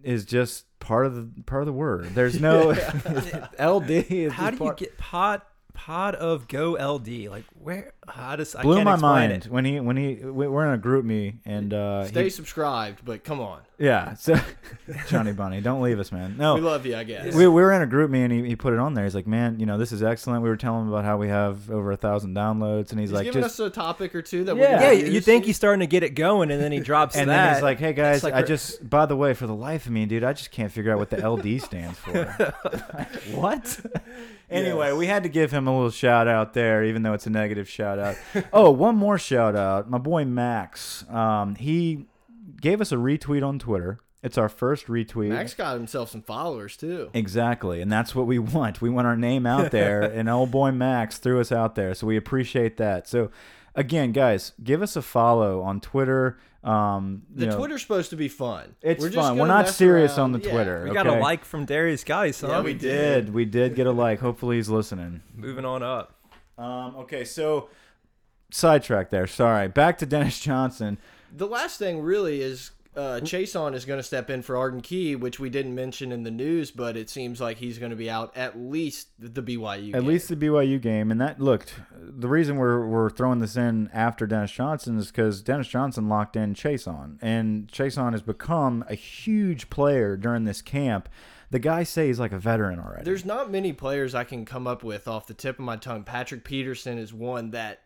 is 0.02 0.24
just 0.24 0.64
part 0.80 1.06
of 1.06 1.14
the 1.14 1.42
part 1.42 1.62
of 1.62 1.66
the 1.66 1.72
word. 1.72 2.06
There's 2.14 2.40
no 2.40 2.70
LD. 3.60 3.90
Is 4.10 4.32
How 4.32 4.50
just 4.50 4.58
do 4.58 4.64
you 4.64 4.74
get 4.76 4.98
pot 4.98 5.46
pod 5.78 6.16
of 6.16 6.48
Go 6.48 6.72
LD. 6.72 7.28
Like 7.30 7.44
where? 7.62 7.92
I 8.08 8.34
just 8.36 8.56
I 8.56 8.62
Blew 8.62 8.74
can't 8.76 8.84
my 8.86 8.94
explain 8.94 9.12
mind 9.30 9.32
It. 9.32 9.50
when 9.50 9.64
he 9.64 9.78
when 9.80 9.96
he 9.96 10.14
we- 10.16 10.48
we're 10.48 10.66
in 10.66 10.72
a 10.74 10.78
group 10.78 11.04
me 11.04 11.36
and 11.44 11.72
uh 11.72 12.04
Stay 12.06 12.24
he- 12.24 12.30
subscribed, 12.30 13.04
but 13.04 13.22
come 13.22 13.38
on. 13.40 13.60
yeah 13.78 14.14
so 14.14 14.34
Johnny 15.08 15.32
Bunny 15.32 15.60
don't 15.60 15.80
leave 15.82 16.00
us 16.00 16.10
man 16.10 16.36
no 16.36 16.54
We 16.56 16.60
love 16.62 16.84
you, 16.86 16.96
I 16.96 17.04
guess. 17.04 17.32
we, 17.34 17.46
we 17.46 17.62
were 17.62 17.72
in 17.72 17.80
a 17.82 17.86
group 17.86 18.10
me 18.10 18.22
and 18.22 18.32
he, 18.32 18.42
he 18.48 18.56
put 18.56 18.72
it 18.72 18.78
on 18.80 18.94
there 18.94 19.04
he's 19.04 19.14
like 19.14 19.26
man 19.28 19.60
you 19.60 19.66
know 19.66 19.78
this 19.78 19.92
is 19.92 20.02
excellent 20.02 20.42
we 20.42 20.48
were 20.48 20.56
telling 20.56 20.82
him 20.82 20.88
about 20.88 21.04
how 21.04 21.16
we 21.16 21.28
have 21.28 21.70
over 21.70 21.92
a 21.92 21.96
thousand 21.96 22.34
downloads 22.34 22.90
and 22.90 22.98
he's, 22.98 23.10
He's 23.10 23.12
like 23.16 23.24
giving 23.26 23.42
just 23.42 23.60
us 23.60 23.66
a 23.66 23.70
topic 23.70 24.14
or 24.16 24.22
two 24.22 24.44
that 24.44 24.56
Yeah. 24.56 24.62
we're 24.62 24.70
Yeah, 24.70 24.94
gonna 24.94 25.06
you 25.06 25.12
use. 25.12 25.24
think 25.24 25.44
he's 25.44 25.56
starting 25.56 25.80
to 25.80 25.86
get 25.86 26.02
it 26.02 26.10
going, 26.16 26.50
and 26.50 26.60
then 26.62 26.72
he 26.72 26.80
drops 26.80 27.14
and 27.14 27.28
that. 27.30 27.44
then 27.46 27.54
he's 27.54 27.62
like 27.62 27.78
hey 27.78 27.92
guys 27.92 28.24
like 28.24 28.34
I 28.34 28.38
we're- 28.38 28.48
just 28.48 28.88
by 28.88 29.06
the 29.06 29.16
way 29.16 29.32
for 29.34 29.46
the 29.46 29.54
life 29.54 29.86
of 29.86 29.92
me 29.92 30.06
dude 30.06 30.24
I 30.24 30.32
just 30.32 30.50
can't 30.50 30.72
figure 30.72 30.90
out 30.92 30.98
what 30.98 31.10
the 31.10 31.28
LD 31.28 31.60
stands 31.62 31.98
for 31.98 32.24
what 33.34 33.78
anyway 34.50 34.92
we 34.92 35.06
had 35.06 35.22
to 35.22 35.28
give 35.28 35.50
him 35.50 35.66
a 35.66 35.74
little 35.74 35.90
shout 35.90 36.26
out 36.28 36.54
there 36.54 36.84
even 36.84 37.02
though 37.02 37.12
it's 37.12 37.26
a 37.26 37.30
negative 37.30 37.68
shout 37.68 37.98
out 37.98 38.16
oh 38.52 38.70
one 38.86 38.96
more 38.96 39.18
shout 39.18 39.54
out 39.54 39.90
my 39.90 39.98
boy 39.98 40.24
Max 40.24 41.04
um 41.10 41.54
he 41.56 42.06
gave 42.60 42.80
us 42.80 42.92
a 42.92 42.96
retweet 42.96 43.46
on 43.46 43.58
Twitter 43.58 44.00
it's 44.22 44.36
our 44.36 44.48
first 44.48 44.86
retweet 44.86 45.28
Max 45.28 45.54
got 45.54 45.74
himself 45.76 46.10
some 46.10 46.22
followers 46.22 46.76
too. 46.76 47.10
Exactly, 47.14 47.80
and 47.80 47.90
that's 47.90 48.14
what 48.14 48.26
we 48.26 48.38
want. 48.56 48.80
We 48.80 48.90
want 48.90 49.06
our 49.06 49.16
name 49.16 49.46
out 49.46 49.70
there, 49.70 50.02
and 50.12 50.28
old 50.28 50.50
boy 50.50 50.72
Max 50.72 51.18
threw 51.18 51.40
us 51.40 51.52
out 51.52 51.76
there, 51.76 51.94
so 51.94 52.06
we 52.06 52.16
appreciate 52.16 52.78
that. 52.78 53.06
So, 53.06 53.30
again, 53.76 54.10
guys, 54.12 54.54
give 54.62 54.82
us 54.82 54.96
a 54.96 55.02
follow 55.02 55.62
on 55.62 55.80
Twitter. 55.80 56.38
Um, 56.64 57.22
The 57.34 57.44
you 57.44 57.50
know, 57.50 57.56
Twitter's 57.56 57.82
supposed 57.82 58.10
to 58.10 58.16
be 58.16 58.28
fun. 58.28 58.74
It's 58.82 59.00
We're 59.02 59.10
fun. 59.12 59.38
We're 59.38 59.46
not 59.46 59.68
serious 59.68 60.18
around. 60.18 60.34
on 60.34 60.40
the 60.40 60.46
Yeah. 60.46 60.50
Twitter. 60.52 60.84
we 60.88 60.90
got 60.94 61.06
a 61.06 61.12
like 61.20 61.44
from 61.44 61.64
Darius 61.64 62.02
Geis. 62.04 62.40
Huh? 62.40 62.48
Yeah, 62.48 62.58
we 62.60 62.72
We 62.72 62.74
did. 62.74 63.32
We 63.32 63.44
did 63.44 63.74
get 63.76 63.86
a 63.86 63.92
like. 63.92 64.18
Hopefully, 64.20 64.56
he's 64.56 64.68
listening. 64.68 65.22
Moving 65.34 65.64
on 65.64 65.82
up. 65.82 66.14
Um, 66.58 66.96
okay, 66.96 67.24
so 67.24 67.68
sidetrack 68.50 69.10
there. 69.10 69.26
Sorry. 69.26 69.68
Back 69.68 69.98
to 69.98 70.06
Dennis 70.06 70.40
Johnson. 70.40 70.98
The 71.34 71.46
last 71.46 71.78
thing 71.78 72.00
really 72.02 72.40
is 72.40 72.72
uh, 72.98 73.20
Chaisson 73.20 73.74
is 73.74 73.84
going 73.84 73.98
to 73.98 74.02
step 74.02 74.28
in 74.28 74.42
for 74.42 74.56
Arden 74.56 74.80
Key, 74.80 75.14
which 75.14 75.38
we 75.38 75.48
didn't 75.48 75.74
mention 75.74 76.10
in 76.10 76.24
the 76.24 76.32
news, 76.32 76.72
but 76.72 76.96
it 76.96 77.08
seems 77.08 77.40
like 77.40 77.58
he's 77.58 77.78
going 77.78 77.90
to 77.90 77.96
be 77.96 78.10
out 78.10 78.36
at 78.36 78.58
least 78.58 79.10
the 79.20 79.40
BYU. 79.40 79.94
At 79.94 80.00
game. 80.00 80.06
least 80.06 80.28
the 80.28 80.34
BYU 80.34 80.80
game, 80.80 81.12
and 81.12 81.20
that 81.20 81.40
looked. 81.40 81.74
The 81.96 82.26
reason 82.26 82.56
we're 82.56 82.84
we're 82.84 83.10
throwing 83.10 83.38
this 83.38 83.56
in 83.56 83.88
after 83.92 84.26
Dennis 84.26 84.50
Johnson 84.50 84.98
is 84.98 85.06
because 85.06 85.42
Dennis 85.42 85.68
Johnson 85.68 86.08
locked 86.08 86.34
in 86.34 86.54
Chaisson, 86.54 87.18
and 87.22 87.68
Chaisson 87.68 88.12
has 88.12 88.22
become 88.22 88.84
a 88.88 88.94
huge 88.94 89.70
player 89.70 90.16
during 90.16 90.44
this 90.44 90.60
camp. 90.60 91.08
The 91.50 91.60
guy 91.60 91.84
say 91.84 92.08
he's 92.08 92.18
like 92.18 92.32
a 92.32 92.38
veteran 92.38 92.80
already. 92.80 93.04
There's 93.04 93.24
not 93.24 93.50
many 93.50 93.72
players 93.72 94.14
I 94.14 94.24
can 94.24 94.44
come 94.44 94.66
up 94.66 94.82
with 94.82 95.06
off 95.06 95.28
the 95.28 95.34
tip 95.34 95.58
of 95.58 95.64
my 95.64 95.76
tongue. 95.76 96.02
Patrick 96.02 96.44
Peterson 96.44 96.98
is 96.98 97.14
one 97.14 97.52
that 97.52 97.80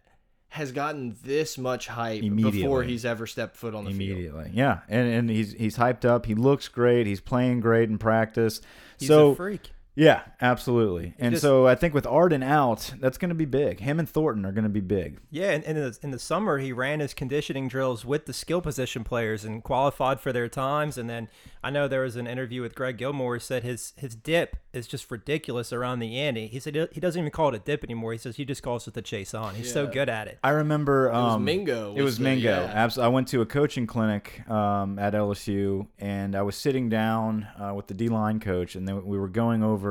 has 0.53 0.71
gotten 0.71 1.17
this 1.25 1.57
much 1.57 1.87
hype 1.89 2.21
before 2.21 2.83
he's 2.83 3.07
ever 3.07 3.27
stepped 3.27 3.57
foot 3.57 3.75
on 3.75 3.87
the 3.87 3.91
field. 3.91 4.11
immediately, 4.11 4.51
yeah, 4.53 4.81
and 4.87 5.09
and 5.09 5.31
he's 5.31 5.53
he's 5.55 5.79
hyped 5.79 6.05
up. 6.05 6.27
He 6.27 6.35
looks 6.35 6.69
great. 6.69 7.07
He's 7.07 7.23
playing 7.23 7.61
great 7.61 7.89
in 7.89 7.97
practice. 7.97 8.61
He's 8.99 9.09
so 9.09 9.31
a 9.31 9.35
freak. 9.35 9.71
Yeah, 9.95 10.23
absolutely. 10.41 11.15
And 11.19 11.33
just- 11.33 11.43
so 11.43 11.67
I 11.67 11.75
think 11.75 11.93
with 11.93 12.07
Arden 12.07 12.43
out, 12.43 12.95
that's 12.99 13.19
going 13.19 13.29
to 13.29 13.35
be 13.35 13.45
big. 13.45 13.81
Him 13.81 13.99
and 13.99 14.09
Thornton 14.09 14.47
are 14.47 14.53
going 14.53 14.65
to 14.65 14.71
be 14.71 14.81
big. 14.81 15.21
Yeah, 15.31 15.51
and, 15.51 15.63
and 15.65 15.77
in, 15.77 15.85
the, 15.85 15.99
in 16.03 16.11
the 16.13 16.19
summer 16.19 16.59
he 16.59 16.73
ran 16.73 17.01
his 17.01 17.13
conditioning 17.13 17.69
drills 17.69 18.05
with 18.05 18.25
the 18.27 18.33
skill 18.33 18.61
position 18.63 19.05
players 19.05 19.45
and 19.45 19.63
qualified 19.63 20.19
for 20.21 20.33
their 20.33 20.49
times. 20.49 20.97
And 20.97 21.11
then 21.11 21.29
I 21.63 21.71
know 21.71 21.89
there 21.89 22.03
was 22.03 22.17
an 22.17 22.27
interview 22.27 22.63
with 22.63 22.75
Greg 22.75 22.97
Gilmore 22.97 23.35
who 23.35 23.41
said 23.41 23.63
his 23.65 23.93
his 23.97 24.15
dip 24.15 24.57
is 24.73 24.87
just 24.87 25.11
ridiculous 25.11 25.73
around 25.75 25.99
the 25.99 26.17
ante. 26.19 26.47
He 26.47 26.59
said 26.59 26.75
he 26.93 27.01
doesn't 27.01 27.21
even 27.21 27.31
call 27.31 27.51
it 27.51 27.55
a 27.55 27.59
dip 27.59 27.85
anymore. 27.85 28.13
He 28.13 28.19
says 28.19 28.37
he 28.37 28.45
just 28.47 28.63
calls 28.63 28.89
it 28.89 28.95
the 28.95 29.03
chase 29.03 29.35
on. 29.35 29.55
He's 29.55 29.71
so 29.73 29.87
good 29.87 30.09
at 30.09 30.27
it. 30.27 30.39
I 30.43 30.51
remember 30.51 31.11
was 31.13 31.35
um, 31.35 31.45
Mingo 31.45 31.91
It 31.95 31.97
was 32.03 32.13
was 32.13 32.19
the- 32.19 32.25
Mingo. 32.25 32.63
yeah. 32.63 32.73
Abs- 32.73 32.97
I 32.99 33.09
went 33.09 33.29
to 33.29 33.43
a 33.43 33.47
coaching 33.47 33.87
clinic 33.87 34.49
um, 34.51 34.99
at 34.99 35.13
LSU, 35.13 35.87
and 35.99 36.35
I 36.35 36.41
was 36.43 36.57
sitting 36.57 36.89
down 36.89 37.47
uh, 37.63 37.75
with 37.75 37.89
the 37.89 37.95
D 37.95 38.09
line 38.09 38.41
coach, 38.41 38.75
and 38.75 38.89
then 38.89 39.05
we 39.05 39.19
were 39.19 39.29
going 39.29 39.63
over 39.63 39.82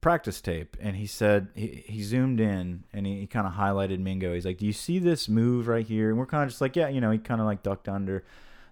practice 0.00 0.40
tape, 0.40 0.76
and 0.80 0.96
he 0.96 1.06
said 1.06 1.48
he, 1.54 1.84
he 1.86 2.02
zoomed 2.02 2.40
in 2.40 2.84
and 2.92 3.06
he, 3.06 3.20
he 3.20 3.26
kind 3.26 3.46
of 3.46 3.54
highlighted 3.54 4.00
Mingo. 4.00 4.34
He's 4.34 4.44
like, 4.44 4.58
"Do 4.58 4.66
you 4.66 4.72
see 4.72 4.98
this 4.98 5.28
move 5.28 5.68
right 5.68 5.86
here?" 5.86 6.10
And 6.10 6.18
we're 6.18 6.26
kind 6.26 6.44
of 6.44 6.50
just 6.50 6.60
like, 6.60 6.76
"Yeah," 6.76 6.88
you 6.88 7.00
know. 7.00 7.10
He 7.10 7.18
kind 7.18 7.40
of 7.40 7.46
like 7.46 7.62
ducked 7.62 7.88
under. 7.88 8.24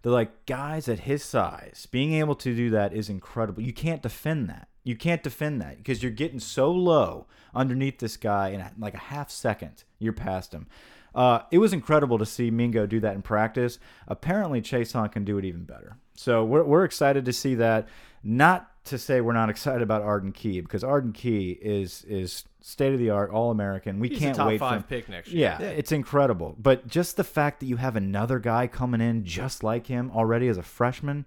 They're 0.03 0.13
like, 0.13 0.47
guys 0.47 0.89
at 0.89 1.01
his 1.01 1.23
size, 1.23 1.87
being 1.91 2.15
able 2.15 2.35
to 2.37 2.57
do 2.57 2.71
that 2.71 2.95
is 2.95 3.11
incredible. 3.11 3.63
You 3.63 3.73
can't 3.73 4.03
defend 4.03 4.49
that. 4.49 4.69
You 4.83 4.97
can't 4.97 5.23
defend 5.23 5.61
that 5.61 5.77
because 5.77 6.03
you're 6.03 6.11
getting 6.11 6.41
so 6.41 6.73
low 6.73 7.27
underneath 7.55 7.99
this 7.99 8.17
guy 8.17 8.49
in 8.49 8.65
like 8.79 8.95
a 8.95 8.99
half 8.99 9.31
second. 9.31 9.85
You're 9.99 10.15
past 10.15 10.55
him. 10.55 10.69
Uh, 11.15 11.41
it 11.51 11.59
was 11.59 11.73
incredible 11.73 12.19
to 12.19 12.25
see 12.25 12.51
Mingo 12.51 12.87
do 12.87 13.01
that 13.01 13.15
in 13.15 13.21
practice. 13.21 13.79
Apparently, 14.09 14.63
Chase 14.63 14.93
Hunt 14.93 15.13
can 15.13 15.25
do 15.25 15.37
it 15.37 15.45
even 15.45 15.65
better. 15.65 15.97
So 16.15 16.45
we're, 16.45 16.63
we're 16.63 16.85
excited 16.85 17.25
to 17.27 17.33
see 17.33 17.55
that. 17.57 17.89
Not 18.23 18.70
to 18.85 18.99
say 18.99 19.21
we're 19.21 19.33
not 19.33 19.51
excited 19.51 19.83
about 19.83 20.03
Arden 20.03 20.33
Key 20.33 20.61
because 20.61 20.83
Arden 20.83 21.13
Key 21.13 21.51
is 21.61 22.05
is 22.09 22.45
state 22.63 22.93
of 22.93 22.99
the 22.99 23.11
art, 23.11 23.31
all 23.31 23.51
American. 23.51 24.01
We 24.01 24.09
He's 24.09 24.19
can't 24.19 24.37
a 24.37 24.39
top 24.39 24.49
wait 24.49 24.59
for 24.59 24.65
him. 24.67 24.81
five 24.81 24.89
pick 24.89 25.09
next 25.09 25.29
year. 25.31 25.57
Yeah, 25.61 25.67
it's 25.67 25.93
incredible. 25.93 26.57
But 26.59 26.87
just 26.87 27.17
the 27.17 27.25
fact 27.25 27.61
that 27.61 27.67
you 27.67 27.77
have 27.77 27.97
another 27.97 28.39
guy 28.39 28.67
coming 28.67 29.01
in 29.01 29.25
just 29.25 29.63
like 29.63 29.87
him 29.87 30.11
already 30.15 30.49
as 30.49 30.59
a 30.59 30.63
freshman, 30.63 31.25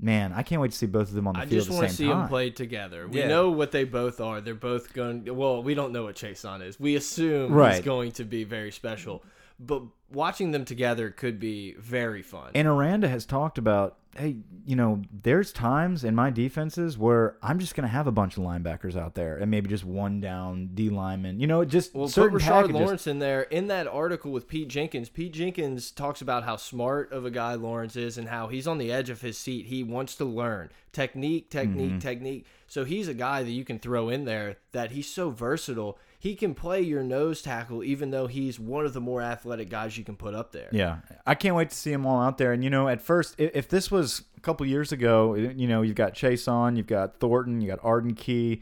man, 0.00 0.32
I 0.32 0.42
can't 0.42 0.60
wait 0.60 0.72
to 0.72 0.76
see 0.76 0.86
both 0.86 1.08
of 1.08 1.14
them 1.14 1.26
on 1.26 1.34
the 1.34 1.40
I 1.40 1.46
field 1.46 1.52
just 1.52 1.68
at 1.68 1.70
the 1.72 1.76
want 1.78 1.88
to 1.90 1.94
see 1.96 2.06
time. 2.06 2.18
them 2.20 2.28
play 2.28 2.50
together. 2.50 3.06
We 3.08 3.20
Yeah. 3.20 3.28
know 3.28 3.50
what 3.50 3.70
they 3.72 3.84
both 3.84 4.20
are. 4.20 4.40
They're 4.40 4.54
both 4.54 4.92
going. 4.92 5.24
Well, 5.34 5.62
we 5.62 5.74
don't 5.74 5.92
know 5.92 6.04
what 6.04 6.16
Chaisson 6.16 6.66
is. 6.66 6.78
We 6.80 6.96
assume 6.96 7.52
he's 7.70 7.80
going 7.80 8.12
to 8.12 8.24
be 8.24 8.44
very 8.44 8.70
special, 8.72 9.22
but 9.60 9.82
watching 10.12 10.50
them 10.52 10.64
together 10.64 11.10
could 11.10 11.38
be 11.40 11.74
very 11.78 12.22
fun. 12.22 12.50
And 12.54 12.66
Aranda 12.68 13.08
has 13.08 13.24
talked 13.24 13.56
about, 13.58 13.96
hey, 14.16 14.36
you 14.66 14.76
know, 14.76 15.02
there's 15.22 15.52
times 15.52 16.04
in 16.04 16.14
my 16.14 16.30
defenses 16.30 16.96
where 16.96 17.36
I'm 17.42 17.58
just 17.58 17.74
going 17.74 17.82
to 17.82 17.92
have 17.92 18.06
a 18.06 18.12
bunch 18.12 18.36
of 18.38 18.42
linebackers 18.44 18.96
out 18.96 19.14
there 19.14 19.36
and 19.36 19.50
maybe 19.50 19.68
just 19.68 19.84
one 19.84 20.20
down 20.20 20.70
D 20.74 20.88
lineman. 20.90 21.38
You 21.40 21.46
know, 21.46 21.64
just 21.64 21.94
Well, 21.94 22.08
put 22.08 22.32
Rashard 22.32 22.40
packages. 22.40 22.74
Lawrence 22.74 23.06
in 23.06 23.18
there 23.18 23.42
in 23.42 23.66
that 23.68 23.86
article 23.86 24.32
with 24.32 24.48
Pete 24.48 24.68
Jenkins. 24.68 25.08
Pete 25.08 25.32
Jenkins 25.32 25.90
talks 25.90 26.20
about 26.22 26.44
how 26.44 26.56
smart 26.56 27.12
of 27.12 27.24
a 27.26 27.30
guy 27.30 27.54
Lawrence 27.54 27.96
is 27.96 28.16
and 28.16 28.28
how 28.28 28.48
he's 28.48 28.66
on 28.66 28.78
the 28.78 28.90
edge 28.90 29.10
of 29.10 29.20
his 29.20 29.36
seat. 29.36 29.66
He 29.66 29.82
wants 29.82 30.14
to 30.16 30.24
learn 30.24 30.70
technique, 30.92 31.50
technique, 31.50 31.90
Mm-hmm. 31.90 31.98
technique. 31.98 32.46
So 32.74 32.82
he's 32.82 33.06
a 33.06 33.14
guy 33.14 33.44
that 33.44 33.52
you 33.52 33.64
can 33.64 33.78
throw 33.78 34.08
in 34.08 34.24
there 34.24 34.56
that 34.72 34.90
he's 34.90 35.08
so 35.08 35.30
versatile. 35.30 35.96
He 36.18 36.34
can 36.34 36.54
play 36.54 36.80
your 36.80 37.04
nose 37.04 37.40
tackle, 37.40 37.84
even 37.84 38.10
though 38.10 38.26
he's 38.26 38.58
one 38.58 38.84
of 38.84 38.92
the 38.92 39.00
more 39.00 39.22
athletic 39.22 39.70
guys 39.70 39.96
you 39.96 40.02
can 40.02 40.16
put 40.16 40.34
up 40.34 40.50
there. 40.50 40.70
Yeah, 40.72 40.96
I 41.24 41.36
can't 41.36 41.54
wait 41.54 41.70
to 41.70 41.76
see 41.76 41.92
them 41.92 42.04
all 42.04 42.20
out 42.20 42.36
there. 42.36 42.52
And 42.52 42.64
you 42.64 42.70
know, 42.70 42.88
at 42.88 43.00
first, 43.00 43.36
if 43.38 43.68
this 43.68 43.92
was 43.92 44.22
a 44.36 44.40
couple 44.40 44.66
years 44.66 44.90
ago, 44.90 45.36
you 45.36 45.68
know, 45.68 45.82
you've 45.82 45.94
got 45.94 46.14
Chaisson, 46.14 46.76
you've 46.76 46.88
got 46.88 47.20
Thornton, 47.20 47.60
you 47.60 47.68
got 47.68 47.78
Arden 47.80 48.14
Key, 48.14 48.60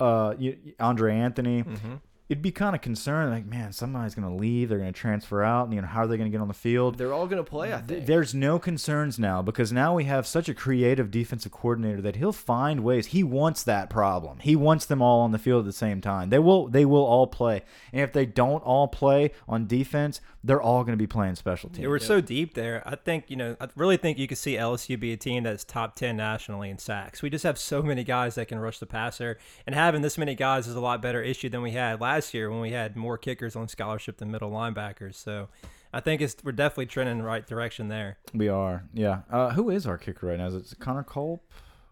uh, 0.00 0.32
Andre 0.80 1.14
Anthony. 1.14 1.62
Mm-hmm. 1.62 1.94
It'd 2.32 2.40
be 2.40 2.50
kind 2.50 2.74
of 2.74 2.80
concerned, 2.80 3.30
like, 3.30 3.44
man, 3.44 3.74
somebody's 3.74 4.14
going 4.14 4.26
to 4.26 4.34
leave. 4.34 4.70
They're 4.70 4.78
going 4.78 4.90
to 4.90 4.98
transfer 4.98 5.42
out. 5.42 5.66
And, 5.66 5.74
you 5.74 5.82
know, 5.82 5.86
how 5.86 6.00
are 6.00 6.06
they 6.06 6.16
going 6.16 6.30
to 6.30 6.34
get 6.34 6.40
on 6.40 6.48
the 6.48 6.54
field? 6.54 6.96
They're 6.96 7.12
all 7.12 7.26
going 7.26 7.44
to 7.44 7.50
play, 7.50 7.74
I 7.74 7.82
think. 7.82 8.06
There's 8.06 8.34
no 8.34 8.58
concerns 8.58 9.18
now 9.18 9.42
because 9.42 9.70
now 9.70 9.94
we 9.94 10.04
have 10.04 10.26
such 10.26 10.48
a 10.48 10.54
creative 10.54 11.10
defensive 11.10 11.52
coordinator 11.52 12.00
that 12.00 12.16
he'll 12.16 12.32
find 12.32 12.82
ways. 12.82 13.08
He 13.08 13.22
wants 13.22 13.62
that 13.64 13.90
problem. 13.90 14.38
He 14.38 14.56
wants 14.56 14.86
them 14.86 15.02
all 15.02 15.20
on 15.20 15.32
the 15.32 15.38
field 15.38 15.60
at 15.60 15.66
the 15.66 15.72
same 15.74 16.00
time. 16.00 16.30
They 16.30 16.38
will. 16.38 16.68
They 16.68 16.86
will 16.86 17.04
all 17.04 17.26
play. 17.26 17.64
And 17.92 18.00
if 18.00 18.14
they 18.14 18.24
don't 18.24 18.62
all 18.62 18.88
play 18.88 19.32
on 19.46 19.66
defense, 19.66 20.22
they're 20.42 20.62
all 20.62 20.84
going 20.84 20.94
to 20.94 21.02
be 21.02 21.06
playing 21.06 21.34
special 21.34 21.68
teams. 21.68 21.80
Yeah, 21.80 21.88
we're 21.88 21.98
so 21.98 22.22
deep 22.22 22.54
there. 22.54 22.82
I 22.86 22.96
think 22.96 23.26
you 23.28 23.36
know. 23.36 23.56
I 23.60 23.68
really 23.76 23.98
think 23.98 24.18
you 24.18 24.26
could 24.26 24.38
see 24.38 24.54
LSU 24.54 24.98
be 24.98 25.12
a 25.12 25.18
team 25.18 25.42
that's 25.42 25.64
top 25.64 25.96
ten 25.96 26.16
nationally 26.16 26.70
in 26.70 26.78
sacks. 26.78 27.20
We 27.20 27.28
just 27.28 27.44
have 27.44 27.58
so 27.58 27.82
many 27.82 28.04
guys 28.04 28.36
that 28.36 28.48
can 28.48 28.58
rush 28.58 28.78
the 28.78 28.86
passer, 28.86 29.38
and 29.66 29.74
having 29.74 30.00
this 30.00 30.16
many 30.16 30.34
guys 30.34 30.66
is 30.66 30.74
a 30.74 30.80
lot 30.80 31.02
better 31.02 31.22
issue 31.22 31.50
than 31.50 31.60
we 31.60 31.72
had 31.72 32.00
last 32.00 32.21
year 32.34 32.50
when 32.50 32.60
we 32.60 32.70
had 32.72 32.96
more 32.96 33.18
kickers 33.18 33.56
on 33.56 33.68
scholarship 33.68 34.18
than 34.18 34.30
middle 34.30 34.50
linebackers. 34.50 35.14
So, 35.16 35.48
I 35.92 36.00
think 36.00 36.20
it's 36.22 36.36
we're 36.42 36.52
definitely 36.52 36.86
trending 36.86 37.12
in 37.12 37.18
the 37.18 37.24
right 37.24 37.46
direction 37.46 37.88
there. 37.88 38.18
We 38.32 38.48
are, 38.48 38.84
yeah. 38.94 39.20
Uh, 39.30 39.50
who 39.50 39.68
is 39.70 39.86
our 39.86 39.98
kicker 39.98 40.26
right 40.28 40.38
now? 40.38 40.46
Is 40.46 40.72
it 40.72 40.78
Connor 40.78 41.02
Culp? 41.04 41.42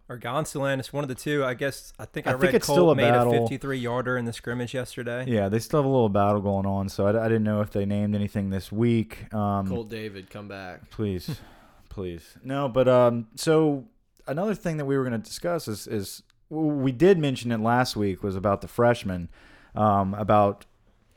Or 0.09 0.19
Gonsoulin, 0.19 0.81
it's 0.81 0.93
one 0.93 1.05
of 1.05 1.09
the 1.09 1.14
two. 1.14 1.45
I 1.45 1.55
guess 1.55 1.93
I 1.97 2.05
think 2.05 2.27
I, 2.27 2.31
I 2.31 2.33
read 2.33 2.40
think 2.40 2.55
it's 2.55 2.66
Colt 2.66 2.77
still 2.77 2.90
a 2.90 2.97
made 2.97 3.11
battle. 3.11 3.33
a 3.33 3.40
53 3.43 3.79
yarder 3.79 4.16
in 4.16 4.25
the 4.25 4.33
scrimmage 4.33 4.75
yesterday. 4.75 5.25
Yeah, 5.29 5.49
they 5.49 5.61
still 5.61 5.79
have 5.79 5.85
a 5.85 5.88
little 5.88 6.09
battle 6.09 6.40
going 6.40 6.66
on, 6.66 6.88
so 6.88 7.07
I, 7.07 7.11
I 7.11 7.29
didn't 7.29 7.45
know 7.45 7.61
if 7.61 7.71
they 7.71 7.85
named 7.85 8.16
anything 8.16 8.51
this 8.51 8.73
week. 8.73 9.33
Um, 9.33 9.69
Colt 9.69 9.88
David, 9.88 10.29
come 10.29 10.49
back. 10.49 10.90
please, 10.90 11.38
please, 11.90 12.37
no. 12.43 12.69
But 12.69 12.88
um, 12.88 13.29
so 13.37 13.85
another 14.27 14.55
thing 14.57 14.79
that 14.79 14.85
we 14.85 14.97
were 14.99 15.05
going 15.05 15.21
to 15.21 15.25
discuss 15.29 15.69
is 15.69 15.87
is 15.87 16.25
we 16.49 16.90
did 16.90 17.16
mention 17.19 17.53
it 17.53 17.61
last 17.61 17.95
week 17.95 18.25
was 18.25 18.35
about 18.35 18.62
the 18.62 18.69
freshmen, 18.69 19.29
um, 19.75 20.15
about 20.15 20.67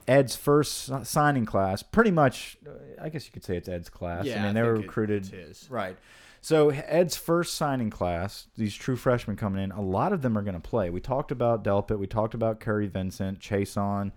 Ed's 0.08 0.36
first 0.36 0.92
signing 1.06 1.46
class. 1.46 1.82
Pretty 1.84 2.12
much, 2.12 2.58
uh, 2.68 2.72
I 3.02 3.10
guess 3.10 3.26
you 3.26 3.32
could 3.32 3.44
say 3.44 3.56
it's 3.58 3.70
Ed's 3.70 3.90
class. 3.90 4.26
Yeah, 4.26 4.36
I 4.44 4.48
mean, 4.48 4.50
I 4.50 4.54
they 4.54 4.62
were 4.64 4.74
think 4.76 4.84
it- 4.86 4.88
recruited 4.88 5.18
it's 5.24 5.30
his. 5.62 5.70
right. 5.72 5.98
So 6.42 6.72
Ed's 6.72 7.16
first 7.16 7.56
signing 7.56 7.90
class, 7.90 8.48
these 8.58 8.76
true 8.76 8.98
freshmen 8.98 9.38
coming 9.38 9.64
in, 9.64 9.72
a 9.72 9.80
lot 9.80 10.12
of 10.12 10.22
them 10.22 10.38
are 10.38 10.42
going 10.42 10.56
to 10.56 10.60
play. 10.60 10.90
We 10.90 11.00
talked 11.00 11.32
about 11.32 11.64
Delpit, 11.64 11.98
we 11.98 12.06
talked 12.08 12.34
about 12.34 12.60
Kary 12.60 12.88
Vincent, 12.88 13.40
Chaisson. 13.40 14.12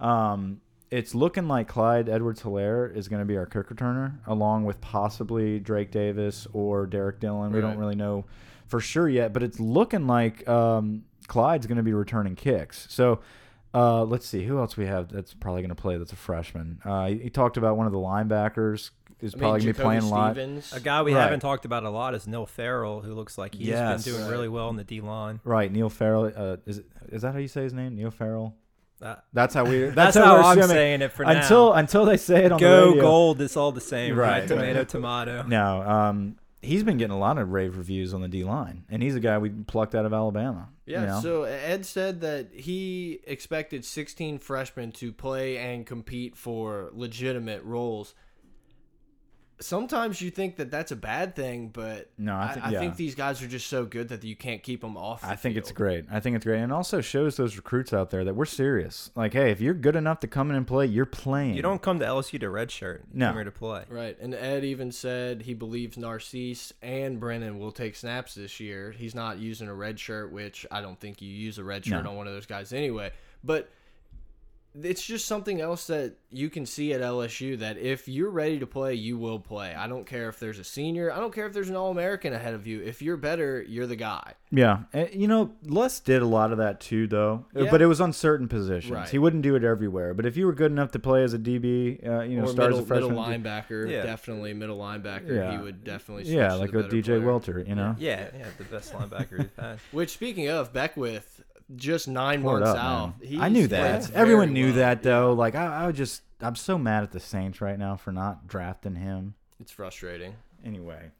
Um, 0.00 0.60
it's 0.90 1.14
looking 1.14 1.46
like 1.46 1.68
Clyde 1.68 2.08
Edwards 2.08 2.42
Helaire 2.42 2.92
is 2.96 3.06
going 3.06 3.20
to 3.20 3.26
be 3.26 3.36
our 3.36 3.46
kick 3.46 3.68
returner, 3.68 4.14
along 4.26 4.64
with 4.64 4.80
possibly 4.80 5.60
Drake 5.60 5.92
Davis 5.92 6.48
or 6.52 6.86
Derrick 6.86 7.20
Dillon. 7.20 7.52
We 7.52 7.60
don't 7.60 7.78
really 7.78 7.94
know 7.94 8.24
for 8.66 8.80
sure 8.80 9.08
yet, 9.08 9.32
but 9.32 9.42
it's 9.44 9.60
looking 9.60 10.06
like 10.08 10.48
um, 10.48 11.04
Clyde's 11.28 11.66
going 11.66 11.76
to 11.76 11.82
be 11.84 11.92
returning 11.92 12.34
kicks. 12.34 12.86
So 12.90 13.20
uh, 13.74 14.04
let's 14.04 14.26
see 14.26 14.44
who 14.44 14.58
else 14.58 14.76
we 14.76 14.86
have 14.86 15.08
that's 15.12 15.34
probably 15.34 15.62
going 15.62 15.68
to 15.70 15.74
play. 15.74 15.96
That's 15.98 16.12
a 16.12 16.16
freshman. 16.16 16.80
Uh, 16.84 17.06
he, 17.08 17.18
he 17.18 17.30
talked 17.30 17.56
about 17.56 17.76
one 17.76 17.86
of 17.86 17.92
the 17.92 17.98
linebackers 17.98 18.90
is 19.20 19.34
I 19.34 19.36
mean, 19.36 19.40
probably 19.40 19.60
going 19.60 19.60
to 19.60 19.66
be 19.66 19.72
Jacoby 19.72 19.82
playing 19.82 20.02
a 20.02 20.08
lot. 20.08 20.38
A 20.72 20.80
guy 20.80 21.02
we 21.02 21.12
Right. 21.14 21.22
haven't 21.22 21.40
talked 21.40 21.64
about 21.64 21.82
a 21.84 21.90
lot 21.90 22.14
is 22.14 22.26
Neil 22.26 22.46
Farrell, 22.46 23.00
who 23.00 23.14
looks 23.14 23.36
like 23.36 23.54
he's 23.54 23.66
Yes. 23.68 24.04
been 24.04 24.12
doing 24.14 24.24
Right. 24.26 24.30
really 24.32 24.48
well 24.48 24.68
in 24.70 24.76
the 24.76 24.84
D 24.84 25.00
line. 25.00 25.40
Right, 25.44 25.70
Neil 25.72 25.90
Farrell. 25.90 26.32
Uh, 26.34 26.56
is 26.66 26.78
it, 26.78 26.86
is 27.08 27.22
that 27.22 27.32
how 27.32 27.38
you 27.40 27.48
say 27.48 27.62
his 27.62 27.72
name? 27.74 27.94
Neil 27.96 28.10
Farrell. 28.10 28.54
Uh, 29.02 29.14
That's 29.32 29.54
how 29.54 29.64
we. 29.64 29.82
That's, 29.84 29.94
that's, 29.94 30.16
how, 30.16 30.24
how, 30.42 30.56
we're 30.56 30.62
I'm 30.62 30.68
saying 30.68 31.02
it 31.02 31.12
for 31.12 31.22
until 31.24 31.70
now. 31.70 31.74
until 31.76 32.04
they 32.04 32.16
say 32.16 32.44
it 32.46 32.52
on 32.52 32.58
the 32.58 32.64
Go 32.66 32.86
radio. 32.88 33.02
gold, 33.02 33.40
it's 33.40 33.56
all 33.56 33.70
the 33.70 33.80
same, 33.80 34.16
right? 34.16 34.40
Right. 34.40 34.48
Tomato, 34.48 34.82
tomato. 34.84 35.42
No, 35.44 35.82
um, 35.82 36.36
he's 36.62 36.82
been 36.82 36.98
getting 36.98 37.14
a 37.14 37.18
lot 37.18 37.38
of 37.38 37.50
rave 37.50 37.76
reviews 37.76 38.12
on 38.12 38.20
the 38.20 38.28
D 38.28 38.44
line, 38.44 38.84
and 38.88 39.02
he's 39.02 39.14
a 39.14 39.20
guy 39.20 39.38
we 39.38 39.50
plucked 39.50 39.94
out 39.94 40.04
of 40.04 40.12
Alabama. 40.12 40.68
Yeah, 40.86 41.00
you 41.00 41.06
know? 41.06 41.20
so 41.20 41.42
Ed 41.44 41.84
said 41.84 42.20
that 42.22 42.52
he 42.52 43.20
expected 43.26 43.84
16 43.84 44.38
freshmen 44.38 44.92
to 44.92 45.12
play 45.12 45.58
and 45.58 45.86
compete 45.86 46.36
for 46.36 46.90
legitimate 46.92 47.62
roles. 47.62 48.14
Sometimes 49.60 50.20
you 50.20 50.30
think 50.30 50.56
that 50.56 50.70
that's 50.70 50.92
a 50.92 50.96
bad 50.96 51.34
thing, 51.34 51.68
but 51.68 52.10
No, 52.16 52.34
I 52.34 52.44
I, 52.44 52.52
think- 52.54 52.66
I 52.66 52.70
yeah. 52.70 52.78
think 52.78 52.96
these 52.96 53.14
guys 53.16 53.42
are 53.42 53.48
just 53.48 53.66
so 53.66 53.84
good 53.84 54.08
that 54.10 54.22
you 54.22 54.36
can't 54.36 54.62
keep 54.62 54.80
them 54.82 54.96
off. 54.96 55.22
the 55.22 55.28
I 55.28 55.36
think 55.36 55.56
it's 55.56 55.72
great. 55.72 56.04
I 56.10 56.20
think 56.20 56.36
it's 56.36 56.44
great, 56.44 56.60
and 56.60 56.72
also 56.72 57.00
shows 57.00 57.36
those 57.36 57.56
recruits 57.56 57.92
out 57.92 58.10
there 58.10 58.24
that 58.24 58.34
we're 58.34 58.44
serious. 58.44 59.10
Like, 59.16 59.32
hey, 59.32 59.50
if 59.50 59.60
you're 59.60 59.74
good 59.74 59.96
enough 59.96 60.20
to 60.20 60.26
come 60.28 60.50
in 60.50 60.56
and 60.56 60.66
play, 60.66 60.86
you're 60.86 61.06
playing. 61.06 61.54
You 61.54 61.62
don't 61.62 61.82
come 61.82 61.98
to 61.98 62.04
LSU 62.06 62.38
to 62.40 62.46
redshirt. 62.46 63.00
You 63.12 63.18
No. 63.20 63.26
come 63.28 63.34
here 63.36 63.44
to 63.44 63.50
play. 63.50 63.84
Right, 63.90 64.16
and 64.20 64.32
Ed 64.34 64.64
even 64.64 64.92
said 64.92 65.42
he 65.42 65.54
believes 65.54 65.96
Narcisse 65.98 66.72
and 66.80 67.18
Brennan 67.18 67.58
will 67.58 67.72
take 67.72 67.96
snaps 67.96 68.34
this 68.34 68.60
year. 68.60 68.92
He's 68.92 69.14
not 69.14 69.38
using 69.38 69.66
a 69.68 69.74
red 69.74 69.98
shirt, 69.98 70.30
which 70.30 70.66
I 70.70 70.80
don't 70.80 71.00
think 71.00 71.20
you 71.20 71.28
use 71.30 71.58
a 71.58 71.64
red 71.64 71.84
shirt 71.84 72.04
No. 72.04 72.10
on 72.10 72.16
one 72.16 72.26
of 72.28 72.32
those 72.32 72.46
guys 72.46 72.72
anyway. 72.72 73.10
But 73.42 73.70
it's 74.82 75.04
just 75.04 75.26
something 75.26 75.60
else 75.60 75.86
that 75.88 76.14
you 76.30 76.50
can 76.50 76.66
see 76.66 76.92
at 76.92 77.00
LSU 77.00 77.58
that 77.58 77.78
if 77.78 78.06
you're 78.06 78.30
ready 78.30 78.58
to 78.58 78.66
play, 78.66 78.94
you 78.94 79.16
will 79.16 79.38
play. 79.40 79.74
I 79.74 79.86
don't 79.86 80.06
care 80.06 80.28
if 80.28 80.38
there's 80.38 80.58
a 80.58 80.64
senior. 80.64 81.10
I 81.12 81.18
don't 81.20 81.32
care 81.34 81.46
if 81.46 81.52
there's 81.52 81.70
an 81.70 81.76
All 81.76 81.90
American 81.90 82.32
ahead 82.32 82.54
of 82.54 82.66
you. 82.66 82.82
If 82.82 83.00
you're 83.00 83.16
better, 83.16 83.62
you're 83.66 83.86
the 83.86 83.96
guy. 83.96 84.34
Yeah, 84.50 84.80
Eh, 84.94 85.08
you 85.12 85.26
know, 85.28 85.52
Les 85.64 86.00
did 86.00 86.22
a 86.22 86.26
lot 86.26 86.52
of 86.52 86.58
that 86.58 86.80
too, 86.80 87.06
though. 87.06 87.44
Uh, 87.56 87.64
Yeah. 87.64 87.70
But 87.70 87.82
it 87.82 87.86
was 87.86 88.00
on 88.00 88.12
certain 88.12 88.48
positions. 88.48 88.92
Right. 88.92 89.08
He 89.08 89.18
wouldn't 89.18 89.42
do 89.42 89.54
it 89.56 89.64
everywhere. 89.64 90.14
But 90.14 90.26
if 90.26 90.36
you 90.36 90.46
were 90.46 90.54
good 90.54 90.72
enough 90.72 90.90
to 90.92 90.98
play 90.98 91.22
as 91.22 91.34
a 91.34 91.38
DB, 91.38 92.00
uh, 92.06 92.20
you 92.22 92.38
know, 92.38 92.44
or 92.44 92.48
start 92.48 92.70
middle, 92.70 92.78
as 92.78 92.84
a 92.84 92.86
freshman, 92.86 93.10
middle 93.14 93.24
linebacker, 93.24 93.90
Yeah. 93.90 94.02
definitely 94.02 94.54
middle 94.54 94.78
linebacker. 94.78 95.34
Yeah. 95.34 95.52
He 95.52 95.58
would 95.58 95.84
definitely 95.84 96.24
switch 96.24 96.34
yeah, 96.36 96.48
to 96.48 96.56
like 96.56 96.72
the 96.72 96.80
a 96.80 96.88
DJ 96.88 97.04
player. 97.04 97.20
Welter, 97.20 97.64
you 97.66 97.74
know. 97.74 97.94
Yeah, 97.98 98.28
yeah, 98.38 98.46
the 98.58 98.64
best 98.64 98.92
linebacker 98.92 99.38
we've 99.38 99.50
had. 99.58 99.78
Which 99.92 100.10
speaking 100.10 100.48
of 100.48 100.72
Beckwith, 100.72 101.42
just 101.76 102.08
nine 102.08 102.40
it 102.40 102.44
months 102.44 102.68
up, 102.68 102.76
out. 102.76 103.14
I 103.38 103.48
knew 103.48 103.66
that. 103.68 104.10
Everyone 104.12 104.48
very 104.48 104.54
knew 104.54 104.66
well. 104.66 104.76
that, 104.76 105.02
though. 105.02 105.32
Like, 105.32 105.54
I, 105.54 105.82
I 105.82 105.86
would 105.86 105.96
just, 105.96 106.22
I'm 106.40 106.56
so 106.56 106.78
mad 106.78 107.02
at 107.02 107.12
the 107.12 107.20
Saints 107.20 107.60
right 107.60 107.78
now 107.78 107.96
for 107.96 108.12
not 108.12 108.46
drafting 108.46 108.96
him. 108.96 109.34
It's 109.60 109.72
frustrating. 109.72 110.34
Anyway, 110.64 111.10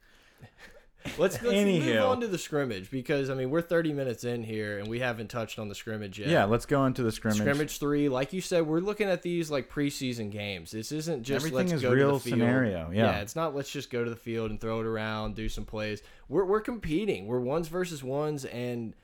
Let's, 1.16 1.40
let's 1.42 1.44
move 1.44 2.04
on 2.04 2.20
to 2.20 2.26
the 2.26 2.38
scrimmage 2.38 2.90
because 2.90 3.30
I 3.30 3.34
mean 3.34 3.50
we're 3.50 3.62
30 3.62 3.92
minutes 3.92 4.24
in 4.24 4.42
here 4.42 4.78
and 4.78 4.88
we 4.88 4.98
haven't 4.98 5.28
touched 5.28 5.58
on 5.58 5.68
the 5.68 5.74
scrimmage 5.74 6.18
yet. 6.18 6.28
yeah, 6.28 6.44
let's 6.44 6.66
go 6.66 6.84
into 6.86 7.02
the 7.02 7.12
scrimmage. 7.12 7.38
Scrimmage 7.38 7.78
three, 7.78 8.08
like 8.08 8.32
you 8.32 8.40
said, 8.40 8.66
we're 8.66 8.80
looking 8.80 9.08
at 9.08 9.22
these 9.22 9.50
like 9.50 9.70
preseason 9.70 10.30
games. 10.30 10.72
This 10.72 10.92
isn't 10.92 11.22
just 11.22 11.46
Everything 11.46 11.56
let's 11.68 11.72
is 11.72 11.82
go 11.82 11.90
to 11.90 11.96
real 11.96 12.18
scenario, 12.18 12.90
yeah. 12.92 13.20
it's 13.20 13.36
not 13.36 13.54
let's 13.54 13.70
just 13.70 13.90
go 13.90 14.04
to 14.04 14.10
the 14.10 14.16
field 14.16 14.50
and 14.50 14.60
throw 14.60 14.80
it 14.80 14.86
around, 14.86 15.34
do 15.34 15.48
some 15.48 15.64
plays. 15.64 16.02
We're 16.28 16.44
we're 16.44 16.60
competing. 16.60 17.26
We're 17.26 17.40
ones 17.40 17.68
versus 17.68 18.02
ones, 18.02 18.44
and 18.44 18.94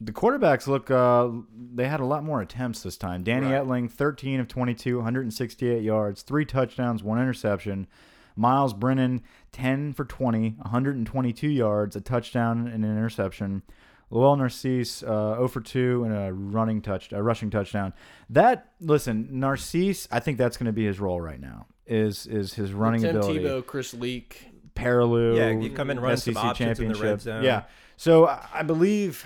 The 0.00 0.12
quarterbacks 0.12 0.66
look, 0.66 0.90
uh, 0.90 1.28
they 1.74 1.88
had 1.88 2.00
a 2.00 2.04
lot 2.04 2.22
more 2.22 2.40
attempts 2.40 2.82
this 2.82 2.96
time. 2.96 3.24
Danny 3.24 3.46
Right. 3.46 3.62
Etling, 3.64 3.90
13 3.90 4.38
of 4.38 4.46
22, 4.46 4.96
168 4.96 5.82
yards, 5.82 6.22
three 6.22 6.44
touchdowns, 6.44 7.02
one 7.02 7.18
interception. 7.18 7.88
Myles 8.36 8.72
Brennan, 8.72 9.22
10 9.50 9.92
for 9.94 10.04
20, 10.04 10.50
122 10.58 11.48
yards, 11.48 11.96
a 11.96 12.00
touchdown 12.00 12.68
and 12.68 12.84
an 12.84 12.96
interception. 12.96 13.62
Lowell 14.10 14.36
Narcisse, 14.36 15.02
uh, 15.02 15.34
0 15.34 15.48
for 15.48 15.60
2 15.60 16.04
and 16.04 16.14
a 16.14 16.32
running 16.32 16.80
touch, 16.80 17.12
a 17.12 17.22
rushing 17.22 17.50
touchdown. 17.50 17.92
That 18.30 18.72
listen, 18.80 19.28
Narcisse, 19.32 20.06
I 20.10 20.20
think 20.20 20.38
that's 20.38 20.56
going 20.56 20.66
to 20.66 20.72
be 20.72 20.86
his 20.86 21.00
role 21.00 21.20
right 21.20 21.40
now. 21.40 21.66
Is 21.86 22.26
is 22.26 22.54
his 22.54 22.72
running 22.72 23.02
Tim 23.02 23.16
ability? 23.16 23.40
Tebow, 23.40 23.66
Chris 23.66 23.92
Leak. 23.92 24.50
Parallel. 24.74 25.34
Yeah, 25.34 25.50
you 25.50 25.70
come 25.70 25.90
in, 25.90 25.98
run 25.98 26.16
some 26.16 26.36
options 26.36 26.78
in 26.78 26.92
the 26.92 26.98
red 26.98 27.20
zone. 27.20 27.42
Yeah. 27.42 27.64
So 27.96 28.28
I 28.28 28.46
I 28.54 28.62
believe 28.62 29.24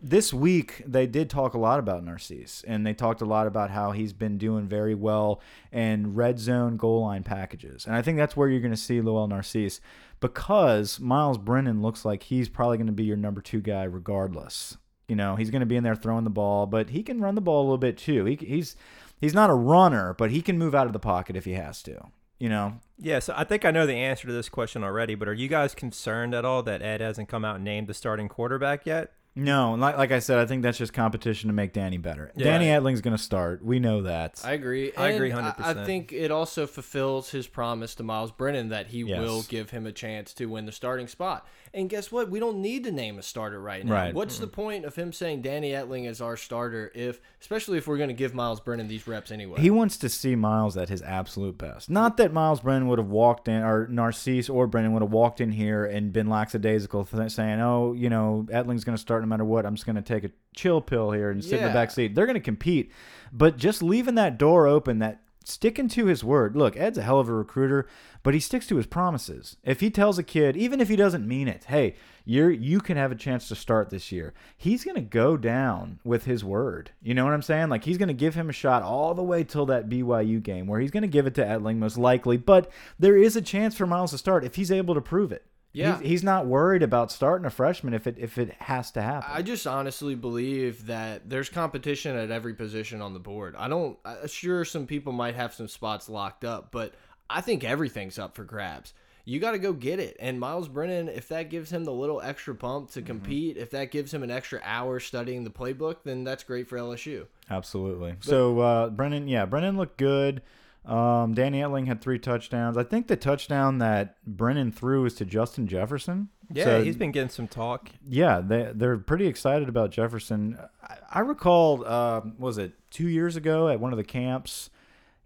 this 0.00 0.32
week 0.32 0.82
they 0.86 1.06
did 1.06 1.28
talk 1.28 1.54
a 1.54 1.58
lot 1.58 1.78
about 1.78 2.04
Narcisse, 2.04 2.64
and 2.66 2.86
they 2.86 2.94
talked 2.94 3.20
a 3.20 3.26
lot 3.26 3.46
about 3.46 3.70
how 3.70 3.92
he's 3.92 4.12
been 4.12 4.38
doing 4.38 4.66
very 4.66 4.94
well 4.94 5.40
in 5.72 6.14
red 6.14 6.38
zone 6.38 6.76
goal 6.76 7.02
line 7.02 7.22
packages, 7.22 7.86
and 7.86 7.94
I 7.94 8.02
think 8.02 8.16
that's 8.16 8.36
where 8.36 8.48
you're 8.48 8.60
going 8.60 8.70
to 8.72 8.76
see 8.76 9.00
Lowell 9.00 9.28
Narcisse 9.28 9.80
because 10.20 11.00
Myles 11.00 11.38
Brennan 11.38 11.82
looks 11.82 12.04
like 12.04 12.24
he's 12.24 12.48
probably 12.48 12.76
going 12.76 12.86
to 12.86 12.92
be 12.92 13.04
your 13.04 13.16
number 13.16 13.40
two 13.40 13.60
guy 13.60 13.84
regardless. 13.84 14.76
You 15.08 15.16
know, 15.16 15.34
he's 15.34 15.50
going 15.50 15.60
to 15.60 15.66
be 15.66 15.76
in 15.76 15.82
there 15.82 15.96
throwing 15.96 16.24
the 16.24 16.30
ball, 16.30 16.66
but 16.66 16.90
he 16.90 17.02
can 17.02 17.20
run 17.20 17.34
the 17.34 17.40
ball 17.40 17.62
a 17.62 17.64
little 17.64 17.78
bit 17.78 17.98
too. 17.98 18.24
He, 18.26 18.36
he's 18.36 18.76
he's 19.20 19.34
not 19.34 19.50
a 19.50 19.54
runner, 19.54 20.14
but 20.14 20.30
he 20.30 20.40
can 20.40 20.56
move 20.56 20.74
out 20.74 20.86
of 20.86 20.92
the 20.92 21.00
pocket 21.00 21.36
if 21.36 21.44
he 21.44 21.52
has 21.54 21.82
to. 21.82 22.06
You 22.38 22.48
know, 22.48 22.80
Yeah, 22.98 23.18
so 23.18 23.34
I 23.36 23.44
think 23.44 23.66
I 23.66 23.70
know 23.70 23.86
the 23.86 23.94
answer 23.94 24.26
to 24.26 24.32
this 24.32 24.48
question 24.48 24.82
already, 24.82 25.14
but 25.14 25.28
are 25.28 25.34
you 25.34 25.46
guys 25.46 25.74
concerned 25.74 26.34
at 26.34 26.46
all 26.46 26.62
that 26.62 26.80
Ed 26.80 27.02
hasn't 27.02 27.28
come 27.28 27.44
out 27.44 27.56
and 27.56 27.64
named 27.64 27.86
the 27.86 27.92
starting 27.92 28.28
quarterback 28.28 28.86
yet? 28.86 29.12
No, 29.40 29.74
like, 29.74 29.96
like 29.96 30.12
I 30.12 30.18
said, 30.18 30.38
I 30.38 30.44
think 30.46 30.62
that's 30.62 30.76
just 30.76 30.92
competition 30.92 31.48
to 31.48 31.54
make 31.54 31.72
Danny 31.72 31.96
better. 31.96 32.30
Yeah. 32.36 32.44
Danny 32.44 32.66
Etling's 32.66 33.00
going 33.00 33.16
to 33.16 33.22
start. 33.22 33.64
We 33.64 33.80
know 33.80 34.02
that. 34.02 34.40
I 34.44 34.52
agree. 34.52 34.92
I 34.96 35.08
agree 35.08 35.30
100%. 35.30 35.54
I 35.60 35.84
think 35.86 36.12
it 36.12 36.30
also 36.30 36.66
fulfills 36.66 37.30
his 37.30 37.46
promise 37.46 37.94
to 37.96 38.02
Myles 38.02 38.32
Brennan 38.32 38.68
that 38.68 38.88
he 38.88 38.98
Yes. 39.00 39.18
will 39.18 39.42
give 39.44 39.70
him 39.70 39.86
a 39.86 39.92
chance 39.92 40.34
to 40.34 40.46
win 40.46 40.66
the 40.66 40.72
starting 40.72 41.08
spot. 41.08 41.46
And 41.72 41.88
guess 41.88 42.12
what? 42.12 42.28
We 42.30 42.38
don't 42.40 42.60
need 42.60 42.84
to 42.84 42.92
name 42.92 43.18
a 43.18 43.22
starter 43.22 43.60
right 43.60 43.84
now. 43.86 43.94
Right. 43.94 44.14
What's 44.14 44.38
the 44.38 44.46
point 44.48 44.84
of 44.84 44.96
him 44.96 45.12
saying 45.12 45.42
Danny 45.42 45.70
Etling 45.70 46.06
is 46.06 46.20
our 46.20 46.36
starter 46.36 46.90
if, 46.94 47.20
especially 47.40 47.78
if 47.78 47.86
we're 47.86 47.96
going 47.96 48.08
to 48.08 48.14
give 48.14 48.34
Myles 48.34 48.60
Brennan 48.60 48.88
these 48.88 49.06
reps 49.06 49.30
anyway? 49.30 49.60
he 49.60 49.70
wants 49.70 49.96
to 49.98 50.08
see 50.08 50.34
Myles 50.36 50.76
at 50.76 50.88
his 50.88 51.00
absolute 51.00 51.56
best. 51.56 51.88
Not 51.88 52.16
that 52.18 52.32
Myles 52.32 52.60
Brennan 52.60 52.88
would 52.88 52.98
have 52.98 53.08
walked 53.08 53.48
in, 53.48 53.62
or 53.62 53.86
Narcisse 53.88 54.48
or 54.50 54.66
Brennan 54.66 54.92
would 54.92 55.02
have 55.02 55.12
walked 55.12 55.40
in 55.40 55.52
here 55.52 55.84
and 55.86 56.12
been 56.12 56.28
lackadaisical, 56.28 57.06
saying, 57.28 57.60
"Oh, 57.60 57.92
you 57.92 58.10
know, 58.10 58.46
Etling's 58.50 58.84
going 58.84 58.96
to 58.96 59.00
start 59.00 59.22
no 59.22 59.28
matter 59.30 59.44
what. 59.44 59.64
I'm 59.64 59.74
just 59.74 59.86
going 59.86 59.96
to 59.96 60.02
take 60.02 60.24
a 60.24 60.30
chill 60.54 60.80
pill 60.80 61.10
here 61.12 61.30
and 61.30 61.42
sit 61.42 61.60
in 61.60 61.66
the 61.66 61.72
back 61.72 61.90
seat." 61.90 62.14
They're 62.14 62.26
going 62.26 62.34
to 62.34 62.40
compete, 62.40 62.92
but 63.32 63.56
just 63.56 63.82
leaving 63.82 64.16
that 64.16 64.38
door 64.38 64.66
open, 64.66 64.98
that 64.98 65.20
sticking 65.44 65.88
to 65.88 66.06
his 66.06 66.22
word. 66.22 66.56
Look, 66.56 66.76
Ed's 66.76 66.98
a 66.98 67.02
hell 67.02 67.18
of 67.18 67.28
a 67.28 67.32
recruiter, 67.32 67.88
but 68.22 68.34
he 68.34 68.40
sticks 68.40 68.66
to 68.68 68.76
his 68.76 68.86
promises. 68.86 69.56
If 69.64 69.80
he 69.80 69.90
tells 69.90 70.18
a 70.18 70.22
kid, 70.22 70.56
even 70.56 70.80
if 70.80 70.88
he 70.88 70.96
doesn't 70.96 71.26
mean 71.26 71.48
it, 71.48 71.64
hey, 71.64 71.94
you're 72.24 72.50
you 72.50 72.80
can 72.80 72.96
have 72.96 73.12
a 73.12 73.16
chance 73.16 73.48
to 73.48 73.54
start 73.54 73.90
this 73.90 74.12
year. 74.12 74.34
He's 74.56 74.84
going 74.84 74.96
to 74.96 75.00
go 75.00 75.36
down 75.36 75.98
with 76.04 76.24
his 76.24 76.44
word. 76.44 76.92
You 77.02 77.14
know 77.14 77.24
what 77.24 77.34
I'm 77.34 77.42
saying? 77.42 77.68
Like 77.68 77.84
he's 77.84 77.98
going 77.98 78.08
to 78.08 78.14
give 78.14 78.34
him 78.34 78.50
a 78.50 78.54
shot 78.54 78.82
all 78.82 79.14
the 79.14 79.22
way 79.22 79.44
till 79.44 79.66
that 79.66 79.88
BYU 79.88 80.42
game 80.42 80.66
where 80.66 80.80
he's 80.80 80.90
going 80.90 81.02
to 81.02 81.08
give 81.08 81.26
it 81.26 81.34
to 81.36 81.44
Etling 81.44 81.78
most 81.78 81.98
likely, 81.98 82.36
but 82.36 82.70
there 82.98 83.16
is 83.16 83.36
a 83.36 83.42
chance 83.42 83.76
for 83.76 83.86
Myles 83.86 84.12
to 84.12 84.18
start 84.18 84.44
if 84.44 84.56
he's 84.56 84.70
able 84.70 84.94
to 84.94 85.00
prove 85.00 85.32
it. 85.32 85.46
Yeah. 85.72 85.98
He's, 85.98 86.08
he's 86.08 86.24
not 86.24 86.46
worried 86.46 86.82
about 86.82 87.12
starting 87.12 87.46
a 87.46 87.50
freshman 87.50 87.94
if 87.94 88.06
it 88.06 88.16
if 88.18 88.38
it 88.38 88.52
has 88.60 88.90
to 88.92 89.02
happen. 89.02 89.30
I 89.32 89.42
just 89.42 89.66
honestly 89.66 90.14
believe 90.14 90.86
that 90.86 91.28
there's 91.30 91.48
competition 91.48 92.16
at 92.16 92.30
every 92.30 92.54
position 92.54 93.00
on 93.00 93.14
the 93.14 93.20
board. 93.20 93.54
I 93.56 93.68
don't. 93.68 93.98
Sure, 94.26 94.64
some 94.64 94.86
people 94.86 95.12
might 95.12 95.36
have 95.36 95.54
some 95.54 95.68
spots 95.68 96.08
locked 96.08 96.44
up, 96.44 96.72
but 96.72 96.94
I 97.28 97.40
think 97.40 97.62
everything's 97.62 98.18
up 98.18 98.34
for 98.34 98.44
grabs. 98.44 98.92
You 99.24 99.38
got 99.38 99.52
to 99.52 99.58
go 99.58 99.72
get 99.72 100.00
it. 100.00 100.16
And 100.18 100.40
Myles 100.40 100.66
Brennan, 100.66 101.08
if 101.08 101.28
that 101.28 101.50
gives 101.50 101.70
him 101.70 101.84
the 101.84 101.92
little 101.92 102.20
extra 102.20 102.54
pump 102.54 102.90
to 102.92 103.02
compete, 103.02 103.56
if 103.56 103.70
that 103.70 103.92
gives 103.92 104.12
him 104.12 104.22
an 104.24 104.30
extra 104.30 104.60
hour 104.64 104.98
studying 104.98 105.44
the 105.44 105.50
playbook, 105.50 105.98
then 106.04 106.24
that's 106.24 106.42
great 106.42 106.68
for 106.68 106.76
LSU. 106.78 107.26
Absolutely. 107.48 108.16
so 108.20 108.58
uh, 108.58 108.88
Brennan, 108.88 109.28
yeah, 109.28 109.44
Brennan 109.44 109.76
looked 109.76 109.98
good. 109.98 110.42
Um, 110.84 111.34
Danny 111.34 111.60
Etling 111.60 111.86
had 111.86 112.00
three 112.00 112.18
touchdowns. 112.18 112.76
I 112.76 112.84
think 112.84 113.06
the 113.06 113.16
touchdown 113.16 113.78
that 113.78 114.16
Brennan 114.26 114.72
threw 114.72 115.02
was 115.02 115.14
to 115.16 115.24
Justin 115.24 115.66
Jefferson. 115.66 116.30
Yeah, 116.52 116.64
So, 116.64 116.82
he's 116.82 116.96
been 116.96 117.12
getting 117.12 117.28
some 117.28 117.46
talk. 117.48 117.90
Yeah, 118.08 118.40
they 118.40 118.72
they're 118.74 118.98
pretty 118.98 119.26
excited 119.26 119.68
about 119.68 119.90
Jefferson. 119.90 120.58
I, 120.82 120.96
I 121.10 121.20
recall, 121.20 121.84
uh, 121.86 122.22
was 122.38 122.58
it 122.58 122.72
two 122.90 123.08
years 123.08 123.36
ago 123.36 123.68
at 123.68 123.78
one 123.78 123.92
of 123.92 123.98
the 123.98 124.04
camps? 124.04 124.70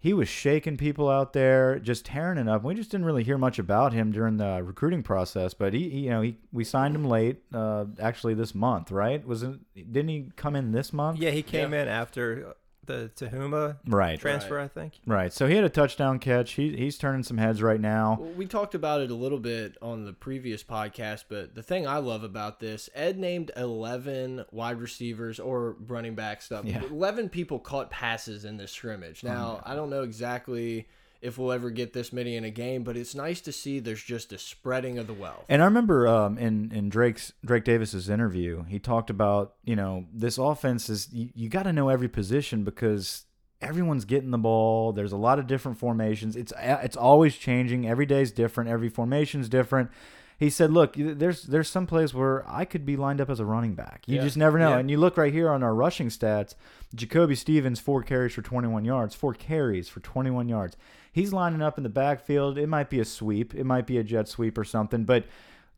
he 0.05 0.13
was 0.13 0.29
shaking 0.29 0.77
people 0.77 1.09
out 1.09 1.33
there, 1.33 1.79
just 1.79 2.05
tearing 2.05 2.37
it 2.37 2.47
up. 2.47 2.63
We 2.63 2.75
just 2.75 2.91
didn't 2.91 3.07
really 3.07 3.23
hear 3.23 3.39
much 3.39 3.57
about 3.57 3.91
him 3.91 4.11
during 4.11 4.37
the 4.37 4.61
recruiting 4.61 5.01
process, 5.01 5.55
but 5.55 5.73
he, 5.73 5.89
he 5.89 5.99
you 6.01 6.09
know, 6.11 6.21
he 6.21 6.37
we 6.53 6.63
signed 6.63 6.93
him 6.93 7.05
late, 7.05 7.41
uh, 7.51 7.85
actually 7.99 8.35
this 8.35 8.53
month, 8.53 8.91
right? 8.91 9.25
Was 9.25 9.41
it? 9.41 9.57
Didn't 9.73 10.09
he 10.09 10.29
come 10.35 10.55
in 10.55 10.73
this 10.73 10.93
month? 10.93 11.17
Yeah, 11.17 11.31
he 11.31 11.41
came 11.41 11.73
in 11.73 11.87
after 11.87 12.53
the 12.85 13.09
Tahuma 13.15 13.77
Right. 13.85 14.19
transfer, 14.19 14.59
I 14.59 14.67
think. 14.67 14.99
Right. 15.05 15.31
So 15.33 15.47
he 15.47 15.55
had 15.55 15.63
a 15.63 15.69
touchdown 15.69 16.19
catch. 16.19 16.53
He 16.53 16.75
he's 16.75 16.97
turning 16.97 17.23
some 17.23 17.37
heads 17.37 17.61
right 17.61 17.79
now. 17.79 18.17
Well, 18.19 18.31
we 18.31 18.45
talked 18.45 18.75
about 18.75 19.01
it 19.01 19.11
a 19.11 19.15
little 19.15 19.39
bit 19.39 19.77
on 19.81 20.05
the 20.05 20.13
previous 20.13 20.63
podcast, 20.63 21.25
but 21.29 21.55
the 21.55 21.63
thing 21.63 21.87
I 21.87 21.97
love 21.97 22.23
about 22.23 22.59
this, 22.59 22.89
Ed 22.95 23.17
named 23.17 23.51
11 23.55 24.45
wide 24.51 24.79
receivers 24.79 25.39
or 25.39 25.75
running 25.87 26.15
back 26.15 26.41
stuff. 26.41 26.65
Yeah. 26.65 26.81
11 26.89 27.29
people 27.29 27.59
caught 27.59 27.89
passes 27.89 28.45
in 28.45 28.57
this 28.57 28.71
scrimmage. 28.71 29.21
Oh, 29.23 29.27
now, 29.27 29.61
I 29.65 29.75
don't 29.75 29.89
know 29.89 30.03
exactly 30.03 30.87
if 31.25 31.37
we'll 31.39 31.51
ever 31.51 31.71
get 31.71 31.93
this 31.93 32.13
many 32.13 32.35
in 32.35 32.43
a 32.43 32.51
game, 32.51 32.83
but 32.83 32.95
it's 32.95 33.15
nice 33.15 33.41
to 33.41 33.51
see 33.51 33.79
there's 33.79 34.03
just 34.03 34.31
a 34.31 34.37
spreading 34.37 34.99
of 34.99 35.07
the 35.07 35.13
wealth. 35.13 35.43
And 35.49 35.61
I 35.61 35.65
remember 35.65 36.07
um, 36.07 36.37
in 36.37 36.71
in 36.71 36.89
Drake's 36.89 37.33
Drake 37.43 37.63
Davis's 37.63 38.09
interview, 38.09 38.63
he 38.65 38.79
talked 38.79 39.09
about 39.09 39.55
you 39.63 39.75
know 39.75 40.05
this 40.13 40.37
offense 40.37 40.89
is 40.89 41.11
you, 41.11 41.29
you 41.33 41.49
got 41.49 41.63
to 41.63 41.73
know 41.73 41.89
every 41.89 42.07
position 42.07 42.63
because 42.63 43.25
everyone's 43.59 44.05
getting 44.05 44.31
the 44.31 44.37
ball. 44.37 44.93
There's 44.93 45.11
a 45.11 45.17
lot 45.17 45.39
of 45.39 45.47
different 45.47 45.79
formations. 45.79 46.35
It's 46.35 46.53
it's 46.59 46.97
always 46.97 47.35
changing. 47.35 47.87
Every 47.87 48.05
day's 48.05 48.31
different. 48.31 48.69
Every 48.69 48.89
formation's 48.89 49.49
different. 49.49 49.89
He 50.37 50.49
said, 50.49 50.71
"Look, 50.71 50.95
there's 50.97 51.43
there's 51.43 51.69
some 51.69 51.87
plays 51.87 52.13
where 52.13 52.43
I 52.49 52.65
could 52.65 52.85
be 52.85 52.97
lined 52.97 53.21
up 53.21 53.29
as 53.29 53.39
a 53.39 53.45
running 53.45 53.73
back. 53.75 54.03
You 54.07 54.17
Yeah. 54.17 54.23
just 54.23 54.37
never 54.37 54.59
know." 54.59 54.69
Yeah. 54.71 54.77
And 54.79 54.91
you 54.91 54.97
look 54.97 55.17
right 55.17 55.31
here 55.33 55.49
on 55.49 55.63
our 55.63 55.73
rushing 55.73 56.09
stats. 56.09 56.55
Jacoby 56.93 57.35
Stevens 57.35 57.79
four 57.79 58.03
carries 58.03 58.33
for 58.33 58.41
21 58.41 58.83
yards. 58.85 59.15
Four 59.15 59.33
carries 59.33 59.87
for 59.89 59.99
21 60.01 60.49
yards. 60.49 60.75
He's 61.11 61.31
lining 61.31 61.61
up 61.61 61.77
in 61.77 61.83
the 61.83 61.89
backfield. 61.89 62.57
It 62.57 62.67
might 62.67 62.89
be 62.89 62.99
a 62.99 63.05
sweep. 63.05 63.55
It 63.55 63.63
might 63.63 63.87
be 63.87 63.97
a 63.97 64.03
jet 64.03 64.27
sweep 64.27 64.57
or 64.57 64.63
something, 64.65 65.05
but 65.05 65.25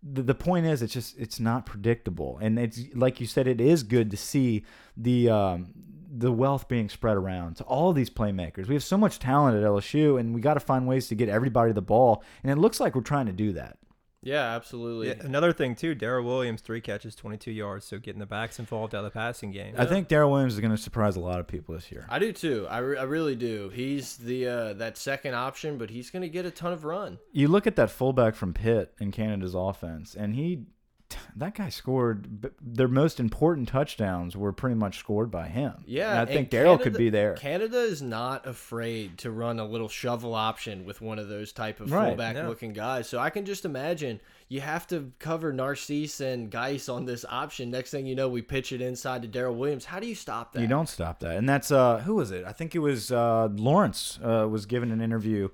the, 0.03 0.21
the 0.23 0.35
point 0.35 0.65
is 0.65 0.81
it's 0.81 0.93
just 0.93 1.17
it's 1.17 1.39
not 1.39 1.65
predictable 1.65 2.37
and 2.39 2.59
it's 2.59 2.79
like 2.93 3.19
you 3.19 3.25
said 3.25 3.47
it 3.47 3.59
is 3.59 3.81
good 3.81 4.11
to 4.11 4.15
see 4.17 4.63
the 4.95 5.27
um 5.27 5.73
the 6.15 6.31
wealth 6.31 6.67
being 6.67 6.87
spread 6.87 7.17
around 7.17 7.55
to 7.55 7.63
all 7.63 7.91
these 7.93 8.09
playmakers 8.09 8.67
we 8.67 8.75
have 8.75 8.83
so 8.83 8.95
much 8.95 9.17
talent 9.17 9.57
at 9.57 9.63
lsu 9.63 10.19
and 10.19 10.35
we 10.35 10.39
got 10.39 10.53
to 10.53 10.59
find 10.59 10.87
ways 10.87 11.07
to 11.07 11.15
get 11.15 11.27
everybody 11.29 11.71
the 11.71 11.81
ball 11.81 12.23
and 12.43 12.51
it 12.51 12.57
looks 12.59 12.79
like 12.79 12.93
we're 12.95 13.01
trying 13.01 13.25
to 13.25 13.31
do 13.33 13.51
that 13.53 13.77
Yeah, 14.27 14.55
absolutely. 14.55 15.07
Yeah, 15.07 15.15
another 15.21 15.53
thing 15.53 15.75
too, 15.75 15.95
Darrel 15.95 16.23
Williams, 16.25 16.61
three 16.61 16.81
catches, 16.81 17.15
22 17.15 17.51
yards, 17.51 17.85
so 17.85 17.97
getting 17.97 18.19
the 18.19 18.25
backs 18.25 18.59
involved 18.59 18.93
out 18.93 18.99
of 18.99 19.05
the 19.05 19.17
passing 19.17 19.51
game. 19.51 19.73
i 19.77 19.85
think 19.85 20.07
darrel 20.07 20.31
williams 20.31 20.53
is 20.53 20.59
going 20.59 20.75
to 20.75 20.77
surprise 20.77 21.15
a 21.15 21.19
lot 21.19 21.39
of 21.39 21.47
people 21.47 21.73
this 21.73 21.91
year 21.91 22.05
I 22.09 22.19
do 22.19 22.31
too. 22.33 22.67
I, 22.69 22.79
re 22.79 22.97
I 22.97 23.03
really 23.03 23.35
do. 23.35 23.69
He's 23.73 24.17
the 24.17 24.47
uh, 24.47 24.73
that 24.73 24.97
second 24.97 25.33
option, 25.35 25.77
but 25.77 25.89
he's 25.89 26.09
going 26.09 26.21
to 26.23 26.29
get 26.29 26.45
a 26.45 26.51
ton 26.51 26.73
of 26.73 26.83
run. 26.83 27.19
you 27.31 27.47
look 27.47 27.65
at 27.67 27.75
that 27.77 27.89
fullback 27.89 28.35
from 28.35 28.53
pitt 28.53 28.93
in 28.99 29.11
canada's 29.11 29.55
offense 29.55 30.15
and 30.15 30.35
he 30.35 30.65
that 31.35 31.55
guy 31.55 31.69
scored 31.69 32.51
their 32.61 32.87
most 32.87 33.19
important 33.19 33.67
touchdowns 33.69 34.35
were 34.35 34.51
pretty 34.51 34.75
much 34.75 34.97
scored 34.99 35.31
by 35.31 35.47
him 35.47 35.73
Yeah, 35.85 36.11
And 36.11 36.19
i 36.19 36.25
think 36.25 36.49
darrel 36.49 36.77
could 36.77 36.97
be 36.97 37.09
there 37.09 37.33
Canada 37.35 37.79
is 37.79 38.01
not 38.01 38.45
afraid 38.47 39.17
to 39.19 39.31
run 39.31 39.59
a 39.59 39.65
little 39.65 39.87
shovel 39.89 40.33
option 40.35 40.85
with 40.85 41.01
one 41.01 41.19
of 41.19 41.29
those 41.29 41.51
type 41.53 41.79
of 41.79 41.91
Right, 41.91 42.07
fullback 42.09 42.35
yeah. 42.35 42.47
looking 42.47 42.73
guys. 42.73 43.07
So 43.07 43.19
I 43.19 43.29
can 43.29 43.45
just 43.45 43.63
imagine 43.65 44.19
you 44.49 44.61
have 44.61 44.87
to 44.87 45.11
cover 45.19 45.51
Narcisse 45.53 46.19
and 46.21 46.49
Guice 46.49 46.87
on 46.89 47.05
this 47.05 47.25
option. 47.29 47.69
Next 47.69 47.91
thing 47.91 48.05
you 48.05 48.15
know, 48.15 48.29
we 48.29 48.41
pitch 48.41 48.71
it 48.71 48.81
inside 48.81 49.21
to 49.23 49.27
Darrel 49.27 49.55
Williams. 49.55 49.85
How 49.85 49.99
do 49.99 50.07
you 50.07 50.15
stop 50.15 50.53
that? 50.53 50.61
You 50.61 50.67
don't 50.67 50.87
stop 50.89 51.19
that. 51.19 51.35
And 51.37 51.47
that's 51.47 51.71
uh 51.71 51.99
who 51.99 52.15
was 52.15 52.31
it? 52.31 52.43
I 52.45 52.51
think 52.53 52.75
it 52.75 52.79
was 52.79 53.11
uh 53.11 53.49
Lawrence 53.53 54.19
uh 54.23 54.47
was 54.49 54.65
given 54.65 54.91
an 54.91 55.01
interview 55.01 55.49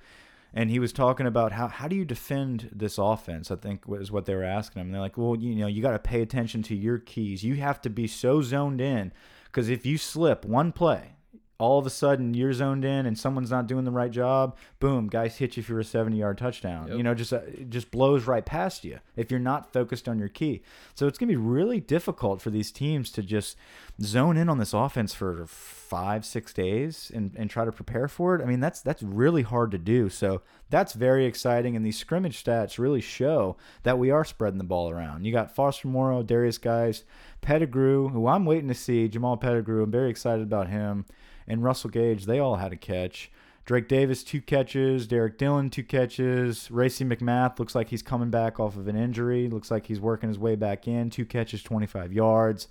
and 0.54 0.70
he 0.70 0.80
was 0.80 0.94
talking 0.94 1.26
about 1.26 1.52
how 1.52 1.68
how 1.68 1.88
do 1.88 1.96
you 1.96 2.06
defend 2.06 2.70
this 2.72 2.98
offense? 2.98 3.50
I 3.52 3.56
think 3.56 3.88
was 3.88 4.12
what 4.12 4.26
they 4.26 4.36
were 4.36 4.44
asking 4.44 4.82
him. 4.82 4.92
they're 4.92 5.02
like, 5.02 5.18
"Well, 5.18 5.36
you 5.36 5.56
know, 5.56 5.68
you 5.68 5.82
got 5.82 5.92
to 5.92 6.00
pay 6.00 6.22
attention 6.22 6.62
to 6.64 6.76
your 6.76 7.00
keys. 7.00 7.44
You 7.44 7.56
have 7.56 7.82
to 7.82 7.90
be 7.90 8.08
so 8.08 8.42
zoned 8.42 8.82
in 8.82 9.12
cuz 9.52 9.70
if 9.70 9.86
you 9.86 9.98
slip 9.98 10.46
one 10.46 10.72
play, 10.72 11.14
all 11.60 11.80
of 11.80 11.86
a 11.86 11.90
sudden 11.90 12.34
you're 12.34 12.54
zoned 12.54 12.84
in 12.84 13.06
and 13.06 13.18
someone's 13.18 13.52
not 13.52 13.68
doing 13.68 13.86
the 13.86 13.92
right 13.92 14.12
job, 14.12 14.56
boom, 14.80 15.08
guys 15.08 15.38
hit 15.38 15.56
you 15.56 15.64
for 15.64 15.80
a 15.80 15.84
70-yard 15.84 16.38
touchdown. 16.38 16.88
Yep. 16.88 16.98
You 16.98 17.04
know, 17.04 17.14
just 17.14 17.32
uh, 17.32 17.42
it 17.48 17.70
just 17.70 17.92
blows 17.92 18.26
right 18.26 18.46
past 18.46 18.84
you 18.84 19.00
if 19.16 19.30
you're 19.30 19.40
not 19.40 19.72
focused 19.72 20.10
on 20.10 20.20
your 20.20 20.30
key. 20.30 20.64
So 20.96 21.08
it's 21.08 21.18
going 21.18 21.30
to 21.30 21.34
be 21.34 21.38
really 21.38 21.80
difficult 21.80 22.42
for 22.42 22.50
these 22.50 22.72
teams 22.72 23.12
to 23.12 23.22
just 23.22 23.56
zone 24.02 24.36
in 24.36 24.50
on 24.50 24.58
this 24.58 24.74
offense 24.74 25.14
for 25.14 25.46
5 25.46 26.26
6 26.26 26.54
days 26.54 27.12
and 27.14 27.36
and 27.36 27.50
try 27.50 27.66
to 27.66 27.72
prepare 27.72 28.08
for 28.08 28.36
it. 28.36 28.42
I 28.42 28.46
mean, 28.46 28.60
that's 28.60 28.82
that's 28.82 29.04
really 29.04 29.44
hard 29.44 29.72
to 29.72 29.78
do. 29.78 30.10
So 30.10 30.42
that's 30.70 30.94
very 30.94 31.26
exciting 31.26 31.76
and 31.76 31.86
these 31.86 32.00
scrimmage 32.00 32.44
stats 32.44 32.80
really 32.80 33.02
show 33.02 33.58
that 33.84 34.00
we 34.00 34.10
are 34.10 34.26
spreading 34.26 34.58
the 34.58 34.64
ball 34.64 34.90
around. 34.90 35.24
You 35.26 35.32
got 35.32 35.54
Foster 35.56 35.88
Moreau, 35.88 36.24
Derrius 36.24 36.60
Guice, 36.60 37.04
Pettigrew, 37.42 38.10
who 38.10 38.28
I'm 38.28 38.46
waiting 38.46 38.70
to 38.70 38.74
see, 38.74 39.08
Jamal 39.08 39.38
Pettigrew. 39.38 39.84
I'm 39.84 39.92
very 39.92 40.10
excited 40.10 40.44
about 40.44 40.70
him 40.70 41.06
and 41.48 41.64
Russell 41.64 41.90
Gage, 41.90 42.26
they 42.26 42.40
all 42.40 42.56
had 42.56 42.74
a 42.74 42.78
catch. 42.78 43.32
Drake 43.66 43.88
Davis, 43.88 44.24
two 44.24 44.42
catches. 44.42 45.08
Derrick 45.08 45.38
Dillon, 45.38 45.70
two 45.70 45.84
catches. 45.84 46.70
Racey 46.70 47.06
McMath 47.06 47.60
looks 47.60 47.76
like 47.76 47.90
he's 47.90 48.02
coming 48.02 48.30
back 48.30 48.60
off 48.60 48.76
of 48.76 48.88
an 48.88 48.96
injury. 48.98 49.48
Looks 49.48 49.72
like 49.72 49.86
he's 49.86 50.02
working 50.02 50.28
his 50.28 50.38
way 50.38 50.56
back 50.56 50.88
in. 50.88 51.10
Two 51.10 51.26
catches, 51.26 51.64
25 51.64 52.12
yards. 52.12 52.68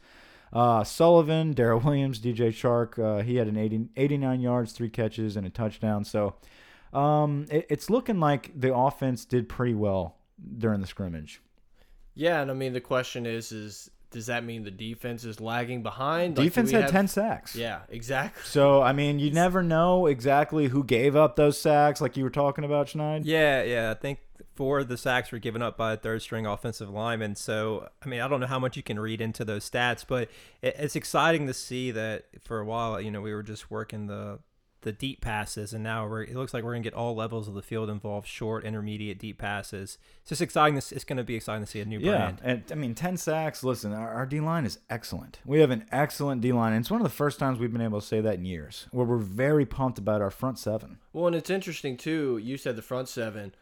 Uh, 0.53 0.85
Sullivan, 0.85 1.53
Darrel 1.55 1.81
Williams, 1.81 2.21
DJ 2.21 2.49
Chark, 2.49 2.99
uh, 2.99 3.23
he 3.23 3.37
had 3.37 3.49
an 3.49 3.57
80, 3.57 3.89
89 3.97 4.41
yards, 4.41 4.73
three 4.73 4.91
catches, 4.91 5.37
and 5.37 5.47
a 5.47 5.51
touchdown. 5.51 6.05
So 6.05 6.35
um, 6.93 7.47
it, 7.51 7.67
it's 7.71 7.89
looking 7.89 8.21
like 8.21 8.53
the 8.59 8.75
offense 8.75 9.25
did 9.25 9.49
pretty 9.49 9.75
well 9.75 10.17
during 10.59 10.81
the 10.83 10.87
scrimmage. 10.87 11.41
Yeah, 12.15 12.43
and 12.43 12.51
I 12.51 12.55
mean 12.55 12.75
the 12.75 12.81
question 12.81 13.25
is, 13.25 13.53
is 13.53 13.91
does 14.13 14.27
that 14.27 14.45
mean 14.45 14.65
the 14.65 14.71
defense 14.71 15.25
is 15.25 15.41
lagging 15.41 15.83
behind? 15.83 16.37
Like, 16.39 16.45
Defense 16.47 16.69
we 16.69 16.75
had 16.75 16.83
have- 16.85 16.91
10 16.93 17.09
sacks. 17.09 17.57
Yeah, 17.57 17.81
exactly. 17.89 18.43
So, 18.45 18.81
I 18.83 18.93
mean, 18.93 19.19
you 19.19 19.31
never 19.33 19.63
know 19.63 20.07
exactly 20.07 20.69
who 20.69 20.85
gave 20.85 21.17
up 21.17 21.37
those 21.37 21.61
sacks, 21.61 22.01
like 22.01 22.17
you 22.17 22.25
were 22.25 22.31
talking 22.31 22.65
about, 22.65 22.87
Schneid. 22.89 23.23
Yeah, 23.25 23.63
yeah. 23.65 23.91
I 23.91 23.95
think 23.95 24.21
four 24.55 24.81
of 24.81 24.89
the 24.89 24.97
sacks 24.99 25.33
were 25.33 25.39
given 25.39 25.63
up 25.63 25.77
by 25.77 25.95
a 25.95 25.97
third 25.97 26.21
string 26.23 26.47
offensive 26.47 26.91
lineman. 26.91 27.35
So, 27.35 27.89
I 28.05 28.09
mean, 28.09 28.21
I 28.21 28.29
don't 28.29 28.39
know 28.41 28.47
how 28.47 28.59
much 28.59 28.77
you 28.77 28.83
can 28.83 29.01
read 29.01 29.21
into 29.21 29.45
those 29.45 29.69
stats, 29.69 30.05
but 30.07 30.29
it's 30.63 30.95
exciting 30.95 31.47
to 31.47 31.55
see 31.55 31.91
that 31.91 32.27
for 32.43 32.61
a 32.61 32.65
while, 32.65 33.01
you 33.01 33.11
know, 33.11 33.21
we 33.23 33.33
were 33.35 33.43
just 33.43 33.71
working 33.71 34.07
the 34.09 34.39
the 34.83 34.93
deep 34.93 35.21
passes, 35.21 35.73
and 35.73 35.83
now 35.83 36.07
we're, 36.07 36.23
it 36.25 36.35
looks 36.37 36.53
like 36.55 36.63
we're 36.63 36.73
gonna 36.73 36.83
get 36.85 36.95
all 36.95 37.15
levels 37.15 37.49
of 37.49 37.55
the 37.55 37.63
field 37.63 37.89
involved: 37.91 38.27
short, 38.29 38.65
intermediate, 38.65 39.19
deep 39.19 39.39
passes. 39.39 39.99
It's 40.21 40.29
just 40.29 40.43
exciting. 40.43 40.75
To, 40.75 40.79
s- 40.79 40.93
it's 40.93 41.05
gonna 41.05 41.25
be 41.25 41.35
exciting 41.37 41.65
to 41.65 41.71
see 41.71 41.81
a 41.81 41.85
new 41.85 41.99
Yeah, 41.99 42.33
brand. 42.33 42.41
and 42.43 42.63
I 42.71 42.75
mean, 42.75 42.95
ten 42.95 43.17
sacks. 43.17 43.65
Listen, 43.65 43.93
our, 43.93 44.09
our 44.11 44.27
D 44.27 44.41
line 44.41 44.65
is 44.67 44.79
excellent. 44.91 45.41
We 45.45 45.61
have 45.61 45.71
an 45.71 45.87
excellent 45.91 46.41
D 46.43 46.53
line, 46.53 46.73
and 46.73 46.81
it's 46.83 46.91
one 46.91 47.01
of 47.01 47.05
the 47.05 47.11
first 47.11 47.39
times 47.39 47.59
we've 47.59 47.73
been 47.73 47.81
able 47.81 48.01
to 48.01 48.07
say 48.07 48.21
that 48.21 48.35
in 48.35 48.45
years. 48.45 48.87
Where 48.93 49.07
we're 49.07 49.17
very 49.19 49.65
pumped 49.67 49.99
about 49.99 50.21
our 50.21 50.31
front 50.31 50.59
seven. 50.59 50.99
Well, 51.13 51.27
and 51.27 51.37
it's 51.37 51.51
interesting 51.51 51.97
too. 51.97 52.39
You 52.43 52.57
said 52.57 52.77
the 52.77 52.83
front 52.83 53.09
seven. 53.09 53.55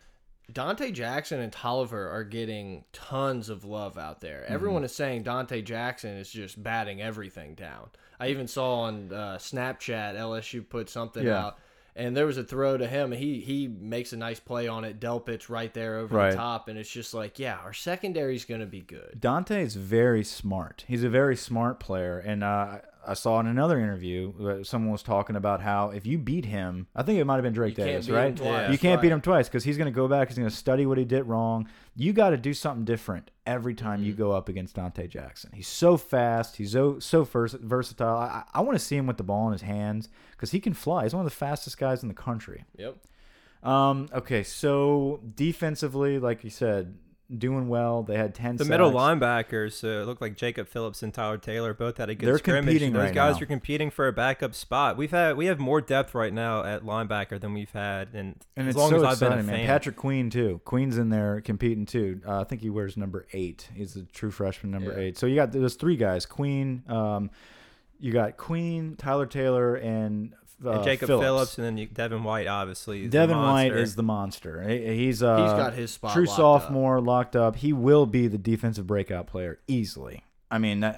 Donte 0.52 0.92
Jackson 0.92 1.40
and 1.40 1.52
Toliver 1.52 2.10
are 2.12 2.24
getting 2.24 2.84
tons 2.92 3.48
of 3.48 3.64
love 3.64 3.96
out 3.98 4.20
there. 4.20 4.44
Everyone 4.48 4.84
is 4.84 4.94
saying 4.94 5.24
Donte 5.24 5.64
Jackson 5.64 6.16
is 6.16 6.30
just 6.30 6.62
batting 6.62 7.00
everything 7.00 7.54
down. 7.54 7.90
I 8.18 8.28
even 8.28 8.46
saw 8.48 8.80
on 8.82 9.12
uh, 9.12 9.38
Snapchat 9.38 10.16
LSU 10.16 10.68
put 10.68 10.90
something 10.90 11.26
Yeah. 11.26 11.46
out, 11.46 11.58
and 11.96 12.16
there 12.16 12.26
was 12.26 12.36
a 12.38 12.44
throw 12.44 12.76
to 12.76 12.86
him. 12.86 13.12
He 13.12 13.40
he 13.40 13.66
makes 13.68 14.12
a 14.12 14.16
nice 14.16 14.40
play 14.40 14.68
on 14.68 14.84
it. 14.84 15.00
Delpit's 15.00 15.48
right 15.48 15.72
there 15.72 15.96
over 15.98 16.16
Right. 16.16 16.30
the 16.30 16.36
top, 16.36 16.68
and 16.68 16.78
it's 16.78 16.90
just 16.90 17.14
like, 17.14 17.38
yeah, 17.38 17.56
our 17.64 17.72
secondary's 17.72 18.44
going 18.44 18.60
to 18.60 18.66
be 18.66 18.80
good. 18.80 19.16
Donte 19.20 19.58
is 19.60 19.76
very 19.76 20.24
smart. 20.24 20.84
He's 20.88 21.04
a 21.04 21.08
very 21.10 21.36
smart 21.36 21.80
player, 21.80 22.18
and 22.18 22.44
uh, 22.44 22.78
I 23.06 23.14
saw 23.14 23.40
in 23.40 23.46
another 23.46 23.78
interview 23.80 24.32
uh, 24.60 24.64
someone 24.64 24.92
was 24.92 25.02
talking 25.02 25.34
about 25.36 25.60
how 25.60 25.90
if 25.90 26.06
you 26.06 26.18
beat 26.18 26.44
him, 26.44 26.86
I 26.94 27.02
think 27.02 27.18
it 27.18 27.24
might 27.24 27.36
have 27.36 27.42
been 27.42 27.52
Drake 27.52 27.78
You 27.78 27.84
Davis, 27.84 28.08
right? 28.10 28.36
twice, 28.36 28.70
you 28.70 28.78
can't 28.78 29.00
beat 29.00 29.10
him 29.12 29.20
twice 29.20 29.48
because 29.48 29.64
he's 29.64 29.76
going 29.76 29.86
to 29.92 29.94
go 29.94 30.06
back. 30.08 30.28
He's 30.28 30.36
going 30.38 30.48
to 30.50 30.54
study 30.54 30.84
what 30.86 30.98
he 30.98 31.04
did 31.04 31.24
wrong. 31.24 31.68
You 31.96 32.12
got 32.12 32.30
to 32.30 32.36
do 32.36 32.52
something 32.54 32.84
different 32.84 33.30
every 33.46 33.74
time 33.74 34.02
you 34.02 34.12
Mm-hmm. 34.12 34.22
go 34.22 34.32
up 34.32 34.48
against 34.48 34.76
Donte 34.76 35.08
Jackson. 35.08 35.50
He's 35.54 35.66
so 35.68 35.96
fast. 35.96 36.56
He's 36.56 36.72
so 36.72 36.98
so 36.98 37.24
vers 37.24 37.52
versatile. 37.54 38.16
I, 38.16 38.44
I 38.52 38.60
want 38.60 38.78
to 38.78 38.84
see 38.84 38.96
him 38.96 39.06
with 39.06 39.16
the 39.16 39.22
ball 39.24 39.46
in 39.46 39.52
his 39.52 39.62
hands 39.62 40.08
because 40.32 40.50
he 40.50 40.60
can 40.60 40.74
fly. 40.74 41.04
He's 41.04 41.14
one 41.14 41.24
of 41.24 41.30
the 41.30 41.36
fastest 41.36 41.78
guys 41.78 42.02
in 42.02 42.08
the 42.08 42.14
country. 42.14 42.64
Yep. 42.76 42.96
Um, 43.62 44.08
okay, 44.14 44.42
so 44.42 45.20
defensively, 45.34 46.18
like 46.18 46.44
you 46.44 46.50
said, 46.50 46.96
doing 47.38 47.68
well. 47.68 48.02
They 48.02 48.16
had 48.16 48.34
ten. 48.34 48.56
The 48.56 48.64
middle 48.64 48.90
sacks. 48.90 49.00
linebackers 49.00 49.84
uh, 49.84 50.04
look 50.04 50.20
like 50.20 50.36
Jacob 50.36 50.68
Phillips 50.68 51.02
and 51.02 51.12
Tyler 51.14 51.38
Taylor 51.38 51.72
both 51.74 51.98
had 51.98 52.10
a 52.10 52.14
good 52.14 52.26
They're 52.26 52.38
scrimmage. 52.38 52.64
competing 52.64 52.92
Those 52.92 53.02
right 53.04 53.14
guys 53.14 53.36
now. 53.36 53.42
are 53.42 53.46
competing 53.46 53.90
for 53.90 54.08
a 54.08 54.12
backup 54.12 54.54
spot. 54.54 54.96
We've 54.96 55.10
had 55.10 55.36
we 55.36 55.46
have 55.46 55.58
more 55.58 55.80
depth 55.80 56.14
right 56.14 56.32
now 56.32 56.64
at 56.64 56.82
linebacker 56.82 57.40
than 57.40 57.54
we've 57.54 57.70
had, 57.72 58.08
and, 58.14 58.36
And 58.56 58.68
as 58.68 58.74
it's 58.74 58.76
long 58.76 58.90
so 58.90 58.96
as 58.96 59.02
I've 59.04 59.12
exciting, 59.12 59.36
been 59.38 59.44
a 59.44 59.46
man. 59.48 59.56
fan. 59.58 59.66
Patrick 59.66 59.96
Queen 59.96 60.30
too. 60.30 60.60
Queen's 60.64 60.98
in 60.98 61.10
there 61.10 61.40
competing 61.40 61.86
too. 61.86 62.20
Uh, 62.26 62.40
I 62.40 62.44
think 62.44 62.60
he 62.62 62.70
wears 62.70 62.96
number 62.96 63.26
eight. 63.32 63.68
He's 63.74 63.94
the 63.94 64.02
true 64.02 64.30
freshman 64.30 64.72
number 64.72 64.92
Yeah. 64.92 64.98
eight. 64.98 65.18
So 65.18 65.26
you 65.26 65.36
got 65.36 65.52
those 65.52 65.74
three 65.74 65.96
guys. 65.96 66.26
Queen. 66.26 66.82
Um, 66.88 67.30
you 67.98 68.12
got 68.12 68.36
Queen, 68.38 68.96
Tyler 68.96 69.26
Taylor, 69.26 69.74
and 69.76 70.32
uh, 70.64 70.70
and 70.72 70.84
Jacob 70.84 71.06
Phillips. 71.08 71.24
Phillips. 71.24 71.58
and 71.58 71.66
then 71.66 71.78
you, 71.78 71.86
Devin 71.86 72.22
White, 72.24 72.46
obviously. 72.46 73.00
is 73.00 73.04
the 73.10 73.18
Devin 73.18 73.36
White 73.38 73.72
is 73.72 73.96
the 73.96 74.02
monster. 74.02 74.62
He- 74.68 74.96
He's 74.96 75.22
uh, 75.22 75.36
He's 75.42 75.52
got 75.52 75.72
his 75.74 75.90
spot 75.92 76.12
true 76.14 76.24
locked 76.24 76.30
up. 76.32 76.36
sophomore 76.62 77.00
locked 77.00 77.36
up. 77.36 77.56
He 77.56 77.72
will 77.72 78.06
be 78.06 78.26
the 78.28 78.38
defensive 78.38 78.86
breakout 78.86 79.26
player 79.26 79.58
easily. 79.68 80.24
I 80.50 80.58
mean, 80.58 80.82
I, 80.82 80.96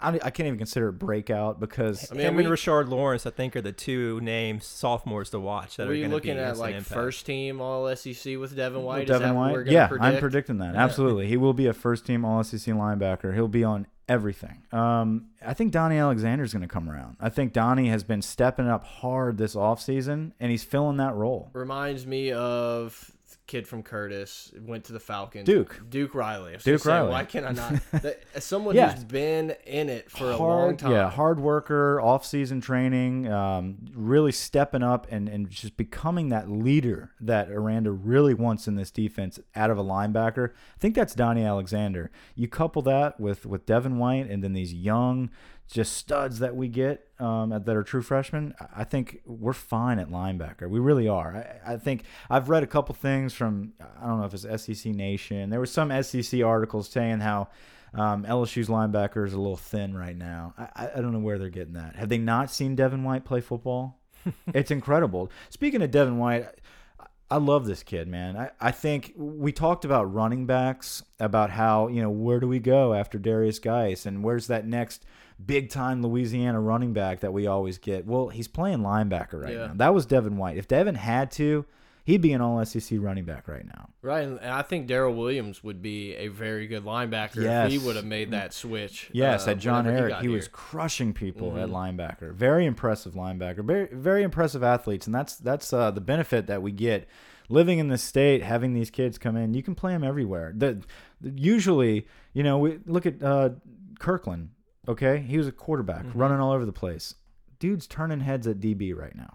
I 0.00 0.30
can't 0.30 0.46
even 0.46 0.56
consider 0.58 0.88
it 0.88 0.92
breakout 0.94 1.60
because 1.60 2.10
I 2.10 2.14
mean, 2.14 2.26
him 2.26 2.36
we- 2.36 2.44
and 2.44 2.52
Rashard 2.52 2.88
Lawrence, 2.88 3.26
I 3.26 3.30
think, 3.30 3.54
are 3.54 3.60
the 3.60 3.72
two 3.72 4.20
names 4.22 4.64
sophomores 4.66 5.30
to 5.30 5.38
watch 5.38 5.76
that 5.76 5.86
are 5.86 5.94
you 5.94 6.08
looking 6.08 6.34
be 6.34 6.40
at 6.40 6.56
like 6.56 6.74
impact. 6.74 6.92
first 6.94 7.26
team 7.26 7.60
All 7.60 7.94
SEC 7.94 8.38
with 8.38 8.56
Devin 8.56 8.82
White? 8.82 9.02
Is 9.04 9.08
Devin 9.08 9.28
that 9.28 9.34
what 9.34 9.40
White. 9.40 9.52
we're 9.52 9.66
yeah, 9.66 9.86
predict? 9.86 10.04
I'm 10.04 10.18
predicting 10.18 10.58
that. 10.58 10.74
Absolutely, 10.74 11.28
he 11.28 11.36
will 11.36 11.52
be 11.54 11.66
a 11.66 11.72
first 11.74 12.06
team 12.06 12.24
All 12.24 12.42
SEC 12.42 12.74
linebacker. 12.74 13.34
He'll 13.34 13.48
be 13.48 13.62
on 13.64 13.86
everything. 14.08 14.62
Um, 14.72 15.26
I 15.44 15.54
think 15.54 15.72
Donnie 15.72 15.98
Alexander 15.98 16.44
is 16.44 16.52
going 16.52 16.62
to 16.62 16.68
come 16.68 16.88
around. 16.88 17.16
I 17.20 17.28
think 17.28 17.52
Donnie 17.52 17.88
has 17.88 18.04
been 18.04 18.22
stepping 18.22 18.68
up 18.68 18.84
hard 18.84 19.38
this 19.38 19.54
offseason, 19.54 20.32
and 20.38 20.50
he's 20.50 20.64
filling 20.64 20.98
that 20.98 21.14
role. 21.14 21.50
Reminds 21.52 22.06
me 22.06 22.32
of 22.32 23.15
kid 23.46 23.66
from 23.68 23.82
Curtis 23.82 24.52
went 24.60 24.84
to 24.84 24.92
the 24.92 24.98
Falcons. 25.00 25.46
Duke. 25.46 25.80
Duke 25.88 26.14
Riley. 26.14 26.56
Duke 26.62 26.80
say, 26.82 26.90
Riley. 26.90 27.10
Why 27.10 27.24
can't 27.24 27.46
I 27.46 27.52
not? 27.52 27.74
That, 28.02 28.20
someone 28.42 28.74
Yeah. 28.74 28.92
who's 28.92 29.04
been 29.04 29.54
in 29.64 29.88
it 29.88 30.10
for 30.10 30.30
a 30.30 30.36
long 30.36 30.76
time. 30.76 30.90
yeah, 30.92 31.08
hard 31.10 31.38
worker, 31.40 32.00
off-season 32.00 32.60
training, 32.60 33.30
um, 33.30 33.76
really 33.94 34.32
stepping 34.32 34.82
up 34.82 35.06
and, 35.10 35.28
and 35.28 35.48
just 35.48 35.76
becoming 35.76 36.28
that 36.30 36.50
leader 36.50 37.12
that 37.20 37.50
Aranda 37.50 37.90
really 37.92 38.34
wants 38.34 38.66
in 38.68 38.74
this 38.74 38.90
defense 38.90 39.38
out 39.54 39.70
of 39.70 39.78
a 39.78 39.84
linebacker. 39.84 40.50
I 40.50 40.78
think 40.78 40.94
that's 40.94 41.14
Donnie 41.14 41.44
Alexander. 41.44 42.10
You 42.34 42.48
couple 42.48 42.82
that 42.82 43.18
with 43.20 43.46
with 43.46 43.64
Devin 43.66 43.98
White 43.98 44.28
and 44.28 44.42
then 44.42 44.52
these 44.52 44.74
young, 44.74 45.30
just 45.70 45.94
studs 45.96 46.38
that 46.38 46.54
we 46.54 46.68
get 46.68 47.08
um, 47.18 47.50
that 47.50 47.68
are 47.76 47.82
true 47.82 48.02
freshmen. 48.02 48.54
I- 48.74 48.84
think 48.84 49.20
we're 49.26 49.52
fine 49.52 49.98
at 49.98 50.08
linebacker. 50.10 50.68
We 50.70 50.78
really 50.78 51.08
are. 51.08 51.58
I, 51.66 51.72
I 51.74 51.76
think 51.76 52.04
I've 52.30 52.48
read 52.48 52.62
a 52.62 52.66
couple 52.66 52.94
things 52.94 53.34
from 53.34 53.72
I 54.00 54.06
don't 54.06 54.20
know 54.20 54.26
if 54.26 54.34
it's 54.34 54.64
SEC 54.64 54.92
Nation. 54.94 55.50
There 55.50 55.58
were 55.60 55.66
some 55.66 55.90
SEC 56.02 56.42
articles 56.42 56.88
saying 56.88 57.20
how. 57.20 57.48
Um, 57.94 58.24
LSU's 58.24 58.68
linebacker 58.68 59.24
is 59.26 59.32
a 59.32 59.38
little 59.38 59.56
thin 59.56 59.96
right 59.96 60.16
now. 60.16 60.52
I, 60.58 60.68
I- 60.84 60.90
I 60.96 61.00
don't 61.00 61.12
know 61.12 61.18
where 61.20 61.38
they're 61.38 61.48
getting 61.48 61.74
that. 61.74 61.96
Have 61.96 62.10
they 62.10 62.18
not 62.18 62.50
seen 62.50 62.74
Devin 62.74 63.04
White 63.04 63.24
play 63.24 63.40
football? 63.40 64.00
it's 64.52 64.70
incredible. 64.70 65.30
Speaking 65.48 65.80
of 65.80 65.90
Devin 65.92 66.18
White, 66.18 66.46
I, 67.30 67.36
love 67.38 67.66
this 67.66 67.82
kid, 67.82 68.08
man. 68.08 68.36
I, 68.36 68.50
I 68.60 68.70
think 68.70 69.12
we 69.16 69.52
talked 69.52 69.84
about 69.84 70.12
running 70.12 70.46
backs, 70.46 71.02
about 71.18 71.50
how, 71.50 71.88
you 71.88 72.02
know, 72.02 72.10
where 72.10 72.40
do 72.40 72.48
we 72.48 72.58
go 72.58 72.94
after 72.94 73.18
Derrius 73.18 73.60
Guice 73.60 74.06
and 74.06 74.22
where's 74.22 74.46
that 74.46 74.66
next 74.66 75.04
big 75.44 75.68
time 75.70 76.02
Louisiana 76.02 76.60
running 76.60 76.92
back 76.92 77.20
that 77.20 77.32
we 77.32 77.46
always 77.46 77.78
get? 77.78 78.06
Well, 78.06 78.28
he's 78.28 78.48
playing 78.48 78.78
linebacker 78.78 79.42
right 79.42 79.52
Yeah. 79.54 79.66
now. 79.68 79.74
That 79.76 79.94
was 79.94 80.06
Devin 80.06 80.36
White. 80.36 80.56
If 80.56 80.68
Devin 80.68 80.94
had 80.94 81.30
to, 81.32 81.64
he'd 82.06 82.22
be 82.22 82.32
an 82.32 82.40
all 82.40 82.64
SEC 82.64 82.98
running 83.00 83.24
back 83.26 83.46
right 83.46 83.66
now. 83.66 83.90
Right, 84.00 84.26
and 84.26 84.40
I 84.40 84.62
think 84.62 84.86
Darrel 84.86 85.14
Williams 85.14 85.62
would 85.62 85.82
be 85.82 86.14
a 86.14 86.28
very 86.28 86.66
good 86.66 86.84
linebacker 86.84 87.36
if 87.66 87.70
he 87.70 87.76
would 87.78 87.96
have 87.96 88.04
made 88.06 88.30
that 88.30 88.54
switch. 88.54 89.10
Yes, 89.12 89.46
uh, 89.46 89.50
at 89.50 89.58
John 89.58 89.84
Ehret, 89.84 90.08
got 90.08 90.22
he, 90.22 90.28
was 90.28 90.48
crushing 90.48 91.12
people 91.12 91.58
at 91.58 91.68
Mhm. 91.68 91.72
linebacker. 91.98 92.32
Very 92.32 92.64
impressive 92.64 93.12
linebacker. 93.12 93.62
Very 93.64 93.88
very 93.92 94.22
impressive 94.22 94.62
athletes, 94.62 95.06
and 95.06 95.14
that's 95.14 95.36
that's 95.36 95.72
uh, 95.72 95.90
the 95.90 96.00
benefit 96.00 96.46
that 96.46 96.62
we 96.62 96.72
get 96.72 97.06
living 97.48 97.78
in 97.78 97.88
this 97.88 98.02
state, 98.02 98.42
having 98.42 98.72
these 98.72 98.90
kids 98.90 99.18
come 99.18 99.36
in. 99.36 99.54
You 99.54 99.62
can 99.62 99.74
play 99.76 99.92
them 99.92 100.02
everywhere. 100.02 100.52
The, 100.56 100.82
usually, 101.22 102.06
you 102.32 102.42
know, 102.42 102.58
we 102.58 102.78
look 102.86 103.06
at 103.06 103.22
uh, 103.22 103.50
Kirkland. 103.98 104.50
Okay, 104.88 105.18
he 105.18 105.36
was 105.38 105.46
a 105.48 105.52
quarterback 105.52 106.04
Mm-hmm. 106.04 106.18
running 106.18 106.38
all 106.40 106.52
over 106.52 106.64
the 106.64 106.72
place. 106.72 107.14
Dude's 107.58 107.86
turning 107.86 108.20
heads 108.20 108.46
at 108.46 108.60
DB 108.60 108.94
right 108.94 109.14
now. 109.16 109.34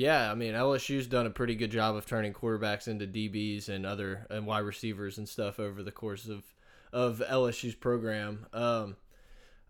Yeah, 0.00 0.32
I 0.32 0.34
mean 0.34 0.54
LSU's 0.54 1.06
done 1.06 1.26
a 1.26 1.30
pretty 1.30 1.54
good 1.54 1.70
job 1.70 1.94
of 1.94 2.06
turning 2.06 2.32
quarterbacks 2.32 2.88
into 2.88 3.06
DBs 3.06 3.68
and 3.68 3.84
other 3.84 4.26
and 4.30 4.46
wide 4.46 4.60
receivers 4.60 5.18
and 5.18 5.28
stuff 5.28 5.60
over 5.60 5.82
the 5.82 5.92
course 5.92 6.26
of 6.26 6.42
of 6.90 7.22
LSU's 7.28 7.74
program. 7.74 8.46
Um, 8.54 8.96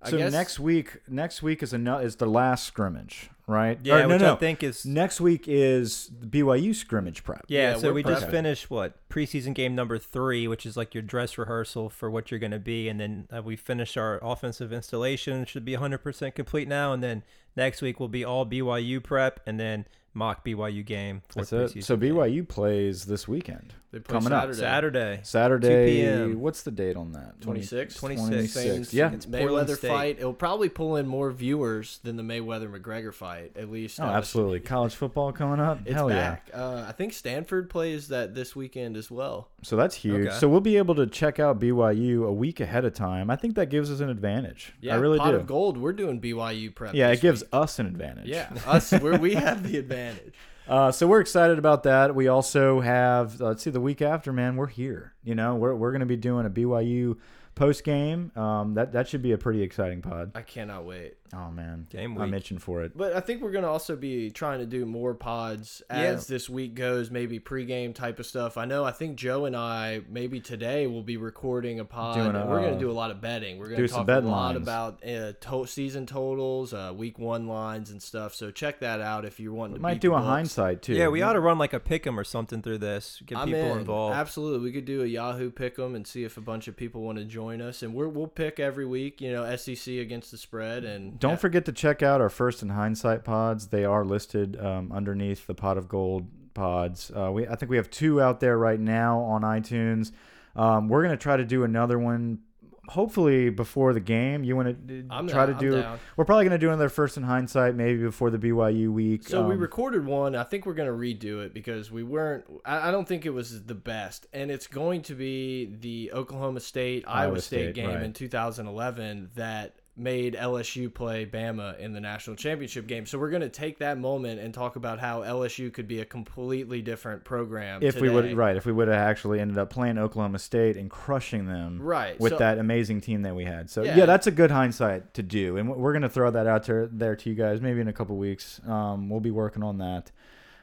I 0.02 0.10
So 0.10 0.18
guess 0.18 0.32
next 0.32 0.58
week, 0.58 0.98
next 1.08 1.42
week 1.42 1.62
is 1.62 1.74
a 1.74 1.98
is 1.98 2.16
the 2.16 2.26
last 2.26 2.64
scrimmage, 2.64 3.28
right? 3.48 3.78
Yeah, 3.82 3.96
Or, 3.96 4.02
no, 4.02 4.08
which 4.08 4.22
no. 4.22 4.34
I 4.34 4.36
think 4.36 4.62
is 4.62 4.86
Next 4.86 5.20
week 5.20 5.44
is 5.46 6.10
the 6.18 6.26
BYU 6.26 6.74
scrimmage 6.74 7.22
prep. 7.22 7.44
Yeah, 7.48 7.72
Yeah, 7.72 7.78
so 7.78 7.92
we're 7.92 8.04
just 8.04 8.30
finished 8.30 8.70
what 8.70 9.06
preseason 9.10 9.52
game 9.52 9.74
number 9.74 9.98
three, 9.98 10.48
which 10.48 10.64
is 10.64 10.76
like 10.76 10.94
your 10.94 11.02
dress 11.02 11.36
rehearsal 11.36 11.90
for 11.90 12.08
what 12.08 12.30
you're 12.30 12.40
going 12.40 12.52
to 12.52 12.58
be, 12.58 12.88
and 12.88 12.98
then 12.98 13.28
uh, 13.36 13.42
we 13.42 13.56
finish 13.56 13.96
our 13.96 14.18
offensive 14.22 14.72
installation. 14.72 15.44
Should 15.44 15.64
be 15.66 15.76
100% 15.76 16.34
complete 16.34 16.68
now, 16.68 16.92
and 16.94 17.02
then 17.02 17.22
next 17.60 17.82
week 17.82 18.00
will 18.00 18.08
be 18.08 18.24
all 18.24 18.44
BYU 18.46 19.02
prep, 19.02 19.38
and 19.46 19.60
then 19.60 19.84
mock 20.14 20.44
BYU 20.44 20.84
game. 20.84 21.22
For 21.28 21.44
That's 21.44 21.76
it. 21.76 21.84
So 21.84 21.96
BYU 21.96 22.48
plays 22.48 23.04
this 23.04 23.28
weekend. 23.28 23.74
they 23.92 24.00
play 24.00 24.14
coming 24.18 24.32
up. 24.32 24.52
Saturday. 24.52 24.58
Saturday. 24.60 25.20
Saturday. 25.22 25.68
2 25.68 26.02
p.m.. 26.02 26.40
What's 26.40 26.62
the 26.62 26.72
date 26.72 26.96
on 26.96 27.12
that? 27.12 27.40
26? 27.40 27.94
26. 27.94 28.52
26. 28.52 28.92
Yeah. 28.94 29.12
It's 29.12 29.26
Portland 29.26 29.50
Mayweather 29.68 29.76
State. 29.76 29.88
fight. 29.88 30.16
It'll 30.18 30.32
probably 30.32 30.68
pull 30.68 30.96
in 30.96 31.06
more 31.06 31.30
viewers 31.30 32.00
than 32.02 32.16
the 32.16 32.24
Mayweather 32.24 32.68
McGregor 32.68 33.14
fight. 33.14 33.52
At 33.56 33.70
least. 33.70 34.00
Oh, 34.00 34.04
absolutely. 34.04 34.58
College 34.60 34.94
football 34.96 35.32
coming 35.32 35.60
up. 35.60 35.80
It's 35.84 35.94
Hell 35.94 36.08
back. 36.08 36.50
Uh, 36.52 36.84
I 36.88 36.92
think 36.92 37.12
Stanford 37.12 37.70
plays 37.70 38.08
that 38.08 38.34
this 38.34 38.56
weekend 38.56 38.96
as 38.96 39.10
well. 39.12 39.48
So 39.62 39.76
that's 39.76 39.94
huge. 39.94 40.26
Okay. 40.26 40.36
So 40.38 40.48
we'll 40.48 40.60
be 40.60 40.76
able 40.76 40.96
to 40.96 41.06
check 41.06 41.38
out 41.38 41.60
BYU 41.60 42.26
a 42.26 42.32
week 42.32 42.58
ahead 42.60 42.84
of 42.84 42.94
time. 42.94 43.30
I 43.30 43.36
think 43.36 43.54
that 43.54 43.70
gives 43.70 43.90
us 43.92 44.00
an 44.00 44.08
advantage. 44.08 44.72
Yeah, 44.80 44.94
I 44.94 44.98
really 44.98 45.18
pot 45.18 45.30
do. 45.30 45.36
of 45.36 45.46
gold. 45.46 45.76
We're 45.76 45.92
doing 45.92 46.20
BYU 46.20 46.74
prep. 46.74 46.94
Yeah, 46.94 47.10
this 47.10 47.18
it 47.18 47.22
gives 47.22 47.42
week. 47.42 47.49
Us 47.52 47.78
an 47.78 47.86
advantage. 47.86 48.26
Yeah, 48.26 48.52
us. 48.66 48.92
We're, 48.92 49.18
we 49.18 49.34
have 49.34 49.68
the 49.68 49.78
advantage. 49.78 50.34
Uh, 50.68 50.92
so 50.92 51.04
we're 51.08 51.20
excited 51.20 51.58
about 51.58 51.82
that. 51.82 52.14
We 52.14 52.28
also 52.28 52.78
have, 52.78 53.40
uh, 53.40 53.46
let's 53.46 53.64
see, 53.64 53.70
the 53.70 53.80
week 53.80 54.00
after, 54.00 54.32
man, 54.32 54.54
we're 54.54 54.68
here. 54.68 55.14
You 55.24 55.34
know, 55.34 55.56
we're, 55.56 55.74
we're 55.74 55.90
going 55.90 55.98
to 56.00 56.06
be 56.06 56.16
doing 56.16 56.46
a 56.46 56.50
BYU 56.50 57.16
post 57.56 57.82
game. 57.82 58.30
Um, 58.36 58.74
that 58.74 58.92
that 58.92 59.08
should 59.08 59.22
be 59.22 59.32
a 59.32 59.38
pretty 59.38 59.62
exciting 59.62 60.00
pod. 60.00 60.30
I 60.36 60.42
cannot 60.42 60.84
wait. 60.84 61.16
Oh 61.32 61.50
man, 61.50 61.86
Game 61.90 62.18
I'm 62.18 62.34
itching 62.34 62.58
for 62.58 62.82
it. 62.82 62.96
But 62.96 63.14
I 63.14 63.20
think 63.20 63.40
we're 63.40 63.52
gonna 63.52 63.70
also 63.70 63.96
be 63.96 64.30
trying 64.30 64.58
to 64.58 64.66
do 64.66 64.84
more 64.84 65.14
pods 65.14 65.82
as 65.88 66.26
this 66.26 66.50
week 66.50 66.74
goes, 66.74 67.10
maybe 67.10 67.38
pregame 67.38 67.94
type 67.94 68.18
of 68.18 68.26
stuff. 68.26 68.56
I 68.56 68.64
know. 68.64 68.84
I 68.84 68.90
think 68.90 69.16
Joe 69.16 69.44
and 69.44 69.56
I 69.56 70.02
maybe 70.08 70.40
today 70.40 70.86
we'll 70.86 71.02
be 71.02 71.16
recording 71.16 71.78
a 71.80 71.84
pod. 71.84 72.16
Doing 72.16 72.34
a, 72.34 72.46
we're 72.46 72.60
uh, 72.60 72.64
gonna 72.64 72.78
do 72.80 72.90
a 72.90 72.92
lot 72.92 73.10
of 73.10 73.20
betting. 73.20 73.58
We're 73.58 73.68
gonna 73.68 73.86
some 73.88 74.06
talk 74.06 74.22
a 74.24 74.26
lot 74.26 74.54
lines. 74.54 74.56
about 74.56 75.04
uh, 75.06 75.32
to 75.40 75.66
season 75.66 76.06
totals, 76.06 76.74
uh, 76.74 76.92
week 76.96 77.18
one 77.18 77.46
lines 77.46 77.90
and 77.90 78.02
stuff. 78.02 78.34
So 78.34 78.50
check 78.50 78.80
that 78.80 79.00
out 79.00 79.24
if 79.24 79.38
you 79.38 79.52
want. 79.52 79.60
wanting 79.60 79.72
We 79.74 79.78
to. 79.78 79.82
might 79.82 80.00
do 80.00 80.14
a 80.14 80.16
books. 80.16 80.26
hindsight 80.26 80.82
too. 80.82 80.94
Yeah, 80.94 81.08
we 81.08 81.22
ought 81.22 81.34
to 81.34 81.40
run 81.40 81.58
like 81.58 81.72
a 81.72 81.80
pick'em 81.80 82.16
or 82.16 82.24
something 82.24 82.62
through 82.62 82.78
this. 82.78 83.22
Get 83.26 83.38
I'm 83.38 83.46
people 83.48 83.72
in. 83.72 83.78
involved. 83.80 84.16
Absolutely, 84.16 84.60
we 84.60 84.72
could 84.72 84.84
do 84.84 85.02
a 85.02 85.06
Yahoo 85.06 85.50
pick 85.50 85.78
'em 85.78 85.94
and 85.94 86.06
see 86.06 86.24
if 86.24 86.36
a 86.36 86.40
bunch 86.40 86.66
of 86.66 86.76
people 86.76 87.02
want 87.02 87.18
to 87.18 87.24
join 87.24 87.60
us, 87.60 87.82
and 87.82 87.94
we're, 87.94 88.08
we'll 88.08 88.26
pick 88.26 88.58
every 88.58 88.86
week. 88.86 89.20
You 89.20 89.32
know, 89.32 89.56
SEC 89.56 89.98
against 89.98 90.30
the 90.30 90.38
spread, 90.38 90.84
and 90.84 91.19
Don't 91.20 91.32
yeah, 91.32 91.36
forget 91.36 91.64
to 91.66 91.72
check 91.72 92.02
out 92.02 92.20
our 92.20 92.30
first 92.30 92.62
and 92.62 92.72
hindsight 92.72 93.24
pods. 93.24 93.68
They 93.68 93.84
are 93.84 94.04
listed 94.04 94.58
um, 94.58 94.90
underneath 94.92 95.46
the 95.46 95.54
pot 95.54 95.78
of 95.78 95.88
gold 95.88 96.26
pods. 96.54 97.10
Uh, 97.14 97.30
we 97.32 97.46
I 97.46 97.54
think 97.56 97.70
we 97.70 97.76
have 97.76 97.90
two 97.90 98.20
out 98.20 98.40
there 98.40 98.58
right 98.58 98.80
now 98.80 99.20
on 99.20 99.42
iTunes. 99.42 100.12
Um, 100.56 100.88
we're 100.88 101.02
gonna 101.02 101.16
try 101.16 101.36
to 101.36 101.44
do 101.44 101.62
another 101.64 101.98
one. 101.98 102.40
Hopefully 102.88 103.50
before 103.50 103.92
the 103.92 104.00
game. 104.00 104.42
You 104.42 104.56
want 104.56 104.88
to 104.88 105.04
I'm 105.10 105.28
try 105.28 105.46
down, 105.46 105.60
to 105.60 105.60
do? 105.60 105.84
We're 106.16 106.24
probably 106.24 106.44
gonna 106.46 106.58
do 106.58 106.68
another 106.68 106.88
first 106.88 107.16
and 107.16 107.24
hindsight 107.24 107.76
maybe 107.76 108.02
before 108.02 108.30
the 108.30 108.38
BYU 108.38 108.90
week. 108.90 109.28
So 109.28 109.46
we 109.46 109.54
Um, 109.54 109.60
recorded 109.60 110.04
one. 110.04 110.34
I 110.34 110.42
think 110.42 110.66
we're 110.66 110.74
gonna 110.74 110.90
redo 110.90 111.44
it 111.44 111.54
because 111.54 111.92
we 111.92 112.02
weren't. 112.02 112.46
I, 112.64 112.88
I 112.88 112.90
don't 112.90 113.06
think 113.06 113.26
it 113.26 113.30
was 113.30 113.64
the 113.64 113.76
best, 113.76 114.26
and 114.32 114.50
it's 114.50 114.66
going 114.66 115.02
to 115.02 115.14
be 115.14 115.66
the 115.66 116.10
Oklahoma 116.12 116.58
State 116.58 117.04
Iowa, 117.06 117.28
Iowa 117.28 117.40
State, 117.40 117.66
State, 117.66 117.74
game 117.76 117.90
right. 117.90 118.02
in 118.02 118.12
2011 118.12 119.30
that 119.36 119.76
made 120.00 120.34
LSU 120.34 120.92
play 120.92 121.26
Bama 121.26 121.78
in 121.78 121.92
the 121.92 122.00
national 122.00 122.36
championship 122.36 122.86
game. 122.86 123.04
So 123.06 123.18
we're 123.18 123.30
gonna 123.30 123.48
take 123.48 123.78
that 123.78 123.98
moment 123.98 124.40
and 124.40 124.52
talk 124.54 124.76
about 124.76 124.98
how 124.98 125.20
LSU 125.22 125.70
could 125.72 125.86
be 125.86 126.00
a 126.00 126.04
completely 126.04 126.80
different 126.82 127.22
program 127.24 127.82
if 127.82 128.00
we 128.00 128.08
would 128.08 128.34
right 128.36 128.56
if 128.56 128.64
we 128.66 128.72
would 128.72 128.88
have 128.88 128.96
actually 128.96 129.38
ended 129.40 129.58
up 129.58 129.70
playing 129.70 129.98
Oklahoma 129.98 130.38
State 130.38 130.76
and 130.76 130.90
crushing 130.90 131.46
them 131.46 131.78
Right, 131.80 132.18
with 132.18 132.32
so- 132.32 132.38
that 132.38 132.58
amazing 132.58 133.00
team 133.02 133.22
that 133.22 133.34
we 133.36 133.44
had. 133.44 133.68
So 133.70 133.82
Yeah. 133.82 133.96
yeah, 133.98 134.06
that's 134.06 134.26
a 134.26 134.30
good 134.32 134.50
hindsight 134.50 135.12
to 135.14 135.22
do, 135.22 135.56
and 135.58 135.68
we're 135.68 135.92
gonna 135.92 136.08
throw 136.08 136.30
that 136.30 136.46
out 136.46 136.64
there 136.64 136.86
there 136.86 137.14
to 137.16 137.28
you 137.28 137.36
guys 137.36 137.60
maybe 137.60 137.80
in 137.80 137.88
a 137.88 137.92
couple 137.92 138.16
weeks. 138.16 138.60
Um, 138.66 139.08
we'll 139.10 139.20
be 139.20 139.30
working 139.30 139.62
on 139.62 139.78
that. 139.78 140.10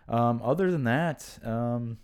Um, 0.09 0.41
other 0.43 0.71
than 0.71 0.85
that, 0.85 1.37
um, 1.43 1.97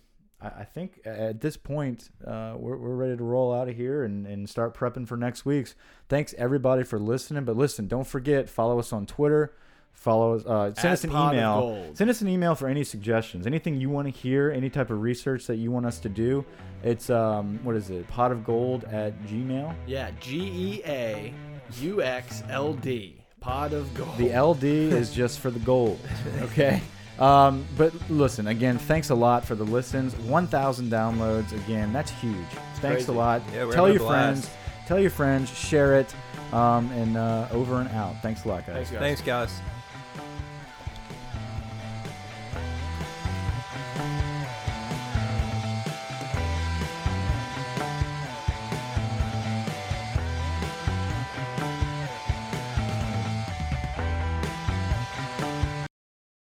I, 0.44 0.60
I 0.60 0.64
think 0.64 1.00
at 1.04 1.40
this 1.40 1.56
point 1.56 2.10
uh, 2.26 2.54
we're 2.56 2.76
we're 2.76 2.94
ready 2.94 3.16
to 3.16 3.24
roll 3.24 3.52
out 3.54 3.68
of 3.68 3.76
here 3.76 4.04
and 4.04 4.26
and 4.26 4.48
start 4.48 4.76
prepping 4.76 5.08
for 5.08 5.16
next 5.16 5.44
week's. 5.44 5.74
Thanks 6.08 6.34
everybody 6.38 6.82
for 6.84 6.98
listening, 6.98 7.44
but 7.44 7.56
listen, 7.56 7.88
don't 7.88 8.06
forget 8.06 8.48
follow 8.48 8.78
us 8.78 8.92
on 8.92 9.06
Twitter. 9.06 9.54
Follow 9.92 10.34
us. 10.34 10.44
Uh, 10.44 10.74
send 10.74 10.86
At 10.88 10.92
us 10.92 11.04
an 11.04 11.10
email. 11.10 11.86
Send 11.94 12.10
us 12.10 12.20
an 12.20 12.28
email 12.28 12.56
for 12.56 12.66
any 12.66 12.82
suggestions, 12.82 13.46
anything 13.46 13.80
you 13.80 13.88
want 13.88 14.06
to 14.06 14.10
hear, 14.12 14.50
any 14.50 14.68
type 14.68 14.90
of 14.90 15.00
research 15.00 15.46
that 15.46 15.56
you 15.56 15.70
want 15.70 15.86
us 15.86 16.00
to 16.00 16.08
do. 16.08 16.44
It's 16.82 17.10
um, 17.10 17.60
what 17.62 17.76
is 17.76 17.90
it? 17.90 18.06
Pot 18.08 18.32
of 18.32 18.44
gold 18.44 18.84
at 18.84 19.16
Gmail. 19.22 19.72
Yeah, 19.86 20.10
G 20.20 20.38
E 20.40 20.82
A 20.84 21.32
U 21.80 22.02
X 22.02 22.42
L 22.50 22.74
D. 22.74 23.22
pot 23.40 23.72
of 23.72 23.94
gold. 23.94 24.16
The 24.18 24.36
LD 24.36 24.64
is 24.64 25.12
just 25.12 25.38
for 25.38 25.50
the 25.50 25.60
gold. 25.60 26.00
Okay. 26.42 26.82
Um, 27.18 27.64
but 27.76 27.92
listen, 28.10 28.48
again, 28.48 28.78
thanks 28.78 29.10
a 29.10 29.14
lot 29.14 29.44
for 29.44 29.54
the 29.54 29.64
listens. 29.64 30.16
1,000 30.16 30.90
downloads. 30.90 31.52
Again, 31.52 31.92
that's 31.92 32.10
huge. 32.10 32.34
Thanks 32.76 33.04
crazy. 33.04 33.12
a 33.12 33.14
lot. 33.14 33.42
Yeah, 33.52 33.70
tell 33.70 33.88
your 33.88 34.00
friends. 34.00 34.50
Tell 34.86 34.98
your 34.98 35.10
friends. 35.10 35.56
Share 35.56 36.00
it. 36.00 36.14
Um, 36.52 36.90
and 36.92 37.16
uh, 37.16 37.48
over 37.52 37.80
and 37.80 37.88
out. 37.90 38.20
Thanks 38.22 38.44
a 38.44 38.48
lot, 38.48 38.66
guys. 38.66 38.74
Thanks, 38.76 38.90
guys. 38.90 39.00
Thanks, 39.00 39.20
guys. 39.22 39.60